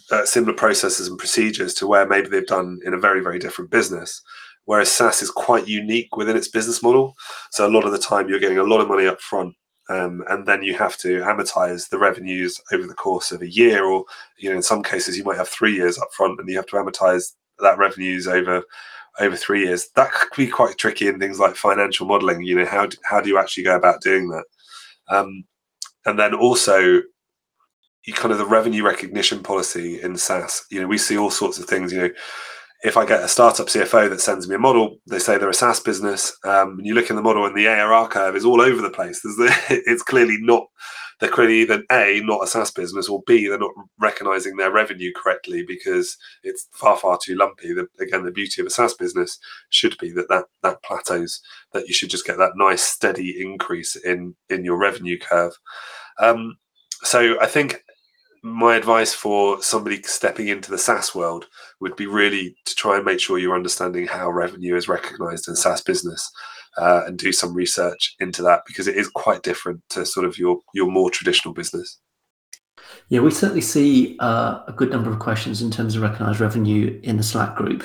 uh, 0.09 0.25
similar 0.25 0.53
processes 0.53 1.07
and 1.07 1.17
procedures 1.17 1.75
to 1.75 1.85
where 1.85 2.07
maybe 2.07 2.27
they've 2.27 2.45
done 2.47 2.79
in 2.83 2.93
a 2.93 2.99
very 2.99 3.21
very 3.21 3.37
different 3.37 3.69
business 3.69 4.21
whereas 4.65 4.91
SaaS 4.91 5.21
is 5.21 5.31
quite 5.31 5.67
unique 5.67 6.15
within 6.15 6.37
its 6.37 6.47
business 6.47 6.83
model. 6.83 7.15
So 7.51 7.67
a 7.67 7.71
lot 7.71 7.85
of 7.85 7.91
the 7.91 7.97
time 7.97 8.29
you're 8.29 8.39
getting 8.39 8.57
a 8.57 8.63
lot 8.63 8.81
of 8.81 8.87
money 8.87 9.07
up 9.07 9.21
front. 9.21 9.55
Um, 9.89 10.23
and 10.29 10.45
then 10.45 10.63
you 10.63 10.77
have 10.77 10.97
to 10.99 11.19
amortize 11.21 11.89
the 11.89 11.97
revenues 11.97 12.61
over 12.71 12.87
the 12.87 12.93
course 12.93 13.31
of 13.31 13.41
a 13.41 13.49
year, 13.49 13.83
or 13.83 14.05
you 14.37 14.49
know, 14.49 14.55
in 14.55 14.61
some 14.61 14.83
cases 14.83 15.17
you 15.17 15.23
might 15.25 15.37
have 15.37 15.49
three 15.49 15.73
years 15.73 15.97
up 15.97 16.07
front, 16.15 16.39
and 16.39 16.47
you 16.47 16.55
have 16.55 16.67
to 16.67 16.77
amortize 16.77 17.33
that 17.62 17.78
revenues 17.78 18.28
over 18.28 18.63
over 19.19 19.36
three 19.36 19.65
years. 19.65 19.89
That 19.95 20.12
could 20.12 20.36
be 20.36 20.47
quite 20.47 20.78
tricky 20.78 21.08
in 21.08 21.19
things 21.19 21.39
like 21.39 21.56
financial 21.56 22.08
modeling. 22.08 22.43
You 22.43 22.56
know, 22.56 22.65
how 22.65 22.86
do, 22.86 22.97
how 23.04 23.21
do 23.21 23.30
you 23.30 23.38
actually 23.38 23.63
go 23.63 23.76
about 23.76 24.02
doing 24.02 24.30
that? 24.30 24.45
Um, 25.10 25.43
and 26.06 26.17
then 26.17 26.34
also 26.34 27.02
you 28.06 28.13
kind 28.13 28.32
of 28.32 28.38
the 28.38 28.45
revenue 28.45 28.84
recognition 28.84 29.43
policy 29.43 30.02
in 30.02 30.17
SaaS. 30.17 30.65
You 30.71 30.82
know, 30.82 30.88
we 30.88 30.97
see 30.97 31.17
all 31.17 31.30
sorts 31.30 31.60
of 31.60 31.65
things. 31.65 31.93
You 31.93 32.00
know, 32.00 32.10
if 32.84 32.97
I 32.97 33.06
get 33.06 33.24
a 33.24 33.28
startup 33.28 33.67
CFO 33.67 34.10
that 34.10 34.21
sends 34.21 34.47
me 34.47 34.56
a 34.56 34.60
model, 34.60 34.97
they 35.08 35.19
say 35.19 35.38
they're 35.38 35.50
a 35.50 35.54
SaaS 35.54 35.80
business, 35.80 36.36
um, 36.43 36.80
and 36.80 36.86
you 36.86 36.95
look 36.95 37.10
in 37.10 37.15
the 37.15 37.21
model 37.21 37.45
and 37.45 37.56
the 37.56 37.67
ARR 37.67 38.08
curve 38.08 38.36
is 38.36 38.45
all 38.45 38.62
over 38.62 38.82
the 38.82 38.89
place. 38.89 39.21
The, 39.21 39.56
it's 39.86 40.04
clearly 40.04 40.38
not, 40.41 40.65
they're 41.21 41.29
clearly 41.29 41.62
either 41.62 41.84
A, 41.91 42.19
not 42.23 42.43
a 42.43 42.47
SaaS 42.47 42.71
business, 42.71 43.07
or 43.07 43.21
B, 43.27 43.47
they're 43.47 43.60
not 43.60 43.71
recognizing 43.99 44.57
their 44.57 44.71
revenue 44.71 45.13
correctly 45.15 45.63
because 45.65 46.17
it's 46.43 46.67
far, 46.71 46.97
far 46.97 47.19
too 47.23 47.36
lumpy. 47.36 47.73
The, 47.73 47.88
again, 47.99 48.25
the 48.25 48.31
beauty 48.31 48.60
of 48.60 48.65
a 48.65 48.71
SaaS 48.71 48.95
business 48.95 49.38
should 49.69 49.95
be 49.99 50.12
that, 50.13 50.29
that 50.29 50.45
that 50.63 50.81
plateaus, 50.81 51.39
that 51.73 51.88
you 51.88 51.93
should 51.93 52.10
just 52.10 52.25
get 52.25 52.39
that 52.39 52.53
nice 52.55 52.81
steady 52.81 53.39
increase 53.39 53.95
in, 53.95 54.36
in 54.49 54.65
your 54.65 54.79
revenue 54.79 55.19
curve. 55.19 55.53
Um, 56.19 56.57
so 57.03 57.39
I 57.39 57.45
think 57.45 57.84
my 58.43 58.75
advice 58.75 59.13
for 59.13 59.62
somebody 59.62 60.01
stepping 60.01 60.47
into 60.47 60.71
the 60.71 60.77
SaaS 60.79 61.13
world 61.13 61.45
would 61.81 61.95
be 61.95 62.07
really 62.07 62.55
to 62.65 62.73
try 62.73 62.95
and 62.95 63.05
make 63.05 63.19
sure 63.19 63.38
you're 63.38 63.55
understanding 63.55 64.07
how 64.07 64.31
revenue 64.31 64.75
is 64.75 64.88
recognized 64.88 65.47
in 65.47 65.55
SaaS 65.55 65.81
business 65.81 66.31
uh, 66.77 67.03
and 67.05 67.17
do 67.17 67.31
some 67.31 67.53
research 67.53 68.15
into 68.19 68.41
that 68.43 68.63
because 68.65 68.88
it 68.88 68.95
is 68.95 69.10
quite 69.10 69.43
different 69.43 69.81
to 69.89 70.05
sort 70.05 70.25
of 70.25 70.38
your 70.38 70.60
your 70.73 70.89
more 70.89 71.10
traditional 71.10 71.53
business. 71.53 71.99
Yeah, 73.10 73.21
we 73.21 73.31
certainly 73.31 73.62
see 73.62 74.17
uh, 74.19 74.62
a 74.67 74.73
good 74.75 74.89
number 74.89 75.10
of 75.10 75.19
questions 75.19 75.62
in 75.62 75.71
terms 75.71 75.95
of 75.95 76.01
recognized 76.01 76.39
revenue 76.39 76.99
in 77.03 77.17
the 77.17 77.23
Slack 77.23 77.55
group. 77.55 77.84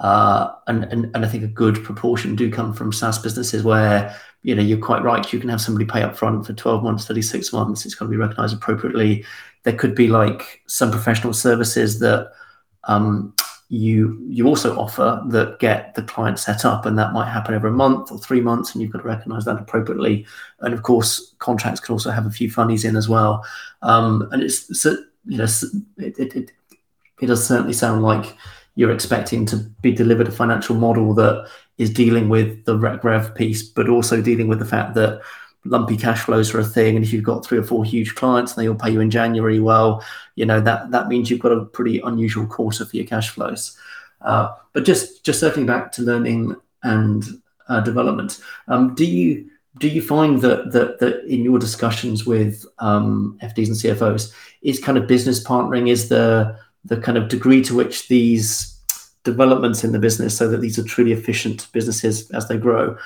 Uh, 0.00 0.52
and, 0.66 0.84
and, 0.84 1.10
and 1.14 1.24
I 1.24 1.28
think 1.28 1.42
a 1.42 1.48
good 1.48 1.82
proportion 1.82 2.36
do 2.36 2.50
come 2.52 2.74
from 2.74 2.92
SaaS 2.92 3.18
businesses 3.18 3.64
where 3.64 4.14
you 4.42 4.54
know 4.54 4.62
you're 4.62 4.78
quite 4.78 5.02
right. 5.02 5.32
You 5.32 5.40
can 5.40 5.48
have 5.48 5.60
somebody 5.60 5.86
pay 5.86 6.02
up 6.02 6.16
front 6.16 6.46
for 6.46 6.52
12 6.52 6.82
months, 6.82 7.06
36 7.06 7.52
months. 7.52 7.86
It's 7.86 7.94
going 7.94 8.10
to 8.10 8.16
be 8.16 8.20
recognized 8.20 8.54
appropriately 8.54 9.24
there 9.66 9.74
could 9.74 9.96
be 9.96 10.06
like 10.06 10.62
some 10.68 10.92
professional 10.92 11.32
services 11.32 11.98
that 11.98 12.30
um, 12.84 13.34
you 13.68 14.24
you 14.28 14.46
also 14.46 14.78
offer 14.78 15.22
that 15.28 15.58
get 15.58 15.94
the 15.94 16.02
client 16.02 16.38
set 16.38 16.64
up, 16.64 16.86
and 16.86 16.98
that 16.98 17.12
might 17.12 17.30
happen 17.30 17.54
every 17.54 17.72
month 17.72 18.12
or 18.12 18.18
three 18.18 18.40
months, 18.40 18.72
and 18.72 18.82
you've 18.82 18.92
got 18.92 19.02
to 19.02 19.08
recognise 19.08 19.44
that 19.44 19.58
appropriately. 19.58 20.24
And 20.60 20.72
of 20.72 20.82
course, 20.82 21.34
contracts 21.38 21.80
can 21.80 21.92
also 21.92 22.10
have 22.10 22.26
a 22.26 22.30
few 22.30 22.50
funnies 22.50 22.84
in 22.84 22.96
as 22.96 23.08
well. 23.08 23.44
Um, 23.82 24.28
and 24.30 24.42
it's 24.42 24.80
so, 24.80 24.96
you 25.24 25.38
know 25.38 25.48
it, 25.98 26.18
it, 26.18 26.36
it, 26.36 26.52
it 27.20 27.26
does 27.26 27.44
certainly 27.44 27.72
sound 27.72 28.02
like 28.02 28.36
you're 28.76 28.92
expecting 28.92 29.46
to 29.46 29.56
be 29.80 29.90
delivered 29.90 30.28
a 30.28 30.32
financial 30.32 30.76
model 30.76 31.14
that 31.14 31.48
is 31.78 31.90
dealing 31.90 32.28
with 32.28 32.64
the 32.66 32.78
rec 32.78 33.02
rev 33.02 33.34
piece, 33.34 33.62
but 33.62 33.88
also 33.88 34.22
dealing 34.22 34.48
with 34.48 34.60
the 34.60 34.64
fact 34.64 34.94
that 34.94 35.20
lumpy 35.68 35.96
cash 35.96 36.22
flows 36.22 36.54
are 36.54 36.60
a 36.60 36.64
thing, 36.64 36.96
and 36.96 37.04
if 37.04 37.12
you've 37.12 37.24
got 37.24 37.44
three 37.44 37.58
or 37.58 37.62
four 37.62 37.84
huge 37.84 38.14
clients 38.14 38.54
and 38.54 38.62
they 38.62 38.68
all 38.68 38.74
pay 38.74 38.90
you 38.90 39.00
in 39.00 39.10
January, 39.10 39.60
well, 39.60 40.04
you 40.34 40.46
know 40.46 40.60
that 40.60 40.90
that 40.90 41.08
means 41.08 41.30
you've 41.30 41.40
got 41.40 41.52
a 41.52 41.64
pretty 41.64 42.00
unusual 42.00 42.46
quarter 42.46 42.84
for 42.84 42.96
your 42.96 43.06
cash 43.06 43.30
flows. 43.30 43.78
Uh, 44.22 44.52
but 44.72 44.84
just 44.84 45.24
just 45.24 45.40
circling 45.40 45.66
back 45.66 45.92
to 45.92 46.02
learning 46.02 46.56
and 46.82 47.24
uh, 47.68 47.80
development, 47.80 48.40
um, 48.68 48.94
do 48.94 49.04
you 49.04 49.48
do 49.78 49.88
you 49.88 50.00
find 50.02 50.40
that 50.40 50.72
that 50.72 51.00
that 51.00 51.24
in 51.24 51.42
your 51.42 51.58
discussions 51.58 52.26
with 52.26 52.64
um, 52.78 53.38
FDs 53.42 53.66
and 53.66 53.76
CFOs 53.76 54.32
is 54.62 54.80
kind 54.80 54.98
of 54.98 55.06
business 55.06 55.42
partnering 55.42 55.88
is 55.88 56.08
the 56.08 56.58
the 56.84 56.96
kind 56.96 57.18
of 57.18 57.28
degree 57.28 57.62
to 57.62 57.74
which 57.74 58.08
these 58.08 58.72
developments 59.24 59.82
in 59.82 59.92
the 59.92 59.98
business 59.98 60.36
so 60.36 60.48
that 60.48 60.60
these 60.60 60.78
are 60.78 60.84
truly 60.84 61.12
efficient 61.12 61.66
businesses 61.72 62.30
as 62.30 62.46
they 62.46 62.56
grow 62.56 62.96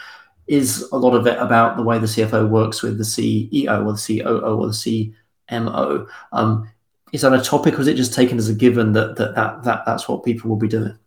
is 0.51 0.83
a 0.91 0.97
lot 0.97 1.15
of 1.15 1.29
it 1.29 1.39
about 1.39 1.77
the 1.77 1.83
way 1.83 1.97
the 1.97 2.07
CFO 2.07 2.49
works 2.49 2.83
with 2.83 2.99
the 2.99 3.05
CEO 3.05 3.87
or 3.87 3.93
the 3.93 4.21
COO 4.21 4.57
or 4.57 4.67
the 4.67 5.15
CMO. 5.49 6.09
Um, 6.33 6.69
is 7.13 7.23
that 7.23 7.33
a 7.33 7.41
topic, 7.41 7.79
or 7.79 7.83
is 7.83 7.87
it 7.87 7.95
just 7.95 8.13
taken 8.13 8.37
as 8.37 8.49
a 8.49 8.55
given 8.55 8.93
that 8.95 9.15
that, 9.17 9.37
that, 9.37 9.63
that 9.63 9.87
that's 9.87 10.09
what 10.09 10.25
people 10.25 10.51
will 10.51 10.57
be 10.57 10.67
doing? 10.67 10.99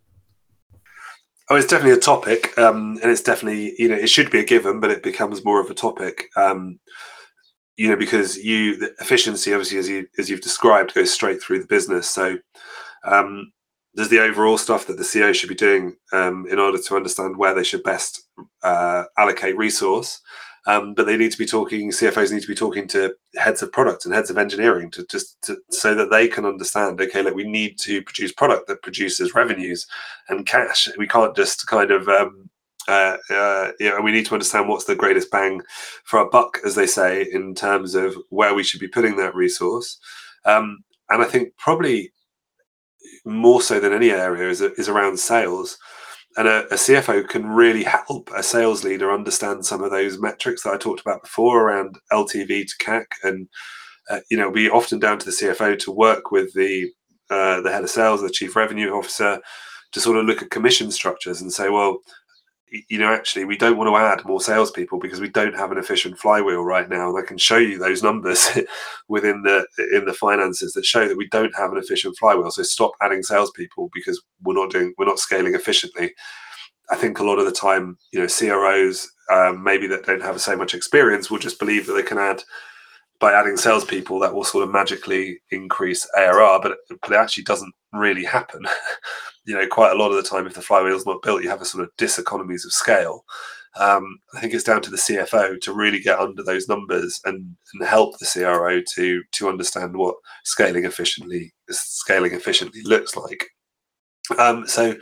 Oh, 1.49 1.57
it's 1.57 1.67
definitely 1.67 1.97
a 1.97 1.99
topic, 1.99 2.57
um, 2.57 2.97
and 3.01 3.11
it's 3.11 3.21
definitely 3.21 3.75
you 3.77 3.89
know 3.89 3.95
it 3.95 4.09
should 4.09 4.31
be 4.31 4.39
a 4.39 4.45
given, 4.45 4.79
but 4.79 4.91
it 4.91 5.03
becomes 5.03 5.43
more 5.43 5.59
of 5.59 5.69
a 5.69 5.73
topic. 5.73 6.29
Um, 6.37 6.79
you 7.75 7.89
know, 7.89 7.97
because 7.97 8.37
you 8.37 8.77
the 8.77 8.93
efficiency, 9.01 9.51
obviously, 9.53 9.77
as 9.77 9.89
you 9.89 10.07
as 10.17 10.29
you've 10.29 10.41
described, 10.41 10.93
goes 10.93 11.11
straight 11.13 11.41
through 11.41 11.59
the 11.59 11.67
business. 11.67 12.09
So 12.09 12.37
um, 13.03 13.51
there's 13.95 14.09
the 14.09 14.21
overall 14.21 14.57
stuff 14.57 14.87
that 14.87 14.97
the 14.97 15.03
CEO 15.03 15.33
should 15.33 15.49
be 15.49 15.55
doing 15.55 15.95
um, 16.11 16.47
in 16.49 16.59
order 16.59 16.79
to 16.79 16.95
understand 16.95 17.37
where 17.37 17.53
they 17.53 17.63
should 17.63 17.83
best 17.83 18.23
uh, 18.63 19.03
allocate 19.17 19.57
resource. 19.57 20.21
Um, 20.65 20.93
but 20.93 21.05
they 21.05 21.17
need 21.17 21.33
to 21.33 21.37
be 21.37 21.45
talking. 21.45 21.91
CFOs 21.91 22.31
need 22.31 22.41
to 22.41 22.47
be 22.47 22.55
talking 22.55 22.87
to 22.87 23.13
heads 23.35 23.61
of 23.61 23.73
product 23.73 24.05
and 24.05 24.13
heads 24.13 24.29
of 24.29 24.37
engineering 24.37 24.89
to 24.91 25.05
just 25.07 25.41
to, 25.43 25.57
so 25.69 25.93
that 25.93 26.09
they 26.09 26.27
can 26.29 26.45
understand. 26.45 27.01
Okay, 27.01 27.21
like 27.21 27.35
we 27.35 27.43
need 27.43 27.77
to 27.79 28.01
produce 28.01 28.31
product 28.31 28.67
that 28.67 28.81
produces 28.81 29.35
revenues 29.35 29.85
and 30.29 30.45
cash. 30.45 30.87
We 30.97 31.05
can't 31.05 31.35
just 31.35 31.67
kind 31.67 31.91
of 31.91 32.07
um, 32.07 32.49
uh, 32.87 33.17
uh, 33.29 33.71
know, 33.79 34.01
we 34.01 34.11
need 34.11 34.25
to 34.27 34.33
understand 34.33 34.67
what's 34.67 34.85
the 34.85 34.95
greatest 34.95 35.31
bang 35.31 35.61
for 36.03 36.19
our 36.19 36.29
buck, 36.29 36.59
as 36.65 36.75
they 36.75 36.87
say, 36.87 37.27
in 37.31 37.55
terms 37.55 37.95
of 37.95 38.15
where 38.29 38.53
we 38.53 38.63
should 38.63 38.79
be 38.79 38.87
putting 38.87 39.15
that 39.17 39.35
resource. 39.35 39.99
Um, 40.45 40.83
and 41.09 41.21
I 41.21 41.25
think 41.25 41.55
probably 41.57 42.11
more 43.25 43.61
so 43.61 43.79
than 43.79 43.93
any 43.93 44.11
area 44.11 44.49
is, 44.49 44.61
is 44.61 44.89
around 44.89 45.19
sales. 45.19 45.77
And 46.35 46.47
a, 46.47 46.65
a, 46.67 46.75
CFO 46.75 47.27
can 47.27 47.45
really 47.45 47.83
help 47.83 48.29
a 48.35 48.41
sales 48.41 48.83
leader 48.83 49.11
understand 49.11 49.65
some 49.65 49.83
of 49.83 49.91
those 49.91 50.19
metrics 50.19 50.63
that 50.63 50.73
I 50.73 50.77
talked 50.77 51.01
about 51.01 51.21
before 51.23 51.61
around 51.61 51.99
LTV 52.11 52.47
to 52.47 52.83
CAC. 52.83 53.05
And, 53.23 53.47
uh, 54.09 54.19
you 54.31 54.37
know, 54.37 54.51
be 54.51 54.69
often 54.69 54.99
down 54.99 55.19
to 55.19 55.25
the 55.25 55.31
CFO 55.31 55.77
to 55.79 55.91
work 55.91 56.31
with 56.31 56.53
the, 56.53 56.91
uh, 57.29 57.61
the 57.61 57.71
head 57.71 57.83
of 57.83 57.89
sales, 57.89 58.21
the 58.21 58.29
chief 58.29 58.55
revenue 58.55 58.91
officer, 58.91 59.39
to 59.91 59.99
sort 59.99 60.17
of 60.17 60.25
look 60.25 60.41
at 60.41 60.49
commission 60.49 60.91
structures 60.91 61.39
and 61.39 61.53
say, 61.53 61.69
well, 61.69 61.99
you 62.89 62.97
know, 62.97 63.13
actually, 63.13 63.45
we 63.45 63.57
don't 63.57 63.77
want 63.77 63.87
to 63.87 63.95
add 63.95 64.25
more 64.27 64.41
salespeople 64.41 64.99
because 64.99 65.21
we 65.21 65.29
don't 65.29 65.55
have 65.55 65.71
an 65.71 65.77
efficient 65.77 66.17
flywheel 66.17 66.63
right 66.63 66.89
now. 66.89 67.09
And 67.09 67.17
I 67.17 67.27
can 67.27 67.37
show 67.37 67.57
you 67.57 67.77
those 67.77 68.01
numbers 68.01 68.49
within 69.07 69.43
the 69.43 69.65
in 69.93 70.05
the 70.05 70.13
finances 70.13 70.73
that 70.73 70.85
show 70.85 71.07
that 71.07 71.17
we 71.17 71.27
don't 71.29 71.55
have 71.55 71.71
an 71.71 71.77
efficient 71.77 72.17
flywheel. 72.17 72.51
So 72.51 72.63
stop 72.63 72.93
adding 73.01 73.23
salespeople 73.23 73.89
because 73.93 74.21
we're 74.41 74.55
not 74.55 74.71
doing 74.71 74.93
we're 74.97 75.05
not 75.05 75.19
scaling 75.19 75.53
efficiently. 75.53 76.13
I 76.89 76.95
think 76.95 77.19
a 77.19 77.23
lot 77.23 77.39
of 77.39 77.45
the 77.45 77.51
time, 77.51 77.97
you 78.11 78.19
know, 78.19 78.27
CROs 78.27 79.09
um, 79.31 79.63
maybe 79.63 79.87
that 79.87 80.05
don't 80.05 80.21
have 80.21 80.41
so 80.41 80.55
much 80.55 80.73
experience 80.73 81.29
will 81.29 81.39
just 81.39 81.59
believe 81.59 81.87
that 81.87 81.93
they 81.93 82.03
can 82.03 82.17
add 82.17 82.43
by 83.23 83.31
adding 83.31 83.55
salespeople 83.55 84.19
that 84.19 84.33
will 84.33 84.43
sort 84.43 84.65
of 84.65 84.69
magically 84.69 85.39
increase 85.49 86.05
ARR, 86.17 86.59
but 86.61 86.77
but 86.89 87.11
it 87.13 87.15
actually 87.15 87.45
doesn't 87.45 87.73
really 87.93 88.25
happen. 88.25 88.61
you 89.45 89.55
know, 89.55 89.65
quite 89.65 89.93
a 89.93 89.95
lot 89.95 90.09
of 90.09 90.17
the 90.17 90.29
time, 90.29 90.45
if 90.45 90.55
the 90.55 90.59
flywheel's 90.59 91.05
not 91.05 91.21
built, 91.21 91.41
you 91.41 91.49
have 91.49 91.61
a 91.61 91.65
sort 91.65 91.85
of 91.85 91.89
diseconomies 91.97 92.65
of 92.65 92.73
scale. 92.73 93.23
Um, 93.79 94.19
I 94.35 94.41
think 94.41 94.53
it's 94.53 94.65
down 94.65 94.81
to 94.81 94.91
the 94.91 94.97
CFO 94.97 95.57
to 95.61 95.73
really 95.73 96.01
get 96.01 96.19
under 96.19 96.43
those 96.43 96.67
numbers 96.67 97.21
and, 97.23 97.55
and 97.73 97.87
help 97.87 98.19
the 98.19 98.25
CRO 98.25 98.81
to 98.95 99.23
to 99.31 99.47
understand 99.47 99.95
what 99.95 100.15
scaling 100.43 100.83
efficiently 100.83 101.53
scaling 101.69 102.33
efficiently 102.33 102.81
looks 102.83 103.15
like. 103.15 103.47
Um, 104.37 104.67
so, 104.67 104.95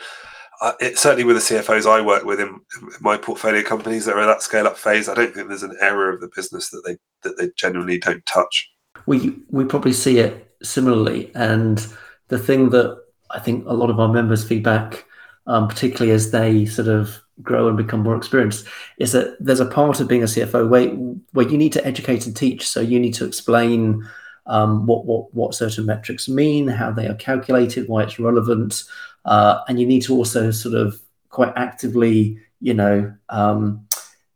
it, 0.80 0.98
certainly 0.98 1.24
with 1.24 1.36
the 1.36 1.56
CFOs 1.56 1.90
I 1.90 2.02
work 2.02 2.24
with 2.24 2.40
in, 2.40 2.62
my 3.00 3.18
portfolio 3.18 3.64
companies 3.64 4.06
that 4.06 4.16
are 4.16 4.22
at 4.22 4.28
that 4.28 4.44
scale 4.44 4.68
up 4.68 4.78
phase, 4.78 5.10
I 5.10 5.16
don't 5.16 5.34
think 5.34 5.48
there's 5.48 5.64
an 5.64 5.78
area 5.82 6.14
of 6.14 6.22
the 6.22 6.30
business 6.36 6.70
that 6.70 6.84
they 6.86 6.98
that 7.24 7.38
they 7.38 7.50
genuinely 7.56 8.00
don't 8.00 8.26
touch. 8.26 8.72
We 9.06 9.40
we 9.50 9.66
probably 9.66 9.94
see 9.94 10.20
it 10.20 10.54
similarly, 10.62 11.32
and 11.34 11.86
the 12.28 12.38
thing 12.38 12.70
that 12.70 13.02
I 13.32 13.40
think 13.40 13.66
a 13.68 13.74
lot 13.74 13.90
of 13.90 14.00
our 14.00 14.08
members 14.08 14.44
feedback, 14.44 15.06
um, 15.48 15.68
particularly 15.68 16.12
as 16.12 16.32
they 16.32 16.66
sort 16.66 16.88
of 16.88 17.22
grow 17.42 17.68
and 17.68 17.78
become 17.78 18.02
more 18.02 18.16
experienced, 18.16 18.66
is 19.00 19.12
that 19.14 19.38
there's 19.40 19.60
a 19.60 19.66
part 19.66 20.00
of 20.00 20.08
being 20.08 20.24
a 20.24 20.28
CFO 20.28 20.68
where, 20.70 20.88
where 21.34 21.48
you 21.48 21.58
need 21.58 21.74
to 21.74 21.86
educate 21.86 22.26
and 22.26 22.36
teach. 22.36 22.68
So 22.68 22.82
you 22.82 23.00
need 23.00 23.14
to 23.16 23.26
explain 23.26 24.08
um, 24.46 24.86
what, 24.86 25.06
what, 25.06 25.34
what 25.34 25.56
certain 25.56 25.86
metrics 25.86 26.28
mean, 26.28 26.68
how 26.68 26.92
they 26.92 27.08
are 27.08 27.16
calculated, 27.16 27.88
why 27.88 28.04
it's 28.04 28.20
relevant. 28.20 28.84
Uh, 29.26 29.62
and 29.68 29.80
you 29.80 29.86
need 29.86 30.02
to 30.02 30.16
also 30.16 30.52
sort 30.52 30.76
of 30.76 31.00
quite 31.30 31.54
actively, 31.56 32.38
you 32.60 32.74
know, 32.74 33.14
um, 33.30 33.86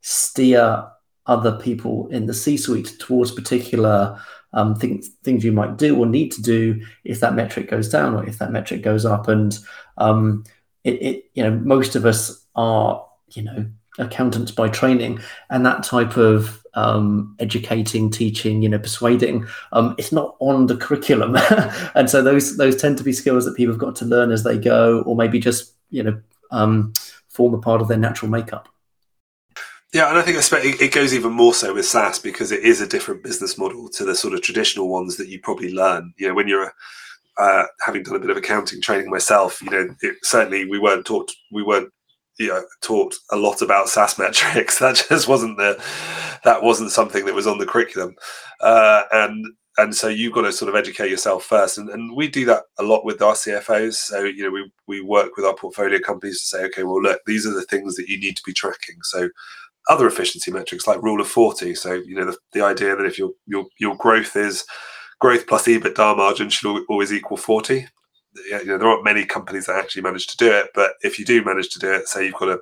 steer 0.02 0.88
other 1.26 1.58
people 1.60 2.08
in 2.10 2.28
the 2.28 2.34
C-suite 2.34 2.94
towards 3.00 3.32
particular 3.32 4.20
um, 4.54 4.74
things 4.76 5.10
things 5.24 5.44
you 5.44 5.52
might 5.52 5.78
do 5.78 5.98
or 5.98 6.06
need 6.06 6.32
to 6.32 6.42
do 6.42 6.82
if 7.04 7.20
that 7.20 7.36
metric 7.36 7.70
goes 7.70 7.90
down 7.90 8.16
or 8.16 8.26
if 8.26 8.38
that 8.38 8.52
metric 8.52 8.82
goes 8.82 9.06
up. 9.06 9.28
And 9.28 9.58
um, 9.98 10.46
it, 10.84 11.02
it, 11.02 11.26
you 11.34 11.44
know, 11.44 11.52
most 11.52 11.96
of 11.96 12.06
us 12.06 12.46
are, 12.56 13.06
you 13.32 13.44
know, 13.44 13.66
accountants 13.98 14.52
by 14.52 14.70
training, 14.70 15.20
and 15.50 15.66
that 15.66 15.84
type 15.84 16.16
of 16.18 16.65
um, 16.76 17.36
educating, 17.40 18.10
teaching, 18.12 18.62
you 18.62 18.70
know, 18.70 18.80
persuading, 18.80 19.46
um, 19.72 19.96
it's 19.98 20.12
not 20.12 20.36
on 20.40 20.68
the 20.68 20.78
curriculum, 20.78 21.36
and 21.96 22.10
so 22.10 22.22
those 22.22 22.58
those 22.58 22.76
tend 22.76 22.98
to 22.98 23.04
be 23.04 23.14
skills 23.14 23.46
that 23.46 23.56
people 23.56 23.74
have 23.74 23.80
got 23.80 23.96
to 23.98 24.06
learn 24.06 24.32
as 24.32 24.44
they 24.44 24.58
go, 24.58 25.02
or 25.02 25.16
maybe 25.16 25.40
just 25.40 25.74
you 25.90 26.04
know 26.04 26.22
um, 26.52 26.94
form 27.30 27.54
a 27.54 27.60
part 27.60 27.82
of 27.82 27.88
their 27.88 27.98
natural 27.98 28.30
makeup. 28.30 28.70
Yeah, 29.94 30.10
and 30.10 30.18
I 30.18 30.24
think 30.24 30.38
it 30.82 30.92
goes 30.92 31.14
even 31.14 31.32
more 31.32 31.54
so 31.54 31.74
with 31.74 31.86
SaaS 31.86 32.20
because 32.20 32.52
it 32.52 32.64
is 32.64 32.82
a 32.82 32.88
different 32.88 33.24
business 33.24 33.58
model 33.58 33.88
to 33.92 34.04
the 34.04 34.14
sort 34.14 34.34
of 34.34 34.42
traditional 34.42 34.90
ones 34.90 35.16
that 35.16 35.30
you 35.30 35.40
probably 35.40 35.74
learn. 35.74 36.14
You 36.18 36.28
know, 36.28 36.34
when 36.34 36.50
you're 36.50 36.74
uh, 37.38 37.64
having 37.80 38.04
done 38.04 38.18
a 38.18 38.20
bit 38.20 38.30
of 38.30 38.36
accounting 38.36 38.82
training 38.82 39.10
myself, 39.10 39.62
you 39.62 39.70
know, 39.70 39.88
it, 40.02 40.18
certainly 40.22 40.66
we 40.66 40.80
weren't 40.80 41.06
taught 41.06 41.32
we 41.50 41.64
weren't 41.64 41.94
you 42.40 42.48
know 42.48 42.64
taught 42.82 43.16
a 43.32 43.38
lot 43.38 43.62
about 43.62 43.90
SaaS 43.90 44.18
metrics. 44.18 44.80
That 44.86 45.04
just 45.10 45.28
wasn't 45.28 45.58
the 45.58 45.82
that 46.44 46.64
wasn't 46.64 46.92
something 46.92 47.26
that 47.26 47.36
was 47.36 47.48
on 47.48 47.58
the 47.58 47.66
curriculum, 47.66 48.16
uh, 48.62 49.04
and 49.12 49.46
and 49.78 49.96
so 49.96 50.08
you've 50.08 50.34
got 50.34 50.44
to 50.44 50.52
sort 50.52 50.70
of 50.70 50.76
educate 50.76 51.10
yourself 51.10 51.44
first. 51.44 51.78
And, 51.78 51.90
and 51.90 52.16
we 52.16 52.28
do 52.28 52.46
that 52.46 52.64
a 52.80 52.84
lot 52.84 53.04
with 53.04 53.22
our 53.22 53.34
cfos 53.34 53.96
so 53.96 54.24
you 54.24 54.44
know 54.44 54.52
we, 54.52 54.72
we 54.88 55.02
work 55.02 55.36
with 55.36 55.46
our 55.46 55.56
portfolio 55.56 56.00
companies 56.00 56.40
to 56.40 56.46
say 56.46 56.66
okay 56.66 56.84
well 56.84 57.02
look 57.02 57.20
these 57.26 57.46
are 57.46 57.54
the 57.54 57.64
things 57.64 57.96
that 57.96 58.08
you 58.08 58.20
need 58.20 58.38
to 58.38 58.44
be 58.46 58.54
tracking. 58.54 58.98
So 59.04 59.30
other 59.90 60.08
efficiency 60.08 60.52
metrics 60.52 60.88
like 60.88 61.02
rule 61.02 61.22
of 61.22 61.28
40 61.28 61.76
so 61.76 61.94
you 61.94 62.16
know 62.16 62.26
the, 62.26 62.38
the 62.54 62.62
idea 62.62 62.96
that 62.96 63.06
if 63.06 63.20
your 63.20 63.32
your 63.46 63.66
your 63.80 63.96
growth 63.98 64.36
is 64.36 64.66
growth 65.20 65.46
plus 65.48 65.68
ebitda 65.68 66.18
margin 66.18 66.50
should 66.50 66.84
always 66.90 67.14
equal 67.14 67.38
40 67.38 67.88
you 68.50 68.66
know 68.66 68.78
there 68.78 68.88
aren't 68.88 69.04
many 69.04 69.26
companies 69.26 69.66
that 69.66 69.78
actually 69.78 70.02
manage 70.02 70.28
to 70.28 70.38
do 70.38 70.52
it 70.52 70.70
but 70.74 70.94
if 71.02 71.18
you 71.20 71.26
do 71.26 71.44
manage 71.44 71.70
to 71.70 71.80
do 71.80 71.92
it 71.92 72.08
say 72.08 72.26
you've 72.26 72.36
got 72.36 72.50
a 72.50 72.60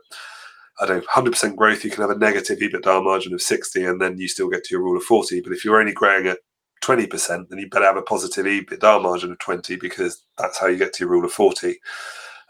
I 0.82 0.88
don't 0.88 1.02
know, 1.02 1.32
100% 1.32 1.56
growth, 1.56 1.84
you 1.84 1.92
can 1.92 2.02
have 2.02 2.10
a 2.10 2.18
negative 2.18 2.58
EBITDA 2.58 3.04
margin 3.04 3.32
of 3.36 3.44
60 3.44 3.86
and 3.86 4.02
then 4.02 4.18
you 4.18 4.28
still 4.28 4.50
get 4.50 4.64
to 4.64 4.74
your 4.74 4.82
rule 4.82 4.98
of 4.98 5.04
40. 5.04 5.42
But 5.42 5.54
if 5.54 5.64
you're 5.64 5.80
only 5.80 5.94
growing 5.94 6.26
at 6.26 6.40
20%, 6.84 7.48
then 7.48 7.60
you 7.60 7.70
better 7.70 7.86
have 7.86 7.96
a 7.96 8.02
positive 8.02 8.48
EBITDA 8.48 9.04
margin 9.04 9.32
of 9.32 9.38
20 9.38 9.76
because 9.76 10.26
that's 10.40 10.58
how 10.58 10.66
you 10.66 10.78
get 10.78 10.92
to 10.94 11.04
your 11.04 11.12
rule 11.12 11.26
of 11.26 11.32
40. 11.32 11.78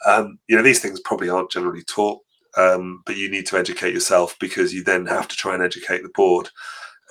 Um, 0.06 0.40
you 0.48 0.56
know, 0.56 0.62
these 0.62 0.80
things 0.80 1.02
probably 1.02 1.28
aren't 1.28 1.52
generally 1.52 1.84
taught 1.84 2.22
um, 2.56 3.02
but 3.06 3.18
you 3.18 3.30
need 3.30 3.46
to 3.48 3.58
educate 3.58 3.94
yourself 3.94 4.36
because 4.40 4.74
you 4.74 4.84
then 4.84 5.06
have 5.08 5.28
to 5.28 5.36
try 5.36 5.54
and 5.54 5.64
educate 5.64 6.04
the 6.04 6.10
board. 6.10 6.50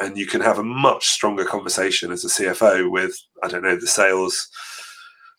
And 0.01 0.17
you 0.17 0.27
can 0.27 0.41
have 0.41 0.59
a 0.59 0.65
much 0.65 1.09
stronger 1.09 1.45
conversation 1.45 2.11
as 2.13 2.25
a 2.25 2.29
CFO 2.29 2.91
with, 2.91 3.17
I 3.43 3.49
don't 3.49 3.63
know, 3.63 3.77
the 3.77 3.87
sales 3.87 4.49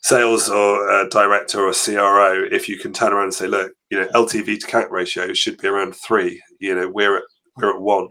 sales 0.04 0.50
or 0.50 1.08
director 1.10 1.66
or 1.66 1.74
CRO 1.74 2.46
if 2.52 2.68
you 2.68 2.78
can 2.78 2.94
turn 2.94 3.14
around 3.14 3.26
and 3.26 3.34
say, 3.34 3.48
look, 3.48 3.72
you 3.90 4.00
know, 4.00 4.08
LTV 4.10 4.60
to 4.60 4.68
CAC 4.68 4.92
ratio 4.92 5.34
should 5.34 5.58
be 5.58 5.68
around 5.68 5.96
three. 5.96 6.42
You 6.60 6.76
know, 6.76 6.90
we're 6.90 7.18
at 7.18 7.24
we're 7.58 7.74
at 7.74 7.82
one. 7.82 8.10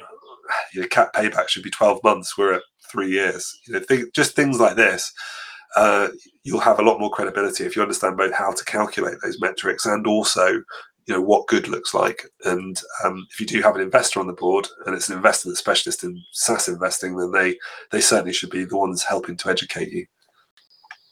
You 0.74 0.82
know, 0.82 0.88
CAC 0.88 1.12
payback 1.12 1.48
should 1.48 1.62
be 1.62 1.70
twelve 1.70 2.02
months. 2.02 2.36
We're 2.36 2.54
at 2.54 2.62
three 2.90 3.10
years. 3.10 3.52
You 3.66 3.74
know, 3.74 3.80
th- 3.80 4.12
just 4.14 4.34
things 4.34 4.58
like 4.58 4.76
this. 4.76 5.12
Uh, 5.76 6.08
you'll 6.44 6.60
have 6.60 6.78
a 6.78 6.82
lot 6.82 7.00
more 7.00 7.10
credibility 7.10 7.64
if 7.64 7.74
you 7.74 7.80
understand 7.80 8.16
both 8.16 8.34
how 8.34 8.52
to 8.52 8.64
calculate 8.64 9.16
those 9.22 9.40
metrics 9.40 9.86
and 9.86 10.06
also 10.06 10.62
you 11.06 11.14
know 11.14 11.20
what 11.20 11.46
good 11.46 11.68
looks 11.68 11.94
like. 11.94 12.24
And 12.44 12.80
um, 13.04 13.26
if 13.32 13.40
you 13.40 13.46
do 13.46 13.60
have 13.62 13.74
an 13.74 13.80
investor 13.82 14.20
on 14.20 14.26
the 14.26 14.32
board 14.32 14.68
and 14.86 14.94
it's 14.94 15.08
an 15.08 15.16
investor 15.16 15.48
that's 15.48 15.58
specialist 15.58 16.04
in 16.04 16.22
SaaS 16.32 16.68
investing, 16.68 17.16
then 17.16 17.32
they 17.32 17.58
they 17.90 18.00
certainly 18.00 18.32
should 18.32 18.50
be 18.50 18.64
the 18.64 18.76
ones 18.76 19.02
helping 19.02 19.36
to 19.38 19.50
educate 19.50 19.90
you. 19.90 20.06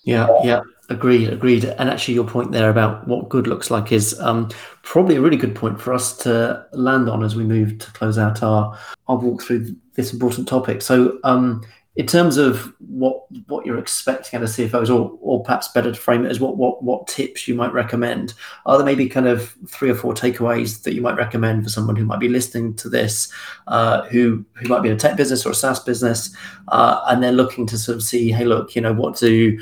Yeah, 0.03 0.29
yeah, 0.43 0.63
agreed, 0.89 1.29
agreed. 1.29 1.65
And 1.65 1.91
actually, 1.91 2.15
your 2.15 2.27
point 2.27 2.53
there 2.53 2.71
about 2.71 3.07
what 3.07 3.29
good 3.29 3.47
looks 3.47 3.71
like 3.71 3.93
is 3.93 4.19
um, 4.21 4.49
probably 4.83 5.17
a 5.17 5.21
really 5.21 5.37
good 5.37 5.55
point 5.55 5.81
for 5.81 5.93
us 5.93 6.17
to 6.19 6.67
land 6.73 7.09
on 7.09 7.23
as 7.23 7.37
we 7.37 7.45
move 7.45 7.79
to 7.79 7.91
close 7.93 8.19
out 8.19 8.43
our 8.43 8.79
our 9.09 9.17
walk 9.17 9.43
through 9.43 9.77
this 9.95 10.13
important 10.13 10.49
topic. 10.49 10.81
So, 10.81 11.19
um, 11.25 11.63
in 11.97 12.07
terms 12.07 12.39
of 12.39 12.73
what 12.79 13.25
what 13.49 13.67
you're 13.67 13.79
expecting 13.79 14.39
out 14.39 14.43
of 14.43 14.49
CFOs, 14.49 14.89
or 14.89 15.19
or 15.21 15.43
perhaps 15.43 15.69
better 15.69 15.93
to 15.93 16.01
frame 16.01 16.25
it 16.25 16.31
as 16.31 16.41
what 16.41 16.57
what 16.57 16.83
what 16.83 17.07
tips 17.07 17.47
you 17.47 17.55
might 17.55 17.75
recommend, 17.75 18.33
are 18.65 18.79
there 18.79 18.87
maybe 18.87 19.07
kind 19.07 19.29
of 19.29 19.55
three 19.69 19.91
or 19.91 19.95
four 19.95 20.15
takeaways 20.15 20.83
that 20.85 20.95
you 20.95 21.03
might 21.03 21.17
recommend 21.17 21.63
for 21.63 21.69
someone 21.69 21.97
who 21.97 22.07
might 22.07 22.21
be 22.21 22.29
listening 22.29 22.75
to 22.77 22.89
this, 22.89 23.31
uh, 23.67 24.03
who 24.05 24.43
who 24.55 24.69
might 24.69 24.83
be 24.83 24.89
in 24.89 24.95
a 24.95 24.99
tech 24.99 25.19
business 25.19 25.45
or 25.45 25.51
a 25.51 25.55
SaaS 25.55 25.81
business, 25.81 26.35
uh, 26.69 27.03
and 27.09 27.23
they're 27.23 27.33
looking 27.33 27.67
to 27.67 27.77
sort 27.77 27.97
of 27.97 28.03
see, 28.03 28.33
hey, 28.33 28.47
look, 28.47 28.75
you 28.75 28.81
know, 28.81 28.95
what 28.95 29.19
do 29.19 29.61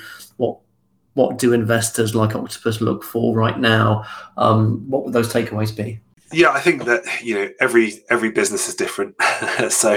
what 1.18 1.36
do 1.36 1.52
investors 1.52 2.14
like 2.14 2.36
Octopus 2.36 2.80
look 2.80 3.02
for 3.02 3.34
right 3.34 3.58
now? 3.58 4.04
Um, 4.36 4.88
what 4.88 5.04
would 5.04 5.12
those 5.12 5.32
takeaways 5.32 5.76
be? 5.76 6.00
Yeah, 6.32 6.50
I 6.50 6.60
think 6.60 6.84
that 6.84 7.02
you 7.22 7.34
know 7.34 7.48
every 7.60 8.04
every 8.08 8.30
business 8.30 8.68
is 8.68 8.76
different, 8.76 9.16
so 9.68 9.94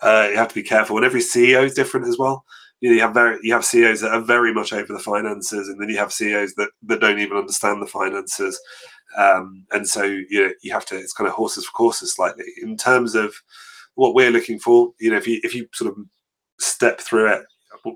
uh, 0.00 0.28
you 0.30 0.36
have 0.36 0.48
to 0.48 0.54
be 0.54 0.62
careful, 0.62 0.96
and 0.96 1.04
every 1.04 1.22
CEO 1.22 1.64
is 1.64 1.74
different 1.74 2.06
as 2.06 2.18
well. 2.18 2.44
You, 2.80 2.90
know, 2.90 2.94
you 2.94 3.00
have 3.00 3.14
very 3.14 3.38
you 3.42 3.52
have 3.52 3.64
CEOs 3.64 4.02
that 4.02 4.12
are 4.12 4.20
very 4.20 4.54
much 4.54 4.72
over 4.72 4.92
the 4.92 4.98
finances, 5.00 5.68
and 5.68 5.80
then 5.80 5.88
you 5.88 5.98
have 5.98 6.12
CEOs 6.12 6.54
that 6.54 6.70
that 6.84 7.00
don't 7.00 7.18
even 7.18 7.36
understand 7.36 7.82
the 7.82 7.86
finances, 7.86 8.60
um, 9.16 9.66
and 9.72 9.88
so 9.88 10.04
you 10.04 10.44
know 10.44 10.52
you 10.62 10.72
have 10.72 10.86
to 10.86 10.96
it's 10.96 11.14
kind 11.14 11.26
of 11.26 11.34
horses 11.34 11.64
for 11.64 11.72
courses 11.72 12.14
slightly 12.14 12.44
in 12.62 12.76
terms 12.76 13.16
of 13.16 13.34
what 13.96 14.14
we're 14.14 14.30
looking 14.30 14.60
for. 14.60 14.92
You 15.00 15.10
know, 15.10 15.16
if 15.16 15.26
you 15.26 15.40
if 15.42 15.52
you 15.52 15.66
sort 15.72 15.90
of 15.90 15.96
step 16.60 17.00
through 17.00 17.32
it, 17.32 17.42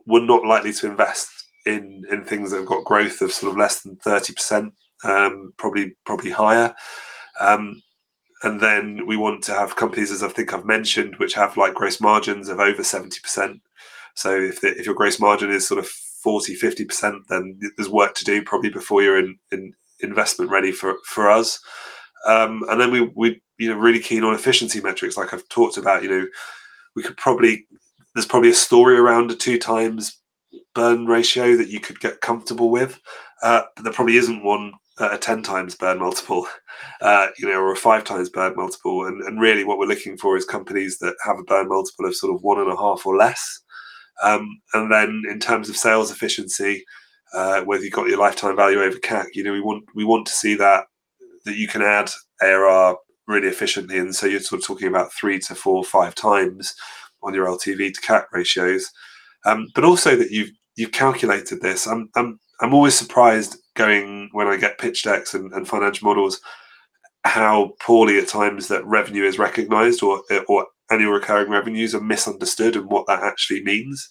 we're 0.07 0.25
not 0.25 0.45
likely 0.45 0.73
to 0.73 0.89
invest 0.89 1.39
in 1.67 2.05
in 2.11 2.25
things 2.25 2.51
that 2.51 2.59
have 2.59 2.67
got 2.67 2.85
growth 2.85 3.21
of 3.21 3.33
sort 3.33 3.53
of 3.53 3.59
less 3.59 3.83
than 3.83 3.97
thirty 3.97 4.33
percent, 4.33 4.73
um, 5.05 5.53
probably 5.57 5.97
probably 6.05 6.31
higher. 6.31 6.75
Um, 7.41 7.83
and 8.43 8.61
then 8.61 9.07
we 9.07 9.17
want 9.17 9.43
to 9.45 9.55
have 9.55 9.77
companies, 9.77 10.13
as 10.13 10.23
I 10.23 10.29
think 10.29 10.53
I've 10.53 10.65
mentioned, 10.65 11.17
which 11.17 11.35
have 11.35 11.57
like 11.57 11.75
gross 11.75 12.01
margins 12.01 12.49
of 12.49 12.61
over 12.61 12.85
seventy 12.85 13.21
percent. 13.21 13.61
So 14.15 14.35
if 14.35 14.61
the, 14.61 14.69
if 14.77 14.87
your 14.87 14.95
gross 14.95 15.21
margin 15.21 15.51
is 15.51 15.67
sort 15.67 15.79
of 15.79 15.87
40, 15.87 16.57
50 16.57 16.85
percent, 16.85 17.23
then 17.29 17.59
there's 17.77 17.89
work 17.89 18.15
to 18.17 18.25
do 18.25 18.43
probably 18.43 18.71
before 18.71 19.03
you're 19.03 19.19
in, 19.19 19.39
in 19.53 19.73
investment 20.01 20.51
ready 20.51 20.73
for 20.73 20.97
for 21.05 21.31
us. 21.31 21.61
Um, 22.27 22.65
and 22.69 22.81
then 22.81 22.91
we 22.91 23.11
we 23.15 23.41
you 23.59 23.69
know 23.69 23.79
really 23.79 24.01
keen 24.01 24.25
on 24.25 24.35
efficiency 24.35 24.81
metrics, 24.81 25.17
like 25.17 25.33
I've 25.33 25.49
talked 25.49 25.77
about. 25.77 26.03
You 26.03 26.09
know, 26.09 26.27
we 26.97 27.03
could 27.03 27.17
probably 27.17 27.67
there's 28.15 28.27
probably 28.27 28.51
a 28.51 28.55
story 28.55 28.99
around 28.99 29.31
a 29.31 29.37
two 29.37 29.59
times 29.59 30.19
burn 30.79 31.07
ratio 31.07 31.57
that 31.57 31.69
you 31.69 31.81
could 31.81 31.99
get 31.99 32.21
comfortable 32.21 32.71
with. 32.71 33.01
Uh, 33.43 33.63
but 33.75 33.83
there 33.83 33.93
probably 33.93 34.17
isn't 34.17 34.45
one 34.45 34.73
at 35.01 35.13
a 35.13 35.19
10 35.19 35.43
times 35.43 35.75
burn 35.75 35.99
multiple, 35.99 36.47
uh, 37.01 37.27
you 37.37 37.49
know, 37.49 37.61
or 37.61 37.73
a 37.73 37.77
five 37.77 38.05
times 38.05 38.31
burn 38.31 38.55
multiple. 38.55 39.05
And, 39.05 39.21
and 39.23 39.41
really 39.41 39.65
what 39.65 39.79
we're 39.79 39.87
looking 39.87 40.17
for 40.17 40.37
is 40.37 40.45
companies 40.45 40.99
that 40.99 41.17
have 41.25 41.37
a 41.37 41.43
burn 41.43 41.69
multiple 41.69 42.07
of 42.07 42.15
sort 42.15 42.33
of 42.33 42.43
one 42.43 42.61
and 42.61 42.73
a 42.73 42.77
half 42.77 43.05
or 43.07 43.17
less. 43.17 43.61
Um, 44.23 44.61
and 44.73 44.93
then 44.93 45.25
in 45.29 45.41
terms 45.41 45.69
of 45.69 45.77
sales 45.77 46.13
efficiency, 46.13 46.85
uh, 47.35 47.63
whether 47.63 47.83
you've 47.83 47.93
got 47.93 48.09
your 48.09 48.19
lifetime 48.19 48.55
value 48.55 48.81
over 48.81 48.99
CAC, 48.99 49.27
you 49.35 49.43
know, 49.43 49.53
we 49.53 49.61
want 49.61 49.85
we 49.97 50.05
want 50.05 50.27
to 50.27 50.33
see 50.33 50.55
that 50.55 50.85
that 51.45 51.57
you 51.57 51.67
can 51.67 51.83
add 51.83 52.09
ARR 52.41 52.97
really 53.27 53.49
efficiently. 53.49 53.99
And 53.99 54.15
so 54.15 54.27
you're 54.27 54.41
sort 54.41 54.63
of 54.63 54.67
talking 54.67 54.89
about 54.89 55.13
three 55.13 55.41
to 55.41 55.55
four, 55.55 55.83
five 55.83 56.15
times 56.15 56.75
on 57.23 57.35
your 57.35 57.47
LTV 57.47 57.95
to 57.95 58.01
CAC 58.01 58.25
ratios. 58.33 58.91
Um, 59.45 59.69
but 59.75 59.85
also 59.85 60.17
that 60.17 60.31
you've 60.31 60.51
you've 60.79 60.93
calculated 60.93 61.61
this. 61.61 61.87
I'm 61.87 62.09
I'm 62.15 62.39
I'm 62.61 62.73
always 62.73 62.95
surprised 62.95 63.59
going 63.75 64.31
when 64.33 64.47
I 64.47 64.57
get 64.57 64.79
pitch 64.79 65.03
decks 65.03 65.35
and, 65.35 65.53
and 65.53 65.69
financial 65.69 66.09
models 66.09 66.41
how 67.25 67.73
poorly 67.81 68.19
at 68.19 68.29
times 68.29 68.69
that 68.69 68.87
revenue 68.87 69.25
is 69.25 69.39
recognized 69.39 70.03
or 70.03 70.23
or 70.49 70.67
annual 70.91 71.13
recurring 71.13 71.51
revenues 71.51 71.95
are 71.95 72.01
misunderstood 72.01 72.77
and 72.77 72.87
what 72.87 73.07
that 73.09 73.23
actually 73.23 73.63
means. 73.65 74.09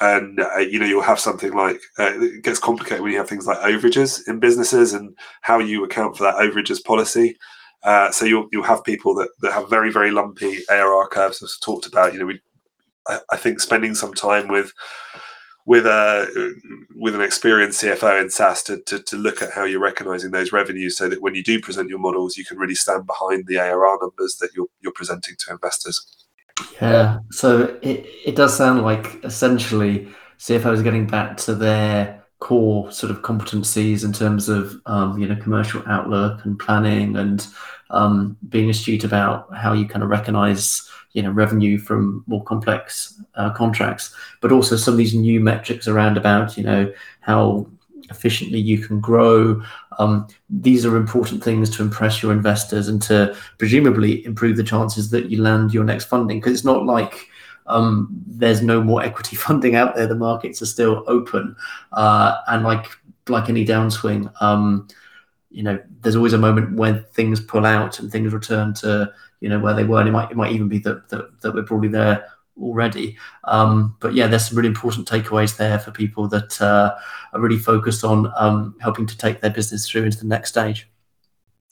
And 0.00 0.38
uh, 0.40 0.58
you 0.58 0.78
know 0.78 0.86
you'll 0.86 1.02
have 1.02 1.18
something 1.18 1.52
like 1.52 1.80
uh, 1.98 2.12
it 2.20 2.44
gets 2.44 2.60
complicated 2.60 3.02
when 3.02 3.12
you 3.12 3.18
have 3.18 3.28
things 3.28 3.46
like 3.46 3.58
overages 3.58 4.20
in 4.28 4.38
businesses 4.38 4.92
and 4.92 5.16
how 5.40 5.58
you 5.58 5.82
account 5.84 6.16
for 6.16 6.24
that 6.24 6.36
overages 6.36 6.84
policy. 6.84 7.36
Uh, 7.82 8.10
so 8.10 8.24
you'll 8.26 8.48
you'll 8.52 8.62
have 8.62 8.84
people 8.84 9.14
that, 9.14 9.30
that 9.40 9.52
have 9.52 9.70
very 9.70 9.90
very 9.90 10.10
lumpy 10.10 10.58
ARR 10.68 11.08
curves 11.08 11.42
as 11.42 11.56
talked 11.62 11.86
about. 11.86 12.12
You 12.12 12.20
know 12.20 12.26
we 12.26 12.40
I, 13.08 13.20
I 13.32 13.36
think 13.36 13.58
spending 13.58 13.94
some 13.94 14.14
time 14.14 14.48
with 14.48 14.72
with 15.68 15.84
a 15.84 16.54
with 16.96 17.14
an 17.14 17.20
experienced 17.20 17.82
CFO 17.82 18.22
in 18.22 18.30
SaaS 18.30 18.62
to, 18.62 18.80
to, 18.84 19.02
to 19.02 19.16
look 19.16 19.42
at 19.42 19.52
how 19.52 19.64
you're 19.64 19.78
recognizing 19.78 20.30
those 20.30 20.50
revenues 20.50 20.96
so 20.96 21.10
that 21.10 21.20
when 21.20 21.34
you 21.34 21.44
do 21.44 21.60
present 21.60 21.90
your 21.90 21.98
models, 21.98 22.38
you 22.38 22.44
can 22.46 22.56
really 22.56 22.74
stand 22.74 23.06
behind 23.06 23.46
the 23.46 23.58
ARR 23.58 23.98
numbers 24.00 24.38
that 24.40 24.48
you're 24.56 24.68
you're 24.80 24.94
presenting 24.94 25.34
to 25.40 25.52
investors. 25.52 26.26
Yeah. 26.80 27.18
So 27.30 27.78
it, 27.82 28.06
it 28.24 28.34
does 28.34 28.56
sound 28.56 28.82
like 28.82 29.22
essentially 29.22 30.08
CFOs 30.38 30.82
getting 30.82 31.06
back 31.06 31.36
to 31.38 31.54
their 31.54 32.24
core 32.38 32.90
sort 32.90 33.10
of 33.10 33.20
competencies 33.20 34.06
in 34.06 34.14
terms 34.14 34.48
of 34.48 34.74
um, 34.86 35.18
you 35.18 35.28
know 35.28 35.36
commercial 35.36 35.82
outlook 35.86 36.46
and 36.46 36.58
planning 36.58 37.14
and 37.14 37.46
um, 37.90 38.38
being 38.48 38.70
astute 38.70 39.04
about 39.04 39.54
how 39.54 39.74
you 39.74 39.86
kind 39.86 40.02
of 40.02 40.08
recognize 40.08 40.88
you 41.12 41.22
know 41.22 41.30
revenue 41.30 41.78
from 41.78 42.24
more 42.26 42.44
complex 42.44 43.20
uh, 43.34 43.50
contracts, 43.50 44.14
but 44.40 44.52
also 44.52 44.76
some 44.76 44.94
of 44.94 44.98
these 44.98 45.14
new 45.14 45.40
metrics 45.40 45.88
around 45.88 46.16
about 46.16 46.56
you 46.56 46.64
know 46.64 46.92
how 47.20 47.66
efficiently 48.10 48.58
you 48.58 48.78
can 48.78 49.00
grow. 49.00 49.62
Um, 49.98 50.26
these 50.48 50.86
are 50.86 50.96
important 50.96 51.42
things 51.42 51.68
to 51.70 51.82
impress 51.82 52.22
your 52.22 52.32
investors 52.32 52.88
and 52.88 53.02
to 53.02 53.36
presumably 53.58 54.24
improve 54.24 54.56
the 54.56 54.64
chances 54.64 55.10
that 55.10 55.30
you 55.30 55.42
land 55.42 55.74
your 55.74 55.84
next 55.84 56.06
funding. 56.06 56.38
Because 56.40 56.54
it's 56.54 56.64
not 56.64 56.86
like 56.86 57.28
um, 57.66 58.08
there's 58.26 58.62
no 58.62 58.82
more 58.82 59.02
equity 59.02 59.36
funding 59.46 59.74
out 59.74 59.94
there; 59.94 60.06
the 60.06 60.14
markets 60.14 60.62
are 60.62 60.66
still 60.66 61.04
open, 61.06 61.56
uh, 61.92 62.36
and 62.48 62.64
like 62.64 62.86
like 63.28 63.48
any 63.48 63.64
downswing. 63.64 64.30
Um, 64.40 64.88
you 65.50 65.62
know, 65.62 65.78
there's 66.00 66.16
always 66.16 66.34
a 66.34 66.38
moment 66.38 66.76
when 66.76 67.04
things 67.04 67.40
pull 67.40 67.64
out 67.64 67.98
and 67.98 68.12
things 68.12 68.32
return 68.32 68.74
to 68.74 69.10
you 69.40 69.48
know 69.48 69.58
where 69.58 69.74
they 69.74 69.84
were. 69.84 70.00
And 70.00 70.08
it 70.08 70.12
might 70.12 70.30
it 70.30 70.36
might 70.36 70.52
even 70.52 70.68
be 70.68 70.78
that 70.80 71.08
that, 71.10 71.40
that 71.40 71.54
we're 71.54 71.64
probably 71.64 71.88
there 71.88 72.26
already. 72.60 73.16
Um, 73.44 73.96
but 74.00 74.14
yeah, 74.14 74.26
there's 74.26 74.48
some 74.48 74.56
really 74.56 74.68
important 74.68 75.08
takeaways 75.08 75.56
there 75.56 75.78
for 75.78 75.90
people 75.90 76.28
that 76.28 76.60
uh, 76.60 76.96
are 77.32 77.40
really 77.40 77.58
focused 77.58 78.04
on 78.04 78.32
um, 78.36 78.76
helping 78.80 79.06
to 79.06 79.16
take 79.16 79.40
their 79.40 79.50
business 79.50 79.88
through 79.88 80.04
into 80.04 80.18
the 80.18 80.26
next 80.26 80.50
stage. 80.50 80.88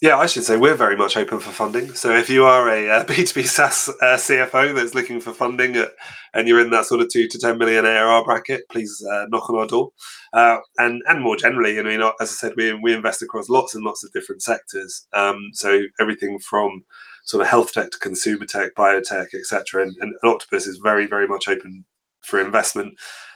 Yeah, 0.03 0.19
I 0.19 0.27
should 0.27 0.45
say 0.45 0.59
we're 0.59 0.75
very 0.75 0.95
much 0.95 1.17
open 1.17 1.41
for 1.41 1.51
funding. 1.51 1.95
So 1.95 2.15
if 2.15 2.29
you 2.29 2.45
are 2.45 2.69
a 2.69 2.91
uh, 2.91 3.05
B2B 3.07 3.47
SaaS 3.47 3.89
uh, 3.89 4.17
CFO 4.17 4.75
that's 4.75 4.95
looking 4.95 5.21
for 5.21 5.33
funding 5.33 5.75
at, 5.77 5.93
and 6.35 6.47
you're 6.47 6.61
in 6.61 6.69
that 6.71 6.85
sort 6.85 7.01
of 7.01 7.09
two 7.09 7.27
to 7.29 7.39
10 7.39 7.57
million 7.57 7.87
ARR 7.87 8.23
bracket, 8.25 8.69
please 8.69 9.03
uh, 9.11 9.25
knock 9.31 9.49
on 9.49 9.57
our 9.57 9.67
door. 9.67 9.93
Uh, 10.35 10.59
and 10.77 11.03
and 11.09 11.23
more 11.23 11.35
generally, 11.35 11.79
I 11.81 11.83
mean, 11.83 12.03
as 12.03 12.13
I 12.21 12.25
said, 12.27 12.53
we, 12.59 12.75
we 12.75 12.93
invest 12.93 13.23
across 13.23 13.49
lots 13.49 13.75
and 13.75 13.85
lots 13.85 14.05
of 14.05 14.13
different 14.13 14.43
sectors. 14.43 15.07
Um, 15.15 15.49
so 15.55 15.85
everything 15.99 16.39
from 16.41 16.85
sort 17.27 17.43
of 17.43 17.49
health 17.49 17.73
tech 17.73 17.91
to 17.91 17.99
consumer 17.99 18.47
tech, 18.47 18.75
biotech, 18.75 19.35
etc. 19.35 19.83
And, 19.83 19.95
and, 20.01 20.15
Octopus 20.23 20.67
is 20.67 20.79
very, 20.79 21.07
very 21.07 21.29
much 21.29 21.49
open 21.49 21.85
for 22.23 22.41
investment. 22.41 22.95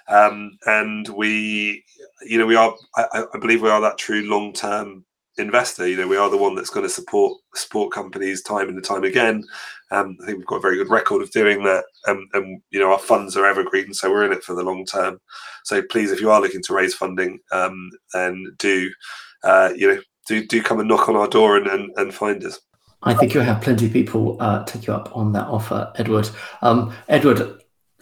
Um, 0.08 0.56
and 0.66 1.08
we, 1.08 1.84
you 2.22 2.38
know, 2.38 2.46
we 2.46 2.56
are, 2.56 2.74
I, 2.96 3.24
I 3.34 3.38
believe 3.38 3.62
we 3.62 3.68
are 3.68 3.80
that 3.80 3.98
true 3.98 4.22
long 4.22 4.52
term 4.52 5.04
investor. 5.38 5.88
You 5.88 5.96
know, 5.96 6.08
we 6.08 6.16
are 6.16 6.30
the 6.30 6.36
one 6.36 6.54
that's 6.54 6.70
going 6.70 6.86
to 6.86 6.92
support 6.92 7.38
support 7.54 7.92
companies 7.92 8.42
time 8.42 8.68
and 8.68 8.82
time 8.82 9.04
again. 9.04 9.44
Um, 9.90 10.16
I 10.22 10.26
think 10.26 10.38
we've 10.38 10.46
got 10.46 10.56
a 10.56 10.60
very 10.60 10.76
good 10.76 10.90
record 10.90 11.22
of 11.22 11.30
doing 11.32 11.64
that, 11.64 11.84
um, 12.06 12.28
and 12.32 12.60
you 12.70 12.78
know 12.78 12.92
our 12.92 12.98
funds 12.98 13.36
are 13.36 13.46
evergreen, 13.46 13.92
so 13.92 14.10
we're 14.10 14.24
in 14.24 14.32
it 14.32 14.44
for 14.44 14.54
the 14.54 14.62
long 14.62 14.84
term. 14.84 15.20
So 15.64 15.82
please, 15.82 16.12
if 16.12 16.20
you 16.20 16.30
are 16.30 16.40
looking 16.40 16.62
to 16.62 16.74
raise 16.74 16.94
funding, 16.94 17.40
um, 17.52 17.90
then 18.12 18.54
do 18.58 18.90
uh, 19.42 19.72
you 19.74 19.88
know 19.88 20.00
do 20.28 20.46
do 20.46 20.62
come 20.62 20.78
and 20.78 20.88
knock 20.88 21.08
on 21.08 21.16
our 21.16 21.28
door 21.28 21.56
and, 21.56 21.66
and, 21.66 21.90
and 21.96 22.14
find 22.14 22.44
us. 22.44 22.60
I 23.02 23.14
think 23.14 23.32
you'll 23.32 23.44
have 23.44 23.62
plenty 23.62 23.86
of 23.86 23.92
people 23.92 24.36
uh, 24.40 24.64
take 24.64 24.86
you 24.86 24.92
up 24.92 25.16
on 25.16 25.32
that 25.32 25.46
offer, 25.46 25.90
Edward. 25.96 26.28
Um, 26.60 26.92
Edward, 27.08 27.59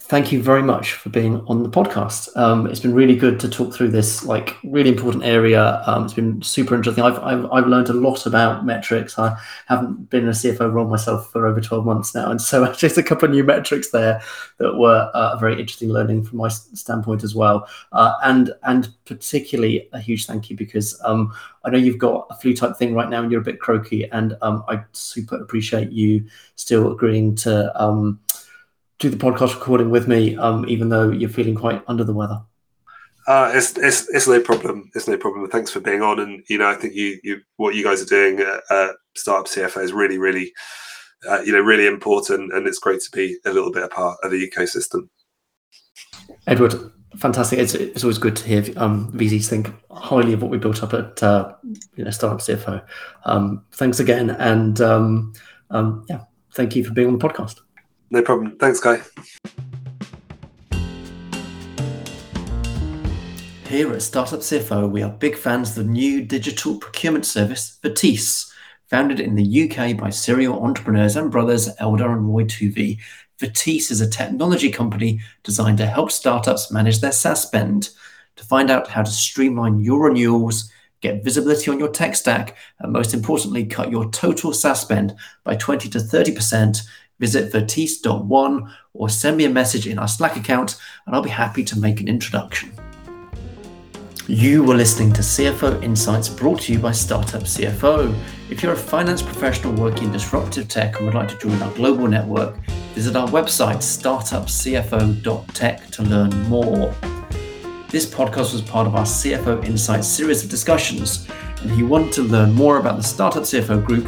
thank 0.09 0.31
you 0.31 0.41
very 0.41 0.63
much 0.63 0.93
for 0.93 1.09
being 1.09 1.39
on 1.45 1.61
the 1.61 1.69
podcast. 1.69 2.35
Um, 2.35 2.65
it's 2.65 2.79
been 2.79 2.95
really 2.95 3.15
good 3.15 3.39
to 3.41 3.47
talk 3.47 3.75
through 3.75 3.89
this 3.89 4.25
like 4.25 4.57
really 4.63 4.89
important 4.89 5.23
area. 5.23 5.83
Um, 5.85 6.05
it's 6.05 6.15
been 6.15 6.41
super 6.41 6.73
interesting. 6.73 7.03
I've, 7.03 7.19
I've, 7.19 7.45
I've 7.51 7.67
learned 7.67 7.89
a 7.89 7.93
lot 7.93 8.25
about 8.25 8.65
metrics. 8.65 9.19
I 9.19 9.37
haven't 9.67 10.09
been 10.09 10.23
in 10.23 10.29
a 10.29 10.31
CFO 10.31 10.73
role 10.73 10.87
myself 10.87 11.31
for 11.31 11.45
over 11.45 11.61
12 11.61 11.85
months 11.85 12.15
now. 12.15 12.31
And 12.31 12.41
so 12.41 12.73
just 12.77 12.97
a 12.97 13.03
couple 13.03 13.25
of 13.25 13.35
new 13.35 13.43
metrics 13.43 13.91
there 13.91 14.19
that 14.57 14.77
were 14.77 15.11
uh, 15.13 15.37
very 15.37 15.59
interesting 15.59 15.89
learning 15.89 16.23
from 16.23 16.39
my 16.39 16.47
standpoint 16.47 17.23
as 17.23 17.35
well. 17.35 17.69
Uh, 17.91 18.13
and, 18.23 18.51
and 18.63 18.89
particularly 19.05 19.89
a 19.93 19.99
huge 19.99 20.25
thank 20.25 20.49
you 20.49 20.57
because 20.57 20.99
um, 21.05 21.31
I 21.63 21.69
know 21.69 21.77
you've 21.77 21.99
got 21.99 22.25
a 22.31 22.35
flu 22.35 22.55
type 22.55 22.77
thing 22.77 22.95
right 22.95 23.09
now 23.09 23.21
and 23.21 23.31
you're 23.31 23.41
a 23.41 23.43
bit 23.43 23.59
croaky 23.59 24.09
and 24.09 24.35
um, 24.41 24.63
I 24.67 24.83
super 24.91 25.35
appreciate 25.35 25.91
you 25.91 26.25
still 26.55 26.91
agreeing 26.91 27.35
to 27.35 27.79
um, 27.79 28.19
do 28.99 29.09
the 29.09 29.17
podcast 29.17 29.55
recording 29.55 29.89
with 29.89 30.07
me, 30.07 30.35
um, 30.37 30.67
even 30.67 30.89
though 30.89 31.09
you're 31.09 31.29
feeling 31.29 31.55
quite 31.55 31.81
under 31.87 32.03
the 32.03 32.13
weather. 32.13 32.41
Uh, 33.27 33.51
it's, 33.53 33.77
it's 33.77 34.09
it's 34.09 34.27
no 34.27 34.41
problem. 34.41 34.89
It's 34.95 35.07
no 35.07 35.17
problem. 35.17 35.49
Thanks 35.49 35.71
for 35.71 35.79
being 35.79 36.01
on. 36.01 36.19
And 36.19 36.43
you 36.49 36.57
know, 36.57 36.67
I 36.67 36.75
think 36.75 36.95
you 36.95 37.19
you 37.23 37.41
what 37.57 37.75
you 37.75 37.83
guys 37.83 38.01
are 38.01 38.05
doing 38.05 38.39
at, 38.39 38.61
at 38.71 38.95
Startup 39.15 39.45
CFO 39.45 39.83
is 39.83 39.93
really 39.93 40.17
really 40.17 40.51
uh, 41.29 41.41
you 41.41 41.51
know 41.51 41.61
really 41.61 41.85
important, 41.85 42.53
and 42.53 42.67
it's 42.67 42.79
great 42.79 43.01
to 43.01 43.11
be 43.11 43.37
a 43.45 43.51
little 43.51 43.71
bit 43.71 43.83
a 43.83 43.87
part 43.87 44.17
of 44.23 44.31
the 44.31 44.49
ecosystem. 44.49 45.09
Edward, 46.47 46.73
fantastic. 47.17 47.59
It's, 47.59 47.75
it's 47.75 48.03
always 48.03 48.17
good 48.17 48.35
to 48.37 48.47
hear 48.47 48.65
um, 48.77 49.11
VCs 49.11 49.47
think 49.47 49.71
highly 49.91 50.33
of 50.33 50.41
what 50.41 50.49
we 50.49 50.57
built 50.57 50.81
up 50.81 50.93
at 50.93 51.21
uh, 51.21 51.53
you 51.95 52.03
know 52.03 52.11
Startup 52.11 52.39
CFO. 52.39 52.83
Um, 53.25 53.63
thanks 53.73 53.99
again, 53.99 54.31
and 54.31 54.81
um, 54.81 55.33
um, 55.69 56.05
yeah, 56.09 56.23
thank 56.53 56.75
you 56.75 56.83
for 56.83 56.93
being 56.93 57.07
on 57.07 57.17
the 57.17 57.27
podcast. 57.27 57.59
No 58.11 58.21
problem. 58.21 58.57
Thanks, 58.57 58.79
Guy. 58.79 59.01
Here 63.67 63.93
at 63.93 64.01
Startup 64.01 64.39
CFO, 64.39 64.89
we 64.89 65.03
are 65.03 65.11
big 65.11 65.37
fans 65.37 65.69
of 65.77 65.85
the 65.85 65.91
new 65.91 66.23
digital 66.23 66.77
procurement 66.77 67.25
service, 67.25 67.77
Vertice. 67.83 68.51
Founded 68.87 69.19
in 69.19 69.35
the 69.35 69.69
UK 69.69 69.95
by 69.95 70.09
serial 70.09 70.63
entrepreneurs 70.63 71.15
and 71.15 71.31
brothers 71.31 71.69
Eldar 71.75 72.11
and 72.11 72.27
Roy 72.27 72.45
Tuvey, 72.45 72.97
Vertice 73.39 73.91
is 73.91 74.01
a 74.01 74.09
technology 74.09 74.71
company 74.71 75.21
designed 75.43 75.77
to 75.77 75.85
help 75.85 76.11
startups 76.11 76.71
manage 76.71 76.99
their 76.99 77.11
SaaS 77.11 77.43
spend. 77.43 77.89
To 78.37 78.43
find 78.43 78.71
out 78.71 78.87
how 78.87 79.03
to 79.03 79.11
streamline 79.11 79.79
your 79.81 80.05
renewals, 80.05 80.71
get 81.01 81.23
visibility 81.23 81.69
on 81.69 81.77
your 81.77 81.91
tech 81.91 82.15
stack, 82.15 82.57
and 82.79 82.91
most 82.91 83.13
importantly, 83.13 83.65
cut 83.65 83.91
your 83.91 84.09
total 84.09 84.51
SaaS 84.51 84.81
spend 84.81 85.15
by 85.43 85.55
20 85.55 85.89
to 85.89 85.99
30%, 85.99 86.81
visit 87.19 87.51
vertice.one 87.51 88.73
or 88.93 89.09
send 89.09 89.37
me 89.37 89.45
a 89.45 89.49
message 89.49 89.87
in 89.87 89.97
our 89.99 90.07
Slack 90.07 90.37
account, 90.37 90.79
and 91.05 91.15
I'll 91.15 91.21
be 91.21 91.29
happy 91.29 91.63
to 91.65 91.77
make 91.79 92.01
an 92.01 92.07
introduction. 92.07 92.71
You 94.27 94.63
were 94.63 94.75
listening 94.75 95.11
to 95.13 95.21
CFO 95.21 95.83
Insights 95.83 96.29
brought 96.29 96.61
to 96.61 96.73
you 96.73 96.77
by 96.77 96.91
Startup 96.91 97.41
CFO. 97.41 98.15
If 98.51 98.61
you're 98.61 98.73
a 98.73 98.77
finance 98.77 99.23
professional 99.23 99.73
working 99.73 100.03
in 100.03 100.11
disruptive 100.11 100.67
tech 100.67 100.97
and 100.97 101.05
would 101.05 101.15
like 101.15 101.29
to 101.29 101.37
join 101.39 101.59
our 101.63 101.73
global 101.73 102.07
network, 102.07 102.55
visit 102.93 103.15
our 103.15 103.27
website 103.29 103.77
startupcfo.tech 103.77 105.87
to 105.87 106.03
learn 106.03 106.29
more. 106.47 106.93
This 107.89 108.05
podcast 108.05 108.53
was 108.53 108.61
part 108.61 108.85
of 108.85 108.93
our 108.93 109.05
CFO 109.05 109.65
Insights 109.65 110.07
series 110.07 110.43
of 110.43 110.51
discussions, 110.51 111.27
and 111.61 111.71
if 111.71 111.77
you 111.79 111.87
want 111.87 112.13
to 112.13 112.21
learn 112.21 112.53
more 112.53 112.77
about 112.77 112.97
the 112.97 113.03
Startup 113.03 113.41
CFO 113.41 113.83
group, 113.83 114.05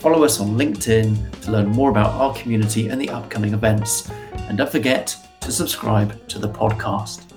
follow 0.00 0.24
us 0.24 0.40
on 0.40 0.56
LinkedIn 0.56 1.40
to 1.40 1.50
learn 1.50 1.68
more 1.68 1.90
about 1.90 2.12
our 2.12 2.34
community 2.34 2.88
and 2.88 3.00
the 3.00 3.10
upcoming 3.10 3.52
events. 3.52 4.10
And 4.48 4.56
don't 4.58 4.70
forget 4.70 5.16
to 5.40 5.52
subscribe 5.52 6.26
to 6.28 6.38
the 6.38 6.48
podcast. 6.48 7.27